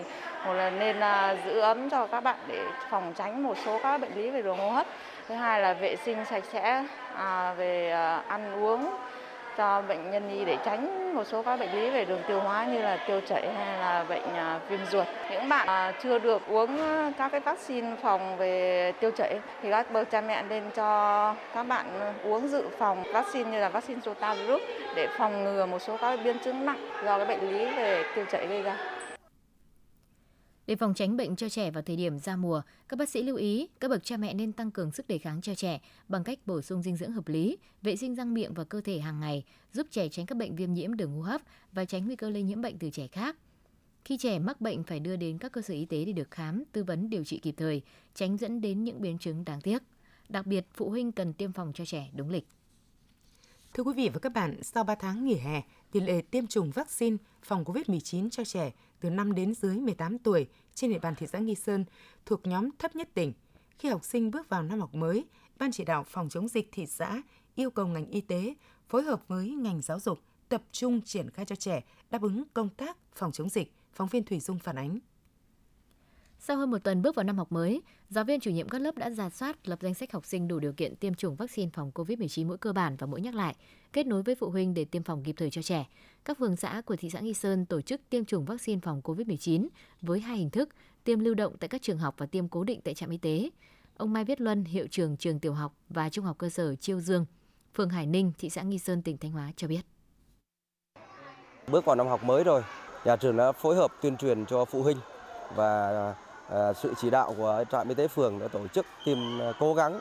một 0.46 0.52
là 0.52 0.70
nên 0.70 1.00
à, 1.00 1.36
giữ 1.44 1.60
ấm 1.60 1.90
cho 1.90 2.06
các 2.06 2.20
bạn 2.20 2.36
để 2.46 2.64
phòng 2.90 3.12
tránh 3.16 3.42
một 3.42 3.54
số 3.64 3.78
các 3.82 3.98
bệnh 3.98 4.14
lý 4.14 4.30
về 4.30 4.42
đường 4.42 4.58
hô 4.58 4.70
hấp. 4.70 4.86
Thứ 5.28 5.34
hai 5.34 5.60
là 5.60 5.72
vệ 5.72 5.96
sinh 5.96 6.24
sạch 6.24 6.44
sẽ 6.52 6.84
à, 7.16 7.54
về 7.56 7.90
à, 7.90 8.22
ăn 8.28 8.64
uống 8.64 8.90
cho 9.60 9.82
bệnh 9.88 10.10
nhân 10.10 10.28
nhi 10.28 10.44
để 10.44 10.58
tránh 10.64 11.14
một 11.14 11.24
số 11.24 11.42
các 11.42 11.60
bệnh 11.60 11.72
lý 11.72 11.90
về 11.90 12.04
đường 12.04 12.22
tiêu 12.28 12.40
hóa 12.40 12.64
như 12.64 12.82
là 12.82 12.98
tiêu 13.06 13.20
chảy 13.28 13.48
hay 13.56 13.78
là 13.78 14.04
bệnh 14.08 14.34
à, 14.34 14.60
viêm 14.68 14.80
ruột. 14.90 15.06
Những 15.30 15.48
bạn 15.48 15.66
à, 15.66 15.92
chưa 16.02 16.18
được 16.18 16.42
uống 16.48 16.80
à, 16.80 17.12
các 17.18 17.28
cái 17.28 17.40
vaccine 17.40 17.96
phòng 18.02 18.36
về 18.36 18.92
tiêu 19.00 19.10
chảy, 19.16 19.40
thì 19.62 19.70
các 19.70 19.90
bậc 19.90 20.10
cha 20.10 20.20
mẹ 20.20 20.42
nên 20.48 20.62
cho 20.74 21.34
các 21.54 21.62
bạn 21.62 21.86
uống 22.24 22.48
dự 22.48 22.68
phòng 22.78 23.04
vaccine 23.12 23.50
như 23.50 23.60
là 23.60 23.68
vaccine 23.68 24.00
rotavirus 24.04 24.62
để 24.96 25.08
phòng 25.18 25.44
ngừa 25.44 25.66
một 25.66 25.78
số 25.78 25.96
các 25.96 26.18
biến 26.24 26.38
chứng 26.44 26.66
nặng 26.66 26.90
do 27.04 27.16
cái 27.18 27.26
bệnh 27.26 27.50
lý 27.50 27.64
về 27.76 28.04
tiêu 28.14 28.24
chảy 28.32 28.46
gây 28.46 28.62
ra. 28.62 28.76
Để 30.66 30.76
phòng 30.76 30.94
tránh 30.94 31.16
bệnh 31.16 31.36
cho 31.36 31.48
trẻ 31.48 31.70
vào 31.70 31.82
thời 31.82 31.96
điểm 31.96 32.18
ra 32.18 32.36
mùa, 32.36 32.62
các 32.88 32.98
bác 32.98 33.08
sĩ 33.08 33.22
lưu 33.22 33.36
ý 33.36 33.68
các 33.80 33.88
bậc 33.88 34.04
cha 34.04 34.16
mẹ 34.16 34.34
nên 34.34 34.52
tăng 34.52 34.70
cường 34.70 34.92
sức 34.92 35.08
đề 35.08 35.18
kháng 35.18 35.40
cho 35.40 35.54
trẻ 35.54 35.80
bằng 36.08 36.24
cách 36.24 36.38
bổ 36.46 36.62
sung 36.62 36.82
dinh 36.82 36.96
dưỡng 36.96 37.12
hợp 37.12 37.28
lý, 37.28 37.56
vệ 37.82 37.96
sinh 37.96 38.14
răng 38.14 38.34
miệng 38.34 38.54
và 38.54 38.64
cơ 38.64 38.80
thể 38.80 38.98
hàng 38.98 39.20
ngày, 39.20 39.44
giúp 39.72 39.86
trẻ 39.90 40.08
tránh 40.08 40.26
các 40.26 40.38
bệnh 40.38 40.56
viêm 40.56 40.74
nhiễm 40.74 40.94
đường 40.94 41.12
hô 41.12 41.22
hấp 41.22 41.40
và 41.72 41.84
tránh 41.84 42.06
nguy 42.06 42.16
cơ 42.16 42.30
lây 42.30 42.42
nhiễm 42.42 42.62
bệnh 42.62 42.78
từ 42.78 42.90
trẻ 42.90 43.06
khác. 43.06 43.36
Khi 44.04 44.16
trẻ 44.16 44.38
mắc 44.38 44.60
bệnh 44.60 44.82
phải 44.84 45.00
đưa 45.00 45.16
đến 45.16 45.38
các 45.38 45.52
cơ 45.52 45.62
sở 45.62 45.74
y 45.74 45.84
tế 45.84 46.04
để 46.04 46.12
được 46.12 46.30
khám, 46.30 46.64
tư 46.72 46.84
vấn 46.84 47.10
điều 47.10 47.24
trị 47.24 47.38
kịp 47.38 47.54
thời, 47.56 47.82
tránh 48.14 48.36
dẫn 48.36 48.60
đến 48.60 48.84
những 48.84 49.00
biến 49.00 49.18
chứng 49.18 49.44
đáng 49.44 49.60
tiếc. 49.60 49.82
Đặc 50.28 50.46
biệt, 50.46 50.66
phụ 50.74 50.90
huynh 50.90 51.12
cần 51.12 51.32
tiêm 51.32 51.52
phòng 51.52 51.72
cho 51.74 51.84
trẻ 51.84 52.10
đúng 52.14 52.30
lịch. 52.30 52.46
Thưa 53.74 53.82
quý 53.82 53.92
vị 53.96 54.08
và 54.08 54.18
các 54.18 54.32
bạn, 54.32 54.62
sau 54.62 54.84
3 54.84 54.94
tháng 54.94 55.24
nghỉ 55.24 55.34
hè, 55.34 55.62
tỷ 55.92 56.00
lệ 56.00 56.22
tiêm 56.30 56.46
chủng 56.46 56.70
vaccine 56.70 57.16
phòng 57.42 57.64
COVID-19 57.64 58.30
cho 58.30 58.44
trẻ 58.44 58.72
từ 59.00 59.10
5 59.10 59.34
đến 59.34 59.54
dưới 59.54 59.76
18 59.76 60.18
tuổi 60.18 60.46
trên 60.74 60.90
địa 60.90 60.98
bàn 60.98 61.14
thị 61.14 61.26
xã 61.26 61.38
Nghi 61.38 61.54
Sơn 61.54 61.84
thuộc 62.26 62.46
nhóm 62.46 62.70
thấp 62.78 62.96
nhất 62.96 63.08
tỉnh. 63.14 63.32
Khi 63.78 63.88
học 63.88 64.04
sinh 64.04 64.30
bước 64.30 64.48
vào 64.48 64.62
năm 64.62 64.80
học 64.80 64.94
mới, 64.94 65.24
Ban 65.60 65.72
chỉ 65.72 65.84
đạo 65.84 66.04
phòng 66.08 66.28
chống 66.28 66.48
dịch 66.48 66.68
thị 66.72 66.86
xã 66.86 67.22
yêu 67.54 67.70
cầu 67.70 67.86
ngành 67.86 68.06
y 68.06 68.20
tế 68.20 68.54
phối 68.88 69.02
hợp 69.02 69.28
với 69.28 69.50
ngành 69.50 69.82
giáo 69.82 70.00
dục 70.00 70.18
tập 70.48 70.62
trung 70.72 71.00
triển 71.00 71.30
khai 71.30 71.44
cho 71.44 71.56
trẻ 71.56 71.84
đáp 72.10 72.22
ứng 72.22 72.44
công 72.54 72.68
tác 72.68 72.96
phòng 73.14 73.32
chống 73.32 73.48
dịch, 73.48 73.72
phóng 73.92 74.08
viên 74.08 74.24
Thủy 74.24 74.40
Dung 74.40 74.58
phản 74.58 74.76
ánh. 74.76 74.98
Sau 76.42 76.56
hơn 76.56 76.70
một 76.70 76.78
tuần 76.84 77.02
bước 77.02 77.14
vào 77.14 77.24
năm 77.24 77.38
học 77.38 77.52
mới, 77.52 77.82
giáo 78.08 78.24
viên 78.24 78.40
chủ 78.40 78.50
nhiệm 78.50 78.68
các 78.68 78.78
lớp 78.80 78.96
đã 78.96 79.10
ra 79.10 79.30
soát 79.30 79.68
lập 79.68 79.78
danh 79.82 79.94
sách 79.94 80.12
học 80.12 80.26
sinh 80.26 80.48
đủ 80.48 80.58
điều 80.58 80.72
kiện 80.72 80.96
tiêm 80.96 81.14
chủng 81.14 81.36
vaccine 81.36 81.70
phòng 81.74 81.90
COVID-19 81.94 82.46
mũi 82.46 82.58
cơ 82.58 82.72
bản 82.72 82.96
và 82.96 83.06
mũi 83.06 83.20
nhắc 83.20 83.34
lại, 83.34 83.54
kết 83.92 84.06
nối 84.06 84.22
với 84.22 84.34
phụ 84.34 84.50
huynh 84.50 84.74
để 84.74 84.84
tiêm 84.84 85.02
phòng 85.02 85.22
kịp 85.22 85.34
thời 85.36 85.50
cho 85.50 85.62
trẻ. 85.62 85.86
Các 86.24 86.38
phường 86.38 86.56
xã 86.56 86.82
của 86.86 86.96
thị 86.96 87.10
xã 87.10 87.20
Nghi 87.20 87.34
Sơn 87.34 87.66
tổ 87.66 87.80
chức 87.80 88.00
tiêm 88.10 88.24
chủng 88.24 88.44
vaccine 88.44 88.80
phòng 88.80 89.00
COVID-19 89.04 89.68
với 90.02 90.20
hai 90.20 90.36
hình 90.36 90.50
thức, 90.50 90.68
tiêm 91.04 91.18
lưu 91.18 91.34
động 91.34 91.56
tại 91.60 91.68
các 91.68 91.82
trường 91.82 91.98
học 91.98 92.14
và 92.18 92.26
tiêm 92.26 92.48
cố 92.48 92.64
định 92.64 92.80
tại 92.84 92.94
trạm 92.94 93.10
y 93.10 93.16
tế. 93.16 93.50
Ông 93.96 94.12
Mai 94.12 94.24
Viết 94.24 94.40
Luân, 94.40 94.64
hiệu 94.64 94.86
trưởng 94.90 95.16
trường 95.16 95.40
tiểu 95.40 95.52
học 95.52 95.74
và 95.88 96.08
trung 96.08 96.24
học 96.24 96.38
cơ 96.38 96.48
sở 96.48 96.74
Chiêu 96.74 97.00
Dương, 97.00 97.26
phường 97.74 97.90
Hải 97.90 98.06
Ninh, 98.06 98.32
thị 98.38 98.50
xã 98.50 98.62
Nghi 98.62 98.78
Sơn, 98.78 99.02
tỉnh 99.02 99.18
Thanh 99.18 99.32
Hóa 99.32 99.52
cho 99.56 99.68
biết. 99.68 99.80
Bước 101.70 101.84
vào 101.84 101.96
năm 101.96 102.06
học 102.06 102.24
mới 102.24 102.44
rồi, 102.44 102.62
nhà 103.04 103.16
trường 103.16 103.36
đã 103.36 103.52
phối 103.52 103.76
hợp 103.76 103.92
tuyên 104.02 104.16
truyền 104.16 104.46
cho 104.46 104.64
phụ 104.64 104.82
huynh 104.82 104.98
và 105.54 106.14
Ờ, 106.50 106.72
sự 106.72 106.94
chỉ 106.96 107.10
đạo 107.10 107.34
của 107.38 107.64
trạm 107.72 107.88
y 107.88 107.94
tế 107.94 108.08
phường 108.08 108.38
đã 108.38 108.48
tổ 108.48 108.66
chức 108.68 108.86
tìm 109.04 109.38
ờ, 109.40 109.52
cố 109.60 109.74
gắng 109.74 109.98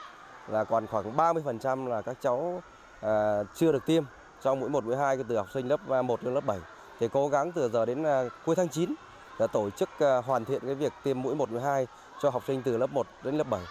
là 0.47 0.63
còn 0.63 0.88
khoảng 0.88 1.17
30% 1.17 1.88
là 1.88 2.01
các 2.01 2.17
cháu 2.21 2.62
ờ, 3.01 3.43
chưa 3.55 3.71
được 3.71 3.85
tiêm 3.85 4.03
trong 4.41 4.59
mũi 4.59 4.69
1, 4.69 4.83
mũi 4.83 4.95
2 4.95 5.17
từ 5.27 5.38
học 5.38 5.47
sinh 5.53 5.67
lớp 5.67 6.03
1 6.03 6.23
đến 6.23 6.33
lớp 6.33 6.45
7. 6.45 6.59
Thì 6.99 7.07
cố 7.07 7.27
gắng 7.27 7.51
từ 7.51 7.69
giờ 7.69 7.85
đến 7.85 8.05
cuối 8.45 8.55
tháng 8.55 8.69
9 8.69 8.93
đã 9.39 9.47
tổ 9.47 9.69
chức 9.69 9.89
hoàn 10.25 10.45
thiện 10.45 10.62
cái 10.65 10.75
việc 10.75 10.93
tiêm 11.03 11.21
mũi 11.21 11.35
1, 11.35 11.51
mũi 11.51 11.62
2 11.62 11.88
cho 12.21 12.29
học 12.29 12.43
sinh 12.47 12.62
từ 12.62 12.77
lớp 12.77 12.89
1 12.93 13.07
đến 13.23 13.38
lớp 13.38 13.49
7. 13.49 13.62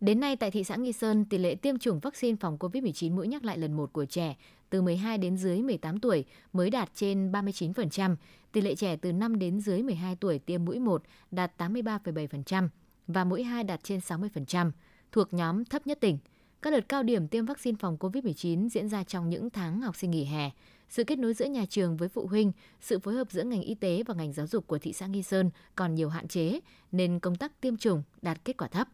Đến 0.00 0.20
nay 0.20 0.36
tại 0.36 0.50
thị 0.50 0.64
xã 0.64 0.76
Nghi 0.76 0.92
Sơn, 0.92 1.24
tỷ 1.24 1.38
lệ 1.38 1.54
tiêm 1.54 1.78
chủng 1.78 2.00
vaccine 2.00 2.36
phòng 2.40 2.58
COVID-19 2.58 3.14
mũi 3.14 3.28
nhắc 3.28 3.44
lại 3.44 3.58
lần 3.58 3.72
1 3.72 3.92
của 3.92 4.04
trẻ 4.04 4.36
từ 4.70 4.82
12 4.82 5.18
đến 5.18 5.36
dưới 5.36 5.62
18 5.62 6.00
tuổi 6.00 6.24
mới 6.52 6.70
đạt 6.70 6.90
trên 6.94 7.32
39%, 7.32 8.16
tỷ 8.52 8.60
lệ 8.60 8.74
trẻ 8.74 8.96
từ 8.96 9.12
5 9.12 9.38
đến 9.38 9.60
dưới 9.60 9.82
12 9.82 10.16
tuổi 10.16 10.38
tiêm 10.38 10.64
mũi 10.64 10.78
1 10.78 11.02
đạt 11.30 11.52
83,7% 11.58 12.68
và 13.06 13.24
mũi 13.24 13.42
2 13.42 13.64
đạt 13.64 13.84
trên 13.84 13.98
60%, 13.98 14.70
thuộc 15.12 15.34
nhóm 15.34 15.64
thấp 15.64 15.86
nhất 15.86 15.98
tỉnh. 16.00 16.18
Các 16.62 16.70
đợt 16.70 16.88
cao 16.88 17.02
điểm 17.02 17.28
tiêm 17.28 17.46
vaccine 17.46 17.76
phòng 17.80 17.96
COVID-19 18.00 18.68
diễn 18.68 18.88
ra 18.88 19.04
trong 19.04 19.28
những 19.28 19.50
tháng 19.50 19.80
học 19.80 19.96
sinh 19.96 20.10
nghỉ 20.10 20.24
hè. 20.24 20.50
Sự 20.88 21.04
kết 21.04 21.18
nối 21.18 21.34
giữa 21.34 21.46
nhà 21.46 21.64
trường 21.68 21.96
với 21.96 22.08
phụ 22.08 22.26
huynh, 22.26 22.52
sự 22.80 22.98
phối 22.98 23.14
hợp 23.14 23.30
giữa 23.30 23.44
ngành 23.44 23.62
y 23.62 23.74
tế 23.74 24.02
và 24.06 24.14
ngành 24.14 24.32
giáo 24.32 24.46
dục 24.46 24.66
của 24.66 24.78
thị 24.78 24.92
xã 24.92 25.06
Nghi 25.06 25.22
Sơn 25.22 25.50
còn 25.74 25.94
nhiều 25.94 26.08
hạn 26.08 26.28
chế, 26.28 26.60
nên 26.92 27.20
công 27.20 27.36
tác 27.36 27.60
tiêm 27.60 27.76
chủng 27.76 28.02
đạt 28.22 28.44
kết 28.44 28.56
quả 28.56 28.68
thấp. 28.68 28.88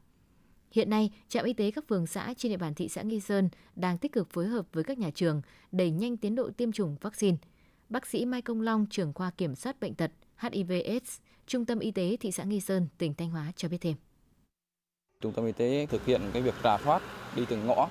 Hiện 0.75 0.91
nay, 0.91 1.11
trạm 1.29 1.45
y 1.45 1.53
tế 1.53 1.71
các 1.71 1.85
phường 1.89 2.07
xã 2.07 2.35
trên 2.37 2.53
địa 2.53 2.57
bàn 2.57 2.75
thị 2.75 2.89
xã 2.89 3.03
Nghi 3.03 3.21
Sơn 3.21 3.49
đang 3.77 3.99
tích 3.99 4.13
cực 4.13 4.31
phối 4.31 4.47
hợp 4.47 4.67
với 4.73 4.85
các 4.85 4.99
nhà 4.99 5.11
trường 5.15 5.43
đẩy 5.73 5.91
nhanh 5.91 6.17
tiến 6.17 6.35
độ 6.35 6.51
tiêm 6.57 6.73
chủng 6.73 6.97
vaccine. 7.01 7.37
Bác 7.89 8.07
sĩ 8.07 8.25
Mai 8.25 8.43
Công 8.43 8.61
Long, 8.61 8.87
trưởng 8.91 9.13
khoa 9.13 9.31
kiểm 9.31 9.55
soát 9.55 9.81
bệnh 9.81 9.95
tật 9.95 10.11
HIV/AIDS, 10.39 11.19
Trung 11.47 11.65
tâm 11.65 11.79
Y 11.79 11.91
tế 11.91 12.17
thị 12.21 12.33
xã 12.33 12.45
Nghi 12.45 12.61
Sơn, 12.61 12.89
tỉnh 12.99 13.15
Thanh 13.15 13.31
Hóa 13.31 13.53
cho 13.57 13.69
biết 13.69 13.79
thêm. 13.81 13.95
Trung 15.21 15.33
tâm 15.33 15.47
y 15.47 15.53
tế 15.53 15.87
thực 15.87 16.07
hiện 16.07 16.21
cái 16.33 16.43
việc 16.43 16.55
rà 16.65 16.79
soát 16.79 17.03
đi 17.37 17.45
từng 17.49 17.67
ngõ, 17.67 17.89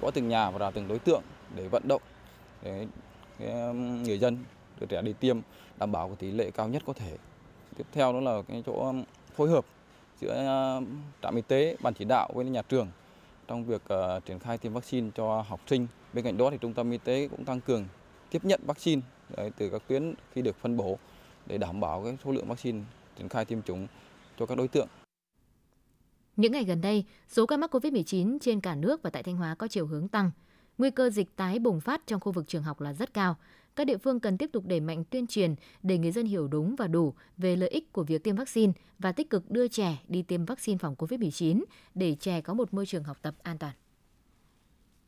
gõ 0.00 0.10
từng 0.10 0.28
nhà 0.28 0.50
và 0.50 0.58
rà 0.58 0.70
từng 0.70 0.88
đối 0.88 0.98
tượng 0.98 1.22
để 1.56 1.68
vận 1.68 1.82
động 1.88 2.02
để 2.62 2.86
um, 3.38 4.02
người 4.02 4.18
dân 4.18 4.44
đưa 4.80 4.86
trẻ 4.86 5.02
đi 5.02 5.12
tiêm 5.12 5.38
đảm 5.78 5.92
bảo 5.92 6.08
cái 6.08 6.16
tỷ 6.16 6.30
lệ 6.30 6.50
cao 6.50 6.68
nhất 6.68 6.82
có 6.86 6.92
thể. 6.92 7.16
Tiếp 7.76 7.86
theo 7.92 8.12
đó 8.12 8.20
là 8.20 8.42
cái 8.48 8.62
chỗ 8.66 8.72
um, 8.72 9.04
phối 9.36 9.48
hợp 9.48 9.66
giữa 10.20 10.32
ờ, 10.32 10.82
trạm 11.22 11.36
y 11.36 11.42
tế, 11.42 11.76
ban 11.82 11.94
chỉ 11.94 12.04
đạo 12.04 12.30
với 12.34 12.44
nhà 12.44 12.62
trường 12.62 12.88
trong 13.48 13.64
việc 13.64 13.82
uh, 13.94 14.24
triển 14.24 14.38
khai 14.38 14.58
tiêm 14.58 14.72
vaccine 14.72 15.10
cho 15.14 15.44
học 15.48 15.60
sinh. 15.66 15.86
Bên 16.12 16.24
cạnh 16.24 16.36
đó 16.36 16.50
thì 16.50 16.58
trung 16.60 16.74
tâm 16.74 16.90
y 16.90 16.98
tế 16.98 17.28
cũng 17.30 17.44
tăng 17.44 17.60
cường 17.60 17.86
tiếp 18.30 18.44
nhận 18.44 18.60
vaccine 18.66 19.02
từ 19.56 19.70
các 19.70 19.82
tuyến 19.88 20.14
khi 20.32 20.42
được 20.42 20.56
phân 20.56 20.76
bổ 20.76 20.98
để 21.46 21.58
đảm 21.58 21.80
bảo 21.80 22.02
cái 22.04 22.16
số 22.24 22.32
lượng 22.32 22.48
vaccine 22.48 22.82
triển 23.18 23.28
khai 23.28 23.44
tiêm 23.44 23.62
chủng 23.62 23.86
cho 24.38 24.46
các 24.46 24.58
đối 24.58 24.68
tượng. 24.68 24.88
Những 26.36 26.52
ngày 26.52 26.64
gần 26.64 26.80
đây, 26.80 27.04
số 27.28 27.46
ca 27.46 27.56
mắc 27.56 27.74
COVID-19 27.74 28.38
trên 28.40 28.60
cả 28.60 28.74
nước 28.74 29.02
và 29.02 29.10
tại 29.10 29.22
Thanh 29.22 29.36
Hóa 29.36 29.54
có 29.54 29.68
chiều 29.68 29.86
hướng 29.86 30.08
tăng. 30.08 30.30
Nguy 30.78 30.90
cơ 30.90 31.10
dịch 31.10 31.36
tái 31.36 31.58
bùng 31.58 31.80
phát 31.80 32.06
trong 32.06 32.20
khu 32.20 32.32
vực 32.32 32.44
trường 32.48 32.62
học 32.62 32.80
là 32.80 32.92
rất 32.92 33.14
cao. 33.14 33.36
Các 33.76 33.84
địa 33.84 33.96
phương 33.96 34.20
cần 34.20 34.38
tiếp 34.38 34.50
tục 34.52 34.64
đẩy 34.66 34.80
mạnh 34.80 35.04
tuyên 35.10 35.26
truyền 35.26 35.54
để 35.82 35.98
người 35.98 36.12
dân 36.12 36.26
hiểu 36.26 36.48
đúng 36.48 36.76
và 36.76 36.86
đủ 36.86 37.14
về 37.36 37.56
lợi 37.56 37.68
ích 37.68 37.92
của 37.92 38.02
việc 38.02 38.24
tiêm 38.24 38.36
vaccine 38.36 38.72
và 38.98 39.12
tích 39.12 39.30
cực 39.30 39.50
đưa 39.50 39.68
trẻ 39.68 40.02
đi 40.08 40.22
tiêm 40.22 40.44
vaccine 40.44 40.78
phòng 40.78 40.94
COVID-19 40.98 41.64
để 41.94 42.16
trẻ 42.20 42.40
có 42.40 42.54
một 42.54 42.74
môi 42.74 42.86
trường 42.86 43.04
học 43.04 43.16
tập 43.22 43.34
an 43.42 43.58
toàn. 43.58 43.72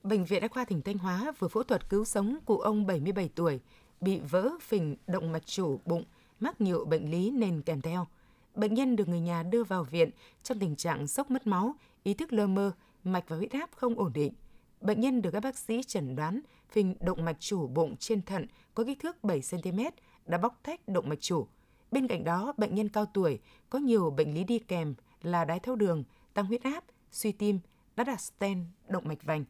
Bệnh 0.02 0.24
viện 0.24 0.42
Đa 0.42 0.48
khoa 0.48 0.64
tỉnh 0.64 0.82
Thanh 0.82 0.98
Hóa 0.98 1.32
vừa 1.38 1.48
phẫu 1.48 1.62
thuật 1.62 1.88
cứu 1.88 2.04
sống 2.04 2.38
cụ 2.44 2.58
ông 2.58 2.86
77 2.86 3.30
tuổi 3.34 3.60
bị 4.00 4.18
vỡ 4.18 4.50
phình 4.60 4.96
động 5.06 5.32
mạch 5.32 5.46
chủ 5.46 5.80
bụng, 5.84 6.04
mắc 6.40 6.60
nhiều 6.60 6.84
bệnh 6.84 7.10
lý 7.10 7.30
nền 7.30 7.62
kèm 7.62 7.80
theo. 7.80 8.06
Bệnh 8.54 8.74
nhân 8.74 8.96
được 8.96 9.08
người 9.08 9.20
nhà 9.20 9.42
đưa 9.42 9.64
vào 9.64 9.84
viện 9.84 10.10
trong 10.42 10.58
tình 10.58 10.76
trạng 10.76 11.06
sốc 11.06 11.30
mất 11.30 11.46
máu, 11.46 11.74
ý 12.02 12.14
thức 12.14 12.32
lơ 12.32 12.46
mơ, 12.46 12.72
mạch 13.04 13.24
và 13.28 13.36
huyết 13.36 13.50
áp 13.50 13.70
không 13.76 13.98
ổn 13.98 14.12
định. 14.12 14.32
Bệnh 14.80 15.00
nhân 15.00 15.22
được 15.22 15.30
các 15.30 15.40
bác 15.40 15.58
sĩ 15.58 15.82
chẩn 15.86 16.16
đoán 16.16 16.40
phình 16.70 16.94
động 17.00 17.24
mạch 17.24 17.36
chủ 17.40 17.66
bụng 17.66 17.96
trên 17.96 18.22
thận 18.22 18.46
có 18.74 18.84
kích 18.84 18.98
thước 19.00 19.24
7 19.24 19.40
cm 19.50 19.80
đã 20.26 20.38
bóc 20.38 20.60
tách 20.62 20.88
động 20.88 21.08
mạch 21.08 21.20
chủ. 21.20 21.46
Bên 21.90 22.08
cạnh 22.08 22.24
đó, 22.24 22.52
bệnh 22.56 22.74
nhân 22.74 22.88
cao 22.88 23.06
tuổi 23.06 23.40
có 23.70 23.78
nhiều 23.78 24.10
bệnh 24.10 24.34
lý 24.34 24.44
đi 24.44 24.58
kèm 24.58 24.94
là 25.22 25.44
đái 25.44 25.60
tháo 25.60 25.76
đường, 25.76 26.04
tăng 26.34 26.46
huyết 26.46 26.62
áp, 26.62 26.84
suy 27.12 27.32
tim, 27.32 27.58
đã 27.96 28.04
đặt 28.04 28.20
stent 28.20 28.66
động 28.88 29.08
mạch 29.08 29.22
vành. 29.22 29.44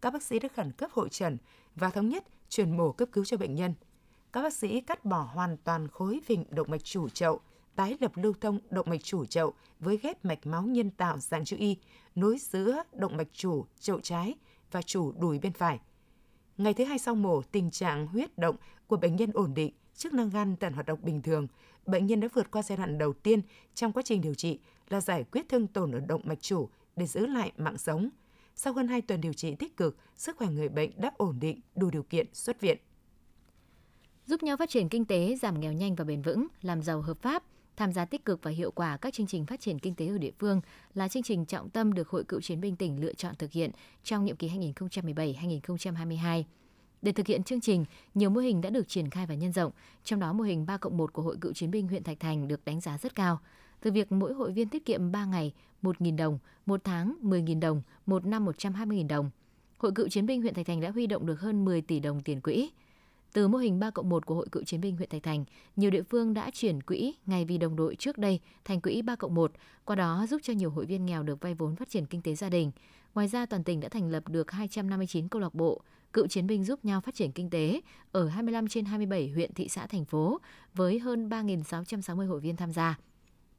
Các 0.00 0.12
bác 0.12 0.22
sĩ 0.22 0.38
đã 0.38 0.48
khẩn 0.56 0.72
cấp 0.72 0.90
hội 0.92 1.08
trần 1.08 1.38
và 1.74 1.90
thống 1.90 2.08
nhất 2.08 2.24
chuyển 2.48 2.76
mổ 2.76 2.92
cấp 2.92 3.08
cứu 3.12 3.24
cho 3.24 3.36
bệnh 3.36 3.54
nhân. 3.54 3.74
Các 4.32 4.42
bác 4.42 4.54
sĩ 4.54 4.80
cắt 4.80 5.04
bỏ 5.04 5.30
hoàn 5.34 5.56
toàn 5.56 5.88
khối 5.88 6.20
phình 6.24 6.44
động 6.50 6.70
mạch 6.70 6.84
chủ 6.84 7.08
chậu, 7.08 7.40
tái 7.76 7.96
lập 8.00 8.12
lưu 8.14 8.32
thông 8.40 8.60
động 8.70 8.90
mạch 8.90 9.04
chủ 9.04 9.24
chậu 9.24 9.52
với 9.80 9.96
ghép 9.96 10.24
mạch 10.24 10.46
máu 10.46 10.62
nhân 10.62 10.90
tạo 10.90 11.18
dạng 11.18 11.44
chữ 11.44 11.56
Y, 11.58 11.76
nối 12.14 12.38
giữa 12.38 12.82
động 12.92 13.16
mạch 13.16 13.28
chủ 13.32 13.66
chậu 13.80 14.00
trái 14.00 14.34
và 14.70 14.82
chủ 14.82 15.12
đùi 15.12 15.38
bên 15.38 15.52
phải. 15.52 15.80
Ngày 16.60 16.74
thứ 16.74 16.84
hai 16.84 16.98
sau 16.98 17.14
mổ, 17.14 17.42
tình 17.42 17.70
trạng 17.70 18.06
huyết 18.06 18.38
động 18.38 18.56
của 18.86 18.96
bệnh 18.96 19.16
nhân 19.16 19.30
ổn 19.34 19.54
định, 19.54 19.72
chức 19.94 20.12
năng 20.12 20.30
gan 20.30 20.56
tận 20.56 20.72
hoạt 20.72 20.86
động 20.86 20.98
bình 21.02 21.22
thường. 21.22 21.46
Bệnh 21.86 22.06
nhân 22.06 22.20
đã 22.20 22.28
vượt 22.34 22.50
qua 22.50 22.62
giai 22.62 22.78
đoạn 22.78 22.98
đầu 22.98 23.12
tiên 23.12 23.40
trong 23.74 23.92
quá 23.92 24.02
trình 24.06 24.20
điều 24.20 24.34
trị 24.34 24.58
là 24.88 25.00
giải 25.00 25.24
quyết 25.24 25.48
thương 25.48 25.66
tổn 25.66 25.92
ở 25.92 26.00
động 26.00 26.20
mạch 26.24 26.40
chủ 26.40 26.68
để 26.96 27.06
giữ 27.06 27.26
lại 27.26 27.52
mạng 27.56 27.78
sống. 27.78 28.08
Sau 28.54 28.72
hơn 28.72 28.88
2 28.88 29.02
tuần 29.02 29.20
điều 29.20 29.32
trị 29.32 29.54
tích 29.54 29.76
cực, 29.76 29.96
sức 30.16 30.36
khỏe 30.36 30.48
người 30.48 30.68
bệnh 30.68 30.90
đã 31.00 31.10
ổn 31.16 31.40
định, 31.40 31.60
đủ 31.76 31.90
điều 31.90 32.02
kiện 32.02 32.26
xuất 32.32 32.60
viện. 32.60 32.78
Giúp 34.26 34.42
nhau 34.42 34.56
phát 34.56 34.70
triển 34.70 34.88
kinh 34.88 35.04
tế, 35.04 35.36
giảm 35.42 35.60
nghèo 35.60 35.72
nhanh 35.72 35.94
và 35.94 36.04
bền 36.04 36.22
vững, 36.22 36.46
làm 36.62 36.82
giàu 36.82 37.00
hợp 37.00 37.22
pháp, 37.22 37.42
tham 37.80 37.92
gia 37.92 38.04
tích 38.04 38.24
cực 38.24 38.42
và 38.42 38.50
hiệu 38.50 38.70
quả 38.70 38.96
các 38.96 39.14
chương 39.14 39.26
trình 39.26 39.46
phát 39.46 39.60
triển 39.60 39.78
kinh 39.78 39.94
tế 39.94 40.06
ở 40.06 40.18
địa 40.18 40.30
phương 40.38 40.60
là 40.94 41.08
chương 41.08 41.22
trình 41.22 41.44
trọng 41.44 41.70
tâm 41.70 41.92
được 41.92 42.08
Hội 42.08 42.24
Cựu 42.24 42.40
chiến 42.40 42.60
binh 42.60 42.76
tỉnh 42.76 43.00
lựa 43.00 43.12
chọn 43.14 43.34
thực 43.38 43.52
hiện 43.52 43.70
trong 44.04 44.24
nhiệm 44.24 44.36
kỳ 44.36 44.48
2017-2022. 44.48 46.42
Để 47.02 47.12
thực 47.12 47.26
hiện 47.26 47.42
chương 47.42 47.60
trình, 47.60 47.84
nhiều 48.14 48.30
mô 48.30 48.40
hình 48.40 48.60
đã 48.60 48.70
được 48.70 48.88
triển 48.88 49.10
khai 49.10 49.26
và 49.26 49.34
nhân 49.34 49.52
rộng, 49.52 49.72
trong 50.04 50.20
đó 50.20 50.32
mô 50.32 50.44
hình 50.44 50.66
3 50.66 50.76
cộng 50.76 50.96
1 50.96 51.12
của 51.12 51.22
Hội 51.22 51.36
Cựu 51.40 51.52
chiến 51.52 51.70
binh 51.70 51.88
huyện 51.88 52.02
Thạch 52.02 52.20
Thành 52.20 52.48
được 52.48 52.64
đánh 52.64 52.80
giá 52.80 52.98
rất 52.98 53.14
cao. 53.14 53.40
Từ 53.80 53.92
việc 53.92 54.12
mỗi 54.12 54.34
hội 54.34 54.52
viên 54.52 54.68
tiết 54.68 54.84
kiệm 54.84 55.12
3 55.12 55.24
ngày 55.24 55.52
1.000 55.82 56.16
đồng, 56.16 56.38
1 56.66 56.80
tháng 56.84 57.16
10.000 57.22 57.60
đồng, 57.60 57.82
1 58.06 58.26
năm 58.26 58.46
120.000 58.46 59.08
đồng. 59.08 59.30
Hội 59.78 59.92
Cựu 59.94 60.08
chiến 60.08 60.26
binh 60.26 60.42
huyện 60.42 60.54
Thạch 60.54 60.66
Thành 60.66 60.80
đã 60.80 60.90
huy 60.90 61.06
động 61.06 61.26
được 61.26 61.40
hơn 61.40 61.64
10 61.64 61.82
tỷ 61.82 62.00
đồng 62.00 62.20
tiền 62.20 62.40
quỹ. 62.40 62.70
Từ 63.32 63.48
mô 63.48 63.58
hình 63.58 63.78
3 63.78 63.90
cộng 63.90 64.08
1 64.08 64.26
của 64.26 64.34
Hội 64.34 64.46
Cựu 64.52 64.62
chiến 64.64 64.80
binh 64.80 64.96
huyện 64.96 65.08
Thạch 65.08 65.22
Thành, 65.22 65.44
nhiều 65.76 65.90
địa 65.90 66.02
phương 66.02 66.34
đã 66.34 66.50
chuyển 66.52 66.82
quỹ 66.82 67.14
ngày 67.26 67.44
vì 67.44 67.58
đồng 67.58 67.76
đội 67.76 67.96
trước 67.96 68.18
đây 68.18 68.40
thành 68.64 68.80
quỹ 68.80 69.02
3 69.02 69.16
cộng 69.16 69.34
1, 69.34 69.52
qua 69.84 69.96
đó 69.96 70.26
giúp 70.30 70.40
cho 70.44 70.52
nhiều 70.52 70.70
hội 70.70 70.86
viên 70.86 71.06
nghèo 71.06 71.22
được 71.22 71.40
vay 71.40 71.54
vốn 71.54 71.76
phát 71.76 71.90
triển 71.90 72.06
kinh 72.06 72.22
tế 72.22 72.34
gia 72.34 72.48
đình. 72.48 72.72
Ngoài 73.14 73.28
ra, 73.28 73.46
toàn 73.46 73.64
tỉnh 73.64 73.80
đã 73.80 73.88
thành 73.88 74.10
lập 74.10 74.28
được 74.28 74.50
259 74.50 75.28
câu 75.28 75.42
lạc 75.42 75.54
bộ, 75.54 75.80
cựu 76.12 76.26
chiến 76.26 76.46
binh 76.46 76.64
giúp 76.64 76.84
nhau 76.84 77.00
phát 77.00 77.14
triển 77.14 77.32
kinh 77.32 77.50
tế 77.50 77.80
ở 78.12 78.28
25 78.28 78.68
trên 78.68 78.84
27 78.84 79.28
huyện, 79.28 79.54
thị 79.54 79.68
xã, 79.68 79.86
thành 79.86 80.04
phố 80.04 80.40
với 80.74 80.98
hơn 80.98 81.28
3.660 81.28 82.28
hội 82.28 82.40
viên 82.40 82.56
tham 82.56 82.72
gia. 82.72 82.98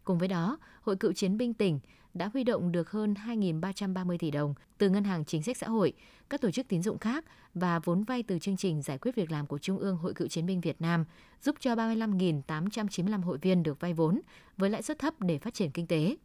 Cùng 0.03 0.17
với 0.17 0.27
đó, 0.27 0.57
Hội 0.81 0.95
Cựu 0.95 1.13
chiến 1.13 1.37
binh 1.37 1.53
tỉnh 1.53 1.79
đã 2.13 2.29
huy 2.33 2.43
động 2.43 2.71
được 2.71 2.91
hơn 2.91 3.13
2.330 3.25 4.17
tỷ 4.17 4.31
đồng 4.31 4.53
từ 4.77 4.89
Ngân 4.89 5.03
hàng 5.03 5.25
Chính 5.25 5.43
sách 5.43 5.57
Xã 5.57 5.67
hội, 5.67 5.93
các 6.29 6.41
tổ 6.41 6.51
chức 6.51 6.67
tín 6.67 6.81
dụng 6.81 6.99
khác 6.99 7.25
và 7.53 7.79
vốn 7.79 8.03
vay 8.03 8.23
từ 8.23 8.39
chương 8.39 8.57
trình 8.57 8.81
giải 8.81 8.97
quyết 8.97 9.15
việc 9.15 9.31
làm 9.31 9.47
của 9.47 9.57
Trung 9.57 9.77
ương 9.77 9.97
Hội 9.97 10.13
Cựu 10.13 10.27
chiến 10.27 10.45
binh 10.45 10.61
Việt 10.61 10.81
Nam, 10.81 11.05
giúp 11.41 11.55
cho 11.59 11.75
35.895 11.75 13.21
hội 13.21 13.37
viên 13.37 13.63
được 13.63 13.79
vay 13.79 13.93
vốn 13.93 14.21
với 14.57 14.69
lãi 14.69 14.81
suất 14.81 14.99
thấp 14.99 15.13
để 15.19 15.37
phát 15.39 15.53
triển 15.53 15.71
kinh 15.71 15.87
tế. 15.87 16.15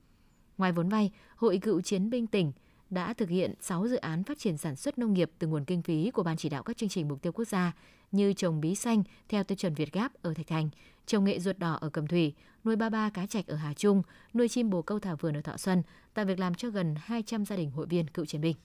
Ngoài 0.59 0.72
vốn 0.72 0.88
vay, 0.88 1.11
Hội 1.37 1.59
Cựu 1.59 1.81
chiến 1.81 2.11
binh 2.11 2.27
tỉnh 2.27 2.53
đã 2.90 3.14
thực 3.14 3.29
hiện 3.29 3.55
6 3.61 3.88
dự 3.88 3.96
án 3.96 4.25
phát 4.25 4.38
triển 4.38 4.57
sản 4.57 4.77
xuất 4.77 4.99
nông 4.99 5.12
nghiệp 5.12 5.31
từ 5.38 5.46
nguồn 5.46 5.64
kinh 5.64 5.83
phí 5.83 6.11
của 6.11 6.22
Ban 6.22 6.37
chỉ 6.37 6.49
đạo 6.49 6.62
các 6.62 6.77
chương 6.77 6.88
trình 6.88 7.09
mục 7.09 7.22
tiêu 7.22 7.33
quốc 7.33 7.49
gia 7.49 7.72
như 8.12 8.33
trồng 8.33 8.61
bí 8.61 8.75
xanh 8.75 9.03
theo 9.29 9.44
tiêu 9.44 9.57
chuẩn 9.57 9.75
Việt 9.75 9.92
Gáp 9.92 10.12
ở 10.22 10.35
Thạch 10.35 10.46
Thành, 10.46 10.68
trồng 11.07 11.25
nghệ 11.25 11.38
ruột 11.40 11.59
đỏ 11.59 11.79
ở 11.81 11.88
Cẩm 11.90 12.07
Thủy, 12.07 12.35
nuôi 12.64 12.77
ba 12.77 12.88
ba 12.88 13.11
cá 13.11 13.27
trạch 13.27 13.46
ở 13.46 13.57
Hà 13.57 13.75
Trung, 13.75 14.03
nuôi 14.35 14.49
chim 14.49 14.70
bồ 14.70 14.83
câu 14.83 14.99
thả 14.99 15.14
vườn 15.14 15.37
ở 15.37 15.40
Thọ 15.40 15.57
Xuân, 15.57 15.83
tạo 16.14 16.25
việc 16.25 16.38
làm 16.38 16.55
cho 16.55 16.70
gần 16.70 16.94
200 16.99 17.44
gia 17.44 17.57
đình 17.57 17.70
hội 17.70 17.87
viên 17.87 18.09
cựu 18.09 18.25
chiến 18.25 18.40
binh. 18.40 18.57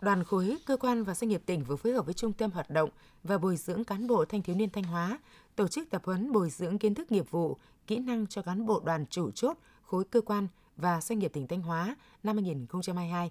Đoàn 0.00 0.24
khối, 0.24 0.56
cơ 0.66 0.76
quan 0.76 1.04
và 1.04 1.14
doanh 1.14 1.28
nghiệp 1.28 1.42
tỉnh 1.46 1.64
vừa 1.64 1.76
phối 1.76 1.92
hợp 1.92 2.04
với 2.04 2.14
Trung 2.14 2.32
tâm 2.32 2.50
hoạt 2.50 2.70
động 2.70 2.90
và 3.22 3.38
bồi 3.38 3.56
dưỡng 3.56 3.84
cán 3.84 4.06
bộ 4.06 4.24
thanh 4.24 4.42
thiếu 4.42 4.56
niên 4.56 4.70
Thanh 4.70 4.84
Hóa 4.84 5.18
tổ 5.56 5.68
chức 5.68 5.90
tập 5.90 6.02
huấn 6.04 6.32
bồi 6.32 6.50
dưỡng 6.50 6.78
kiến 6.78 6.94
thức 6.94 7.12
nghiệp 7.12 7.30
vụ, 7.30 7.56
kỹ 7.86 7.98
năng 7.98 8.26
cho 8.26 8.42
cán 8.42 8.66
bộ 8.66 8.82
đoàn 8.84 9.06
chủ 9.10 9.30
chốt 9.30 9.56
khối 9.82 10.04
cơ 10.04 10.20
quan 10.20 10.48
và 10.76 11.00
doanh 11.00 11.18
nghiệp 11.18 11.32
tỉnh 11.32 11.46
Thanh 11.46 11.62
Hóa 11.62 11.96
năm 12.22 12.36
2022. 12.36 13.30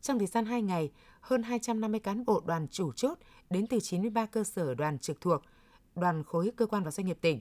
Trong 0.00 0.18
thời 0.18 0.26
gian 0.26 0.46
2 0.46 0.62
ngày, 0.62 0.90
hơn 1.20 1.42
250 1.42 2.00
cán 2.00 2.24
bộ 2.24 2.42
đoàn 2.46 2.66
chủ 2.70 2.92
chốt 2.92 3.18
đến 3.50 3.66
từ 3.66 3.80
93 3.80 4.26
cơ 4.26 4.44
sở 4.44 4.74
đoàn 4.74 4.98
trực 4.98 5.20
thuộc, 5.20 5.42
đoàn 5.94 6.24
khối 6.24 6.50
cơ 6.56 6.66
quan 6.66 6.84
và 6.84 6.90
doanh 6.90 7.06
nghiệp 7.06 7.18
tỉnh. 7.20 7.40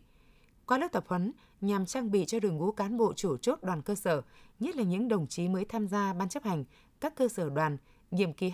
Qua 0.66 0.78
lớp 0.78 0.88
tập 0.92 1.06
huấn 1.08 1.32
nhằm 1.62 1.86
trang 1.86 2.12
bị 2.12 2.26
cho 2.26 2.40
đội 2.40 2.52
ngũ 2.52 2.72
cán 2.72 2.98
bộ 2.98 3.14
chủ 3.14 3.38
chốt 3.38 3.60
đoàn 3.64 3.82
cơ 3.82 3.96
sở, 3.96 4.22
nhất 4.60 4.76
là 4.76 4.84
những 4.84 5.08
đồng 5.08 5.28
chí 5.28 5.48
mới 5.48 5.66
tham 5.66 5.88
gia 5.88 6.14
ban 6.14 6.30
chấp 6.30 6.44
hành 6.44 6.64
các 7.00 7.16
cơ 7.16 7.28
sở 7.28 7.50
đoàn 7.50 7.78
nhiệm 8.12 8.34
kỳ 8.34 8.50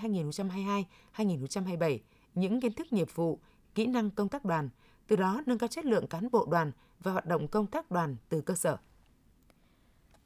2022-2027, 1.16 1.98
những 2.36 2.62
kiến 2.62 2.74
thức 2.74 2.94
nghiệp 2.94 3.08
vụ, 3.16 3.40
kỹ 3.76 3.86
năng 3.86 4.12
công 4.12 4.30
tác 4.30 4.46
đoàn, 4.46 4.70
từ 5.08 5.16
đó 5.16 5.42
nâng 5.46 5.58
cao 5.58 5.68
chất 5.68 5.86
lượng 5.86 6.08
cán 6.08 6.28
bộ 6.32 6.48
đoàn 6.52 6.72
và 7.00 7.12
hoạt 7.12 7.26
động 7.26 7.48
công 7.48 7.68
tác 7.68 7.92
đoàn 7.92 8.16
từ 8.30 8.42
cơ 8.42 8.56
sở. 8.56 8.78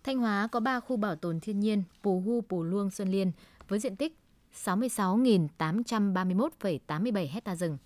Thanh 0.03 0.17
Hóa 0.17 0.47
có 0.51 0.59
3 0.59 0.79
khu 0.79 0.97
bảo 0.97 1.15
tồn 1.15 1.39
thiên 1.39 1.59
nhiên 1.59 1.83
Pù 2.03 2.23
Hu, 2.25 2.41
Pù 2.49 2.63
Luông, 2.63 2.91
Xuân 2.91 3.11
Liên 3.11 3.31
với 3.67 3.79
diện 3.79 3.95
tích 3.95 4.17
66.831,87 4.65 7.27
hecta 7.31 7.55
rừng. 7.55 7.77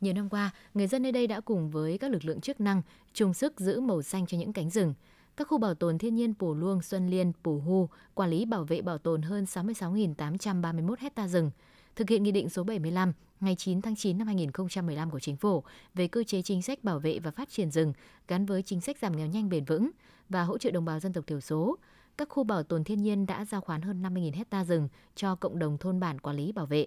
Nhiều 0.00 0.12
năm 0.12 0.28
qua, 0.28 0.50
người 0.74 0.86
dân 0.86 1.02
nơi 1.02 1.12
đây 1.12 1.26
đã 1.26 1.40
cùng 1.40 1.70
với 1.70 1.98
các 1.98 2.10
lực 2.10 2.24
lượng 2.24 2.40
chức 2.40 2.60
năng 2.60 2.82
chung 3.12 3.34
sức 3.34 3.60
giữ 3.60 3.80
màu 3.80 4.02
xanh 4.02 4.26
cho 4.26 4.38
những 4.38 4.52
cánh 4.52 4.70
rừng. 4.70 4.94
Các 5.36 5.48
khu 5.48 5.58
bảo 5.58 5.74
tồn 5.74 5.98
thiên 5.98 6.14
nhiên 6.14 6.34
Pù 6.34 6.54
Luông, 6.54 6.82
Xuân 6.82 7.08
Liên, 7.08 7.32
Pù 7.44 7.60
Hu 7.60 7.88
quản 8.14 8.30
lý 8.30 8.44
bảo 8.44 8.64
vệ 8.64 8.82
bảo 8.82 8.98
tồn 8.98 9.22
hơn 9.22 9.44
66.831 9.44 10.94
hecta 10.98 11.28
rừng, 11.28 11.50
thực 11.96 12.10
hiện 12.10 12.22
Nghị 12.22 12.32
định 12.32 12.48
số 12.48 12.64
75 12.64 13.12
ngày 13.40 13.54
9 13.54 13.82
tháng 13.82 13.96
9 13.96 14.18
năm 14.18 14.26
2015 14.26 15.10
của 15.10 15.20
Chính 15.20 15.36
phủ 15.36 15.62
về 15.94 16.08
cơ 16.08 16.24
chế 16.24 16.42
chính 16.42 16.62
sách 16.62 16.84
bảo 16.84 16.98
vệ 16.98 17.18
và 17.18 17.30
phát 17.30 17.48
triển 17.48 17.70
rừng 17.70 17.92
gắn 18.28 18.46
với 18.46 18.62
chính 18.62 18.80
sách 18.80 18.98
giảm 18.98 19.16
nghèo 19.16 19.26
nhanh 19.26 19.48
bền 19.48 19.64
vững 19.64 19.90
và 20.28 20.42
hỗ 20.42 20.58
trợ 20.58 20.70
đồng 20.70 20.84
bào 20.84 21.00
dân 21.00 21.12
tộc 21.12 21.26
thiểu 21.26 21.40
số. 21.40 21.76
Các 22.16 22.28
khu 22.28 22.44
bảo 22.44 22.62
tồn 22.62 22.84
thiên 22.84 23.02
nhiên 23.02 23.26
đã 23.26 23.44
giao 23.44 23.60
khoán 23.60 23.82
hơn 23.82 24.02
50.000 24.02 24.32
hecta 24.34 24.64
rừng 24.64 24.88
cho 25.14 25.34
cộng 25.34 25.58
đồng 25.58 25.78
thôn 25.78 26.00
bản 26.00 26.20
quản 26.20 26.36
lý 26.36 26.52
bảo 26.52 26.66
vệ. 26.66 26.86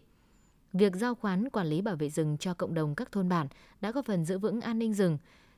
Việc 0.74 0.96
giao 0.96 1.16
khoán 1.16 1.50
quản 1.50 1.68
lý 1.68 1.82
bảo 1.82 1.96
vệ 1.96 2.10
rừng 2.10 2.38
cho 2.38 2.54
cộng 2.54 2.74
đồng 2.74 2.96
các 2.96 3.12
thôn 3.12 3.30
bản 3.30 3.48
đã 3.82 3.92
góp 3.92 4.06
phần 4.06 4.26
giữ 4.26 4.38
vững 4.38 4.62
an 4.62 4.80
ninh 4.80 4.94
rừng, 4.94 5.18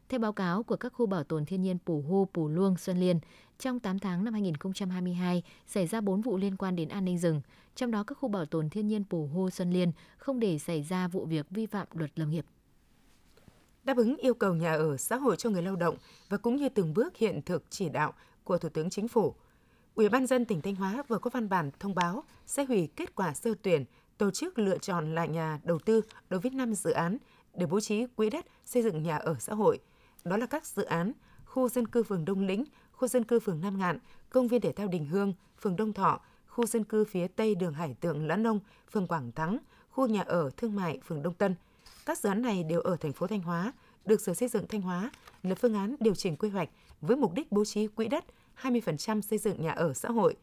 Theo 0.10 0.20
báo 0.20 0.34
cáo 0.34 0.64
của 0.64 0.76
các 0.76 0.94
khu 0.94 1.06
bảo 1.06 1.24
tồn 1.24 1.46
thiên 1.46 1.62
nhiên 1.62 1.78
Pù 1.86 2.02
Hu, 2.02 2.28
Pù 2.34 2.48
Luông, 2.48 2.78
Xuân 2.78 3.00
Liên, 3.00 3.20
trong 3.60 3.80
8 3.80 4.00
tháng 4.00 4.24
năm 4.24 4.34
2022 4.34 5.44
xảy 5.68 5.88
ra 5.88 6.02
4 6.02 6.22
vụ 6.22 6.38
liên 6.38 6.58
quan 6.58 6.76
đến 6.76 6.90
an 6.90 7.06
ninh 7.06 7.18
rừng, 7.18 7.42
trong 7.76 7.92
đó 7.92 8.04
các 8.04 8.18
khu 8.18 8.30
bảo 8.30 8.46
tồn 8.46 8.70
thiên 8.70 8.88
nhiên 8.88 9.04
Pù 9.10 9.30
Hu, 9.34 9.50
Xuân 9.50 9.72
Liên 9.72 9.92
không 10.18 10.40
để 10.40 10.60
xảy 10.60 10.84
ra 10.84 11.08
vụ 11.08 11.26
việc 11.26 11.46
vi 11.50 11.66
phạm 11.66 11.88
luật 11.94 12.20
lâm 12.20 12.30
nghiệp. 12.30 12.46
Đáp 13.84 13.98
ứng 13.98 14.18
yêu 14.18 14.34
cầu 14.34 14.54
nhà 14.54 14.74
ở 14.74 14.98
xã 14.98 15.16
hội 15.16 15.36
cho 15.36 15.50
người 15.50 15.62
lao 15.62 15.76
động 15.76 15.96
và 16.30 16.38
cũng 16.38 16.56
như 16.56 16.70
từng 16.70 16.94
bước 16.94 17.18
hiện 17.18 17.42
thực 17.42 17.64
chỉ 17.70 17.90
đạo 17.90 18.14
của 18.44 18.58
Thủ 18.58 18.70
tướng 18.70 18.90
Chính 18.90 19.08
phủ, 19.08 19.36
Ủy 19.96 20.10
ban 20.10 20.28
dân 20.28 20.46
tỉnh 20.46 20.62
Thanh 20.62 20.76
Hóa 20.76 21.04
vừa 21.08 21.18
có 21.18 21.30
văn 21.30 21.50
bản 21.50 21.72
thông 21.80 21.96
báo 21.96 22.24
sẽ 22.46 22.66
hủy 22.66 22.90
kết 22.96 23.16
quả 23.16 23.34
sơ 23.34 23.54
tuyển 23.62 23.86
tổ 24.18 24.32
chức 24.32 24.60
lựa 24.60 24.78
chọn 24.78 25.16
lại 25.16 25.28
nhà 25.28 25.60
đầu 25.64 25.80
tư 25.80 26.02
đối 26.30 26.40
với 26.40 26.52
5 26.52 26.74
dự 26.74 26.92
án 26.92 27.18
để 27.54 27.66
bố 27.66 27.80
trí 27.80 28.06
quỹ 28.06 28.30
đất 28.30 28.46
xây 28.66 28.84
dựng 28.84 29.04
nhà 29.04 29.18
ở 29.18 29.36
xã 29.40 29.54
hội. 29.54 29.80
Đó 30.24 30.38
là 30.38 30.46
các 30.46 30.66
dự 30.66 30.84
án 30.84 31.12
khu 31.46 31.70
dân 31.70 31.88
cư 31.88 32.04
phường 32.04 32.26
Đông 32.26 32.46
Lĩnh, 32.46 32.66
khu 32.92 33.08
dân 33.08 33.24
cư 33.24 33.40
phường 33.40 33.62
Nam 33.62 33.80
Ngạn, 33.80 34.00
công 34.30 34.48
viên 34.48 34.62
thể 34.62 34.72
thao 34.72 34.88
Đình 34.88 35.06
Hương, 35.06 35.34
phường 35.62 35.76
Đông 35.76 35.94
Thọ, 35.94 36.20
khu 36.48 36.66
dân 36.66 36.84
cư 36.84 37.06
phía 37.06 37.28
tây 37.28 37.56
đường 37.56 37.74
Hải 37.74 37.96
Tượng 38.00 38.28
Lãn 38.28 38.44
Nông, 38.44 38.60
phường 38.92 39.08
Quảng 39.08 39.32
Thắng, 39.32 39.58
khu 39.90 40.08
nhà 40.08 40.22
ở 40.22 40.50
thương 40.58 40.76
mại 40.76 41.00
phường 41.08 41.24
Đông 41.24 41.34
Tân. 41.34 41.56
Các 42.06 42.18
dự 42.18 42.30
án 42.30 42.42
này 42.42 42.64
đều 42.64 42.82
ở 42.82 42.96
thành 42.96 43.14
phố 43.14 43.28
Thanh 43.28 43.42
Hóa, 43.42 43.74
được 44.06 44.22
Sở 44.22 44.34
Xây 44.34 44.50
dựng 44.50 44.68
Thanh 44.68 44.82
Hóa 44.82 45.12
lập 45.44 45.58
phương 45.62 45.74
án 45.74 45.96
điều 46.00 46.16
chỉnh 46.16 46.38
quy 46.38 46.50
hoạch 46.50 46.70
với 47.02 47.18
mục 47.18 47.34
đích 47.34 47.52
bố 47.52 47.66
trí 47.66 47.88
quỹ 47.88 48.08
đất 48.08 48.26
20% 48.62 49.22
xây 49.22 49.40
dựng 49.40 49.62
nhà 49.62 49.72
ở 49.72 49.94
xã 49.94 50.10
hội. 50.10 50.36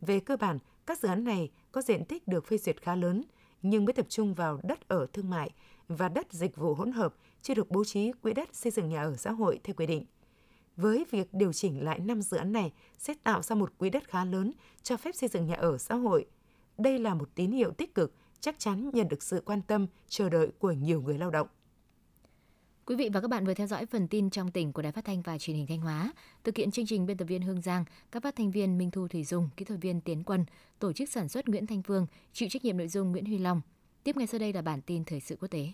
Về 0.00 0.20
cơ 0.20 0.36
bản, 0.36 0.58
các 0.86 0.98
dự 0.98 1.08
án 1.08 1.24
này 1.24 1.50
có 1.72 1.82
diện 1.82 2.04
tích 2.04 2.28
được 2.28 2.46
phê 2.46 2.58
duyệt 2.58 2.82
khá 2.82 2.96
lớn, 2.96 3.22
nhưng 3.62 3.84
mới 3.84 3.92
tập 3.92 4.06
trung 4.08 4.34
vào 4.34 4.60
đất 4.62 4.88
ở 4.88 5.06
thương 5.12 5.30
mại 5.30 5.50
và 5.88 6.08
đất 6.08 6.32
dịch 6.32 6.56
vụ 6.56 6.74
hỗn 6.74 6.92
hợp 6.92 7.14
chưa 7.42 7.54
được 7.54 7.70
bố 7.70 7.84
trí 7.84 8.12
quỹ 8.12 8.32
đất 8.32 8.48
xây 8.52 8.72
dựng 8.72 8.88
nhà 8.88 9.02
ở 9.02 9.16
xã 9.16 9.32
hội 9.32 9.60
theo 9.64 9.74
quy 9.74 9.86
định. 9.86 10.04
Với 10.76 11.04
việc 11.10 11.34
điều 11.34 11.52
chỉnh 11.52 11.84
lại 11.84 12.00
5 12.00 12.22
dự 12.22 12.36
án 12.36 12.52
này 12.52 12.72
sẽ 12.98 13.14
tạo 13.22 13.42
ra 13.42 13.56
một 13.56 13.78
quỹ 13.78 13.90
đất 13.90 14.08
khá 14.08 14.24
lớn 14.24 14.52
cho 14.82 14.96
phép 14.96 15.14
xây 15.14 15.28
dựng 15.28 15.46
nhà 15.46 15.54
ở 15.54 15.78
xã 15.78 15.94
hội. 15.94 16.26
Đây 16.78 16.98
là 16.98 17.14
một 17.14 17.28
tín 17.34 17.50
hiệu 17.50 17.70
tích 17.70 17.94
cực, 17.94 18.14
chắc 18.42 18.58
chắn 18.58 18.90
nhận 18.92 19.08
được 19.08 19.22
sự 19.22 19.42
quan 19.44 19.62
tâm, 19.62 19.86
chờ 20.08 20.28
đợi 20.28 20.48
của 20.58 20.72
nhiều 20.72 21.02
người 21.02 21.18
lao 21.18 21.30
động. 21.30 21.48
Quý 22.86 22.96
vị 22.96 23.08
và 23.12 23.20
các 23.20 23.28
bạn 23.28 23.46
vừa 23.46 23.54
theo 23.54 23.66
dõi 23.66 23.86
phần 23.86 24.08
tin 24.08 24.30
trong 24.30 24.50
tỉnh 24.50 24.72
của 24.72 24.82
Đài 24.82 24.92
Phát 24.92 25.04
thanh 25.04 25.22
và 25.22 25.38
Truyền 25.38 25.56
hình 25.56 25.66
Thanh 25.66 25.80
Hóa. 25.80 26.12
Thực 26.44 26.56
hiện 26.56 26.70
chương 26.70 26.86
trình 26.86 27.06
biên 27.06 27.16
tập 27.16 27.24
viên 27.24 27.42
Hương 27.42 27.62
Giang, 27.62 27.84
các 28.12 28.22
phát 28.22 28.36
thanh 28.36 28.50
viên 28.50 28.78
Minh 28.78 28.90
Thu 28.90 29.08
Thủy 29.08 29.24
Dung, 29.24 29.48
kỹ 29.56 29.64
thuật 29.64 29.80
viên 29.80 30.00
Tiến 30.00 30.22
Quân, 30.24 30.44
tổ 30.78 30.92
chức 30.92 31.08
sản 31.08 31.28
xuất 31.28 31.48
Nguyễn 31.48 31.66
Thanh 31.66 31.82
Phương, 31.82 32.06
chịu 32.32 32.48
trách 32.48 32.64
nhiệm 32.64 32.76
nội 32.76 32.88
dung 32.88 33.12
Nguyễn 33.12 33.24
Huy 33.24 33.38
Long. 33.38 33.60
Tiếp 34.04 34.16
ngay 34.16 34.26
sau 34.26 34.38
đây 34.38 34.52
là 34.52 34.62
bản 34.62 34.82
tin 34.82 35.04
thời 35.04 35.20
sự 35.20 35.36
quốc 35.40 35.48
tế. 35.48 35.72